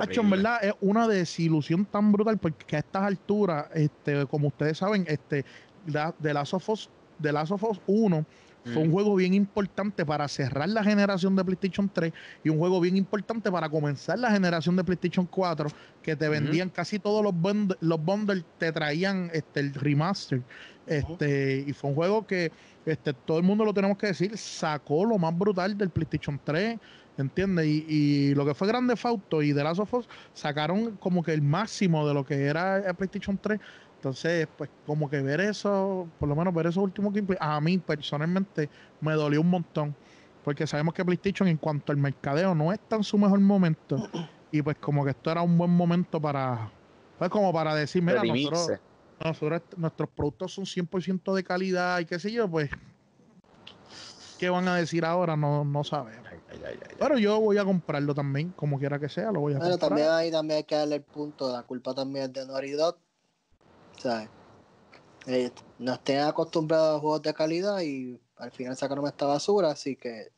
Hacho, 0.00 0.20
en 0.20 0.30
verdad 0.30 0.58
es 0.62 0.72
una 0.80 1.08
desilusión 1.08 1.86
tan 1.86 2.12
brutal 2.12 2.38
porque 2.38 2.76
a 2.76 2.80
estas 2.80 3.02
alturas, 3.04 3.66
este, 3.74 4.26
como 4.26 4.48
ustedes 4.48 4.78
saben, 4.78 5.04
este, 5.08 5.44
la- 5.84 6.14
de 6.18 6.34
Last 6.34 6.54
of 6.54 6.68
Us, 6.68 6.90
The 7.20 7.32
Last 7.32 7.52
of 7.52 7.62
Us 7.64 7.80
1 7.86 8.26
Fue 8.64 8.76
un 8.76 8.92
juego 8.92 9.16
bien 9.16 9.34
importante 9.34 10.06
para 10.06 10.28
cerrar 10.28 10.68
la 10.68 10.84
generación 10.84 11.34
de 11.34 11.44
PlayStation 11.44 11.90
3 11.92 12.12
y 12.44 12.48
un 12.48 12.58
juego 12.58 12.80
bien 12.80 12.96
importante 12.96 13.50
para 13.50 13.68
comenzar 13.68 14.18
la 14.18 14.30
generación 14.30 14.76
de 14.76 14.84
PlayStation 14.84 15.26
4, 15.26 15.68
que 16.00 16.14
te 16.14 16.28
vendían 16.28 16.68
casi 16.68 17.00
todos 17.00 17.24
los, 17.24 17.34
bund 17.34 17.74
los 17.80 18.02
bundles, 18.02 18.44
te 18.58 18.70
traían 18.70 19.30
este, 19.32 19.60
el 19.60 19.74
remaster. 19.74 20.42
Este, 20.86 21.64
Y 21.66 21.72
fue 21.72 21.90
un 21.90 21.96
juego 21.96 22.26
que 22.26 22.52
este, 22.86 23.12
todo 23.12 23.38
el 23.38 23.44
mundo 23.44 23.64
lo 23.64 23.74
tenemos 23.74 23.96
que 23.98 24.08
decir, 24.08 24.36
sacó 24.36 25.04
lo 25.04 25.18
más 25.18 25.36
brutal 25.36 25.76
del 25.76 25.90
PlayStation 25.90 26.40
3, 26.42 26.78
¿entiendes? 27.18 27.66
Y, 27.66 27.86
y 27.88 28.34
lo 28.34 28.44
que 28.44 28.54
fue 28.54 28.68
Grande 28.68 28.96
Fauto 28.96 29.42
y 29.42 29.52
The 29.52 29.64
Last 29.64 29.80
of 29.80 29.94
Us 29.94 30.08
sacaron 30.34 30.96
como 30.96 31.22
que 31.22 31.32
el 31.32 31.42
máximo 31.42 32.06
de 32.06 32.14
lo 32.14 32.24
que 32.24 32.44
era 32.44 32.78
el 32.78 32.94
PlayStation 32.94 33.38
3 33.38 33.60
entonces, 34.02 34.48
pues 34.58 34.68
como 34.84 35.08
que 35.08 35.22
ver 35.22 35.40
eso, 35.40 36.08
por 36.18 36.28
lo 36.28 36.34
menos 36.34 36.52
ver 36.52 36.66
esos 36.66 36.82
últimos 36.82 37.14
gameplay, 37.14 37.38
a 37.40 37.60
mí 37.60 37.78
personalmente 37.78 38.68
me 39.00 39.12
dolió 39.12 39.40
un 39.40 39.48
montón. 39.48 39.94
Porque 40.42 40.66
sabemos 40.66 40.92
que 40.92 41.04
PlayStation 41.04 41.46
en 41.46 41.56
cuanto 41.56 41.92
al 41.92 41.98
mercadeo 41.98 42.52
no 42.52 42.72
está 42.72 42.96
en 42.96 43.04
su 43.04 43.16
mejor 43.16 43.38
momento. 43.38 44.04
Y 44.50 44.60
pues 44.60 44.76
como 44.78 45.04
que 45.04 45.12
esto 45.12 45.30
era 45.30 45.42
un 45.42 45.56
buen 45.56 45.70
momento 45.70 46.20
para, 46.20 46.68
pues 47.16 47.30
como 47.30 47.52
para 47.52 47.76
decir, 47.76 48.02
mira, 48.02 48.24
nosotros, 48.24 48.72
nosotros, 49.22 49.62
nuestros 49.76 50.08
productos 50.08 50.52
son 50.52 50.64
100% 50.64 51.32
de 51.32 51.44
calidad 51.44 52.00
y 52.00 52.04
qué 52.04 52.18
sé 52.18 52.32
yo, 52.32 52.50
pues, 52.50 52.70
¿qué 54.36 54.50
van 54.50 54.66
a 54.66 54.74
decir 54.74 55.04
ahora? 55.04 55.36
No, 55.36 55.64
no 55.64 55.84
sabemos. 55.84 56.26
Pero 56.98 57.18
yo 57.18 57.38
voy 57.40 57.56
a 57.56 57.64
comprarlo 57.64 58.16
también, 58.16 58.50
como 58.56 58.80
quiera 58.80 58.98
que 58.98 59.08
sea, 59.08 59.30
lo 59.30 59.38
voy 59.38 59.54
a 59.54 59.58
bueno, 59.58 59.70
comprar. 59.78 59.90
también 59.90 60.10
hay, 60.10 60.32
también 60.32 60.56
hay 60.56 60.64
que 60.64 60.74
darle 60.74 60.96
el 60.96 61.02
punto, 61.02 61.52
la 61.52 61.62
culpa 61.62 61.94
también 61.94 62.24
es 62.24 62.32
de 62.32 62.46
Naughty 62.48 62.72
Dog 62.72 62.96
¿sabes? 64.02 64.28
Eh, 65.26 65.50
no 65.78 65.94
estén 65.94 66.20
acostumbrados 66.20 66.96
a 66.96 67.00
juegos 67.00 67.22
de 67.22 67.32
calidad 67.32 67.80
y 67.80 68.20
al 68.36 68.50
final 68.50 68.76
sacaron 68.76 69.06
esta 69.06 69.26
basura, 69.26 69.70
así 69.70 69.94
que 69.94 70.32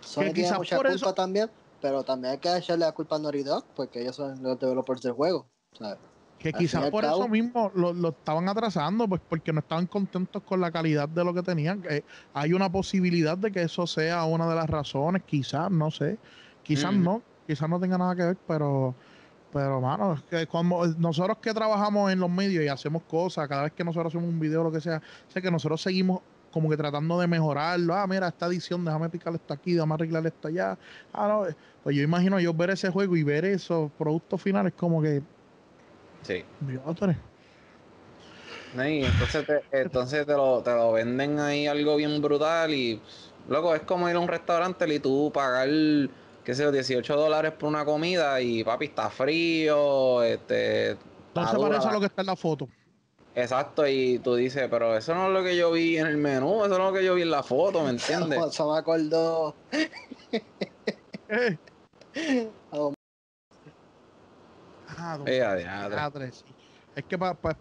Sony 0.00 0.32
tiene 0.34 0.52
mucha 0.58 0.76
culpa 0.76 1.14
también, 1.14 1.48
pero 1.80 2.02
también 2.02 2.32
hay 2.32 2.38
que 2.38 2.56
echarle 2.56 2.84
la 2.84 2.92
culpa 2.92 3.16
a 3.16 3.18
Naughty 3.20 3.44
Dog 3.44 3.64
porque 3.76 4.02
ellos 4.02 4.16
son 4.16 4.42
los 4.42 4.58
developers 4.58 5.02
del 5.02 5.12
juego, 5.12 5.46
¿sabes? 5.78 5.98
Que 6.40 6.52
quizás 6.52 6.90
por 6.90 7.04
eso 7.04 7.28
mismo 7.28 7.70
lo, 7.76 7.92
lo, 7.92 8.08
estaban 8.08 8.48
atrasando, 8.48 9.06
pues 9.06 9.20
porque 9.28 9.52
no 9.52 9.60
estaban 9.60 9.86
contentos 9.86 10.42
con 10.42 10.60
la 10.60 10.72
calidad 10.72 11.08
de 11.08 11.24
lo 11.24 11.32
que 11.32 11.42
tenían. 11.42 11.84
Eh, 11.88 12.02
hay 12.34 12.52
una 12.52 12.72
posibilidad 12.72 13.38
de 13.38 13.52
que 13.52 13.62
eso 13.62 13.86
sea 13.86 14.24
una 14.24 14.48
de 14.48 14.56
las 14.56 14.68
razones, 14.68 15.22
quizás, 15.24 15.70
no 15.70 15.92
sé, 15.92 16.18
quizás 16.64 16.92
mm. 16.92 17.04
no, 17.04 17.22
quizás 17.46 17.68
no 17.68 17.78
tenga 17.78 17.96
nada 17.96 18.16
que 18.16 18.24
ver, 18.24 18.36
pero 18.48 18.96
pero, 19.52 19.80
mano, 19.80 20.22
que 20.30 20.46
cuando 20.46 20.86
nosotros 20.98 21.38
que 21.42 21.52
trabajamos 21.52 22.10
en 22.10 22.18
los 22.18 22.30
medios 22.30 22.64
y 22.64 22.68
hacemos 22.68 23.02
cosas, 23.02 23.46
cada 23.48 23.64
vez 23.64 23.72
que 23.72 23.84
nosotros 23.84 24.12
hacemos 24.12 24.28
un 24.28 24.40
video 24.40 24.62
o 24.62 24.64
lo 24.64 24.72
que 24.72 24.80
sea, 24.80 25.02
sé 25.28 25.42
que 25.42 25.50
nosotros 25.50 25.82
seguimos 25.82 26.22
como 26.50 26.70
que 26.70 26.76
tratando 26.76 27.18
de 27.20 27.26
mejorarlo. 27.26 27.94
Ah, 27.94 28.06
mira, 28.06 28.28
esta 28.28 28.46
edición, 28.46 28.84
déjame 28.84 29.10
picar 29.10 29.34
esto 29.34 29.52
aquí, 29.52 29.74
déjame 29.74 29.94
arreglar 29.94 30.26
esto 30.26 30.48
allá. 30.48 30.78
Ah, 31.12 31.28
no, 31.28 31.54
pues 31.82 31.96
yo 31.96 32.02
imagino 32.02 32.40
yo 32.40 32.54
ver 32.54 32.70
ese 32.70 32.90
juego 32.90 33.14
y 33.16 33.22
ver 33.22 33.44
esos 33.44 33.90
productos 33.92 34.40
finales 34.40 34.72
como 34.76 35.02
que. 35.02 35.22
Sí. 36.22 36.44
Y 38.74 39.04
entonces 39.04 39.44
te, 39.46 39.62
entonces 39.82 40.24
te 40.24 40.32
lo, 40.32 40.62
te 40.62 40.74
lo 40.74 40.92
venden 40.92 41.38
ahí 41.40 41.66
algo 41.66 41.96
bien 41.96 42.22
brutal 42.22 42.72
y, 42.72 43.02
luego 43.48 43.74
es 43.74 43.82
como 43.82 44.08
ir 44.08 44.16
a 44.16 44.20
un 44.20 44.28
restaurante 44.28 44.92
y 44.94 44.98
tú 44.98 45.30
pagar 45.32 45.68
qué 46.44 46.54
sé 46.54 46.62
yo, 46.62 46.72
18 46.72 47.16
dólares 47.16 47.52
por 47.52 47.68
una 47.68 47.84
comida 47.84 48.40
y 48.40 48.64
papi, 48.64 48.86
está 48.86 49.10
frío, 49.10 50.22
este... 50.22 50.96
No 51.34 51.48
se 51.48 51.58
parece 51.58 51.88
a 51.88 51.92
lo 51.92 52.00
que 52.00 52.06
está 52.06 52.22
en 52.22 52.26
la 52.26 52.36
foto. 52.36 52.68
Exacto, 53.34 53.86
y 53.86 54.18
tú 54.18 54.34
dices, 54.34 54.68
pero 54.70 54.94
eso 54.96 55.14
no 55.14 55.28
es 55.28 55.32
lo 55.32 55.42
que 55.42 55.56
yo 55.56 55.72
vi 55.72 55.96
en 55.96 56.06
el 56.06 56.18
menú, 56.18 56.64
eso 56.64 56.76
no 56.76 56.88
es 56.88 56.92
lo 56.92 56.98
que 56.98 57.04
yo 57.04 57.14
vi 57.14 57.22
en 57.22 57.30
la 57.30 57.42
foto, 57.42 57.82
¿me 57.82 57.90
entiendes? 57.90 58.38
eso 58.46 58.70
me 58.70 58.78
acordó. 58.78 59.54
eh. 61.28 61.58
oh. 62.72 62.92
Ah, 64.98 65.18
Es 66.94 67.04
que 67.04 67.18
pa, 67.18 67.32
pa, 67.34 67.56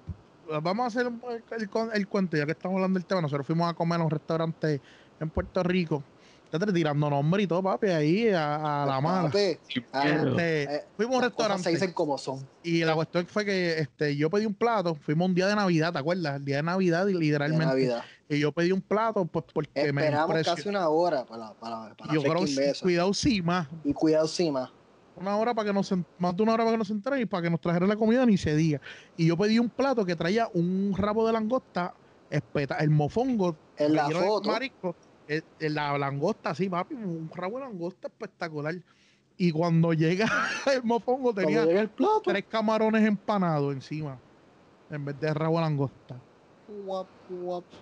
vamos 0.62 0.84
a 0.84 0.88
hacer 0.88 1.08
el, 1.08 1.44
el, 1.52 1.70
el, 1.94 2.08
cuento, 2.08 2.36
ya 2.36 2.46
que 2.46 2.52
estamos 2.52 2.76
hablando 2.76 3.00
del 3.00 3.06
tema. 3.06 3.22
Nosotros 3.22 3.48
fuimos 3.48 3.72
a 3.72 3.74
comer 3.74 4.02
a 4.02 4.04
un 4.04 4.12
restaurante 4.12 4.82
en 5.20 5.30
Puerto 5.30 5.64
Rico 5.64 6.04
tirando 6.60 7.10
nombre 7.10 7.44
y 7.44 7.48
todo, 7.48 7.64
papi, 7.64 7.88
ahí 7.88 8.30
a, 8.30 8.86
la 8.88 9.00
mano. 9.02 9.28
Este, 9.28 9.60
eh, 9.74 10.86
fuimos 10.98 11.16
a 11.16 11.18
un 11.18 11.24
restaurante. 11.24 11.64
Se 11.64 11.70
dicen 11.72 11.94
como 11.94 12.18
son. 12.18 12.48
Y 12.64 12.84
la 12.84 12.94
cuestión 12.94 13.26
fue 13.28 13.46
que 13.46 13.80
este, 13.80 14.16
yo 14.16 14.30
pedí 14.30 14.46
un 14.46 14.54
plato. 14.54 14.96
Fuimos 14.96 15.30
un 15.30 15.36
día 15.36 15.48
de 15.48 15.56
Navidad, 15.56 15.94
¿te 15.94 16.00
acuerdas? 16.00 16.36
El 16.38 16.46
día 16.46 16.58
de 16.58 16.64
Navidad, 16.64 17.08
literalmente. 17.08 17.66
Navidad. 17.66 18.04
Y 18.30 18.40
yo 18.40 18.52
pedí 18.52 18.72
un 18.72 18.82
plato, 18.82 19.26
pues 19.26 19.46
porque 19.54 19.70
Esperamos 19.74 20.36
me 20.36 20.44
casi 20.44 20.70
una 20.70 20.88
hora 20.88 21.26
para, 21.26 21.54
para, 21.54 21.94
para 21.96 22.14
Yo 22.14 22.22
creo 22.22 22.46
que 22.46 22.74
cuidado 22.82 23.14
sí 23.14 23.42
más. 23.42 23.68
Y 23.84 23.94
cuidado 23.94 24.28
sí 24.28 24.50
más. 24.50 24.70
Una 25.18 25.36
hora 25.36 25.54
para 25.54 25.68
que 25.68 25.74
nos 25.74 25.94
más 26.18 26.36
de 26.36 26.44
una 26.44 26.54
hora 26.54 26.64
para 26.64 26.72
que 26.72 26.78
nos 26.78 26.90
entren 26.90 27.22
y 27.22 27.26
para 27.26 27.44
que 27.44 27.50
nos 27.50 27.60
trajeran 27.60 27.90
la 27.90 27.98
comida 27.98 28.26
ni 28.26 28.38
se 28.38 28.56
diga. 28.56 28.80
Y 29.18 29.28
yo 29.28 29.38
pedí 29.38 29.60
un 29.60 29.70
plato 29.70 30.06
que 30.06 30.16
traía 30.16 30.50
un 30.54 30.96
rabo 30.98 31.28
de 31.28 31.34
langosta, 31.34 31.94
espeta, 32.30 32.78
el 32.78 32.90
mofongo, 32.90 33.56
en 33.78 33.94
la 33.94 34.10
foto. 34.10 34.50
La 35.60 35.98
langosta, 35.98 36.54
sí, 36.56 36.70
papi, 36.70 36.96
un 36.96 37.30
rabo 37.34 37.60
de 37.60 37.66
langosta 37.66 38.08
espectacular. 38.08 38.76
Y 39.38 39.52
cuando 39.52 39.94
llega 39.94 40.26
el 40.74 40.84
mofongo 40.84 41.34
tenía 41.34 41.66
tres 42.24 42.46
camarones 42.48 43.04
empanados 43.06 43.74
encima, 43.74 44.18
en 44.90 45.06
vez 45.06 45.20
de 45.20 45.34
rabo 45.34 45.56
de 45.56 45.62
langosta. 45.62 46.16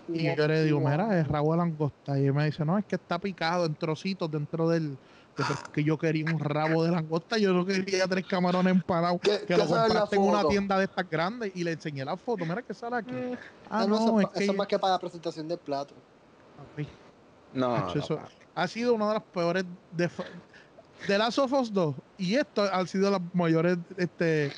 y 0.07 0.35
yo 0.35 0.47
le 0.47 0.63
digo, 0.63 0.79
mira, 0.79 1.19
es 1.19 1.27
rabo 1.27 1.51
de 1.53 1.57
langosta. 1.57 2.19
Y 2.19 2.25
él 2.25 2.33
me 2.33 2.45
dice, 2.45 2.63
no, 2.63 2.77
es 2.77 2.85
que 2.85 2.95
está 2.95 3.19
picado 3.19 3.65
en 3.65 3.75
trocitos 3.75 4.29
dentro 4.29 4.69
del... 4.69 4.97
que 5.73 5.83
yo 5.83 5.97
quería 5.97 6.25
un 6.25 6.39
rabo 6.39 6.83
de 6.83 6.91
langosta, 6.91 7.37
yo 7.37 7.53
no 7.53 7.65
quería 7.65 8.07
tres 8.07 8.25
camarones 8.25 8.73
empanados 8.73 9.19
que 9.21 9.57
lo 9.57 9.65
compraste 9.65 10.15
en 10.15 10.21
una 10.21 10.47
tienda 10.47 10.77
de 10.77 10.85
estas 10.85 11.09
grandes 11.09 11.51
y 11.55 11.63
le 11.63 11.71
enseñé 11.71 12.05
la 12.05 12.15
foto, 12.15 12.45
mira 12.45 12.61
que 12.61 12.73
sale 12.73 12.97
aquí. 12.97 13.11
Mm. 13.11 13.37
Ah, 13.69 13.85
no, 13.87 13.95
eso, 13.95 14.21
es, 14.21 14.47
que 14.47 14.53
más 14.53 14.67
que 14.67 14.77
para 14.77 14.93
la 14.93 14.99
presentación 14.99 15.47
del 15.47 15.59
plato. 15.59 15.93
No, 17.53 17.93
ha 18.55 18.67
sido 18.67 18.93
una 18.93 19.07
de 19.07 19.13
las 19.15 19.23
peores 19.23 19.65
de, 19.91 20.09
de 21.07 21.17
Last 21.17 21.39
of 21.39 21.51
Us 21.53 21.73
2 21.73 21.95
y 22.17 22.35
esto 22.35 22.63
han 22.71 22.87
sido 22.87 23.09
las 23.09 23.21
mayores 23.33 23.77
este 23.97 24.51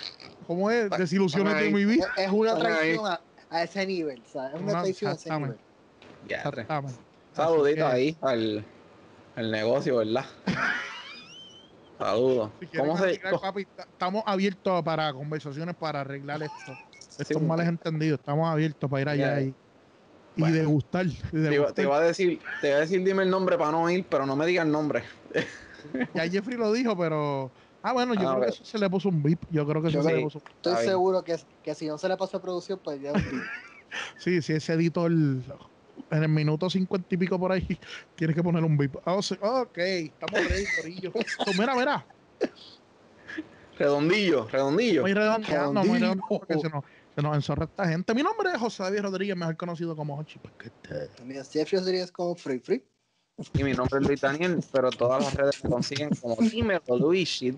¿cómo 0.47 0.69
es? 0.71 0.89
desilusiones 0.89 1.55
de 1.57 1.69
mi 1.69 1.85
vida. 1.85 2.07
Es 2.17 2.29
una 2.31 2.57
traición 2.57 3.05
a, 3.49 3.63
ese 3.63 3.85
nivel, 3.85 4.21
¿sabes? 4.25 4.55
Es 4.55 4.61
una, 4.61 4.81
traición 4.81 5.11
a 5.11 5.13
ese 5.13 5.31
nivel. 5.31 5.57
Ya, 6.27 6.43
Saludito 7.33 7.87
ahí 7.87 8.17
al, 8.21 8.65
al 9.35 9.51
negocio, 9.51 9.97
¿verdad? 9.97 10.25
Saludos. 11.99 12.49
¿Cómo 12.75 12.97
se... 12.97 13.11
estamos 13.11 14.23
abiertos 14.25 14.83
para 14.83 15.13
conversaciones 15.13 15.75
para 15.75 16.01
arreglar 16.01 16.41
esto. 16.41 16.73
Estos 17.19 17.41
males 17.41 17.67
entendidos. 17.67 18.19
Estamos 18.19 18.51
abiertos 18.51 18.89
para 18.89 19.01
ir 19.01 19.09
allá 19.09 19.35
ahí 19.35 19.55
y 20.35 20.51
de 20.51 20.65
gustar. 20.65 21.05
Te, 21.31 21.83
iba, 21.83 21.97
a 21.97 22.01
decir, 22.01 22.39
te 22.61 22.69
iba 22.69 22.77
a 22.77 22.81
decir 22.81 23.03
dime 23.03 23.23
el 23.23 23.29
nombre 23.29 23.57
para 23.57 23.71
no 23.71 23.89
ir, 23.89 24.05
pero 24.09 24.25
no 24.25 24.35
me 24.35 24.45
digas 24.45 24.65
el 24.65 24.71
nombre. 24.71 25.03
ya 26.13 26.27
Jeffrey 26.29 26.57
lo 26.57 26.71
dijo, 26.71 26.97
pero. 26.97 27.51
Ah, 27.83 27.93
bueno, 27.93 28.13
yo 28.13 28.29
ah, 28.29 28.35
creo 28.35 28.45
que 28.45 28.53
eso 28.53 28.63
se 28.63 28.77
le 28.77 28.89
puso 28.89 29.09
un 29.09 29.23
beep. 29.23 29.39
Yo 29.49 29.65
creo 29.65 29.81
que 29.81 29.89
eso 29.89 30.03
se 30.03 30.13
le 30.13 30.21
puso 30.21 30.39
un 30.39 30.43
Estoy 30.55 30.85
seguro 30.85 31.23
que, 31.23 31.37
que, 31.63 31.73
si 31.73 31.87
no 31.87 31.97
se 31.97 32.07
le 32.07 32.15
pasó 32.15 32.37
a 32.37 32.41
producción, 32.41 32.79
pues 32.83 33.01
ya 33.01 33.11
un 33.11 33.21
beep. 33.21 33.43
sí, 34.17 34.41
sí, 34.41 34.53
ese 34.53 34.73
editor 34.73 35.11
en 35.11 36.23
el 36.23 36.29
minuto 36.29 36.69
cincuenta 36.69 37.07
y 37.09 37.17
pico 37.17 37.39
por 37.39 37.51
ahí 37.51 37.67
tienes 38.15 38.35
que 38.35 38.43
poner 38.43 38.63
un 38.63 38.77
beep. 38.77 38.95
Oh, 39.05 39.19
ok, 39.19 39.77
estamos 39.77 40.49
ready, 40.49 40.65
corillo. 40.79 41.11
Mira, 41.57 41.75
mira. 41.75 42.05
Redondillo, 43.77 44.47
redondillo. 44.47 45.01
Muy 45.01 45.13
redondillo. 45.13 45.73
muy 45.73 45.99
redondillo 45.99 46.27
porque 46.29 46.59
se 46.59 46.69
nos, 46.69 46.83
se 47.15 47.21
nos 47.21 47.35
enzorra 47.35 47.65
esta 47.65 47.87
gente. 47.87 48.13
Mi 48.13 48.23
nombre 48.23 48.51
es 48.51 48.57
José 48.57 48.83
David 48.83 49.01
Rodríguez, 49.01 49.35
mejor 49.35 49.57
conocido 49.57 49.95
como 49.95 50.17
Hochi 50.17 50.39
Paquete. 50.39 51.09
Mi 51.25 51.35
Jeffrey 51.35 51.79
Rodríguez 51.79 52.11
como 52.11 52.35
Free 52.35 52.59
Free. 52.59 52.83
Y 53.53 53.63
mi 53.63 53.73
nombre 53.73 53.99
es 53.99 54.07
Luis 54.07 54.21
Daniel, 54.21 54.63
pero 54.71 54.91
todas 54.91 55.23
las 55.23 55.33
redes 55.33 55.63
me 55.63 55.69
consiguen 55.69 56.09
como 56.15 56.35
Dímelo 56.35 56.97
Luigi. 56.97 57.51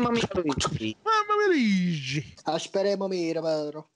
Mami 0.00 0.20
Luigi. 0.34 0.96
Mami 1.04 1.46
Luigi. 1.48 2.34
Esperemos, 2.56 3.10
mira, 3.10 3.42
Pedro. 3.42 3.88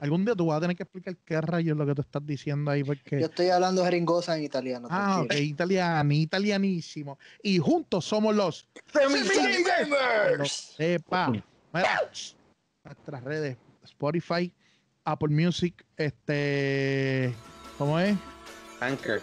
Algún 0.00 0.24
día 0.24 0.34
tú 0.34 0.46
vas 0.46 0.58
a 0.58 0.60
tener 0.62 0.76
que 0.76 0.82
explicar 0.82 1.16
qué 1.24 1.40
rayos 1.40 1.72
es 1.72 1.78
lo 1.78 1.86
que 1.86 1.94
tú 1.94 2.02
estás 2.02 2.26
diciendo 2.26 2.70
ahí, 2.70 2.84
porque... 2.84 3.20
Yo 3.20 3.26
estoy 3.26 3.48
hablando 3.48 3.84
jeringosa 3.84 4.36
en 4.36 4.44
italiano. 4.44 4.88
Ah, 4.90 5.22
ok, 5.22 5.34
italiano, 5.34 6.12
italianísimo. 6.12 7.18
Y 7.42 7.58
juntos 7.58 8.04
somos 8.04 8.34
los... 8.34 8.66
Gamers. 8.92 10.74
Sepa. 10.76 11.30
Mira, 11.30 12.10
nuestras 12.84 13.24
redes 13.24 13.56
Spotify, 13.84 14.52
Apple 15.04 15.28
Music, 15.28 15.84
este, 15.96 17.34
¿cómo 17.78 17.98
es? 17.98 18.16
Anchor. 18.80 19.22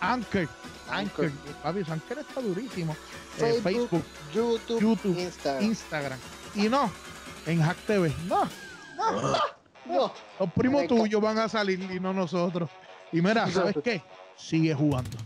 Anchor. 0.00 0.48
Anchor. 0.90 1.30
Papi, 1.62 1.80
Anchor 1.88 2.18
está 2.18 2.40
durísimo. 2.40 2.96
Eh, 3.40 3.60
Facebook, 3.62 4.04
YouTube, 4.32 5.32
Instagram. 5.60 6.18
Y 6.54 6.68
no, 6.68 6.90
en 7.46 7.60
Hack 7.60 7.78
TV. 7.86 8.12
No, 8.26 8.48
no, 8.96 9.32
no. 9.86 10.12
Los 10.38 10.52
primos 10.52 10.86
tuyos 10.86 11.20
van 11.20 11.38
a 11.38 11.48
salir 11.48 11.80
y 11.90 11.98
no 11.98 12.12
nosotros. 12.12 12.70
Y 13.12 13.22
mira, 13.22 13.48
¿sabes 13.48 13.76
qué? 13.82 14.02
sigue 14.36 14.74
jugando. 14.74 15.16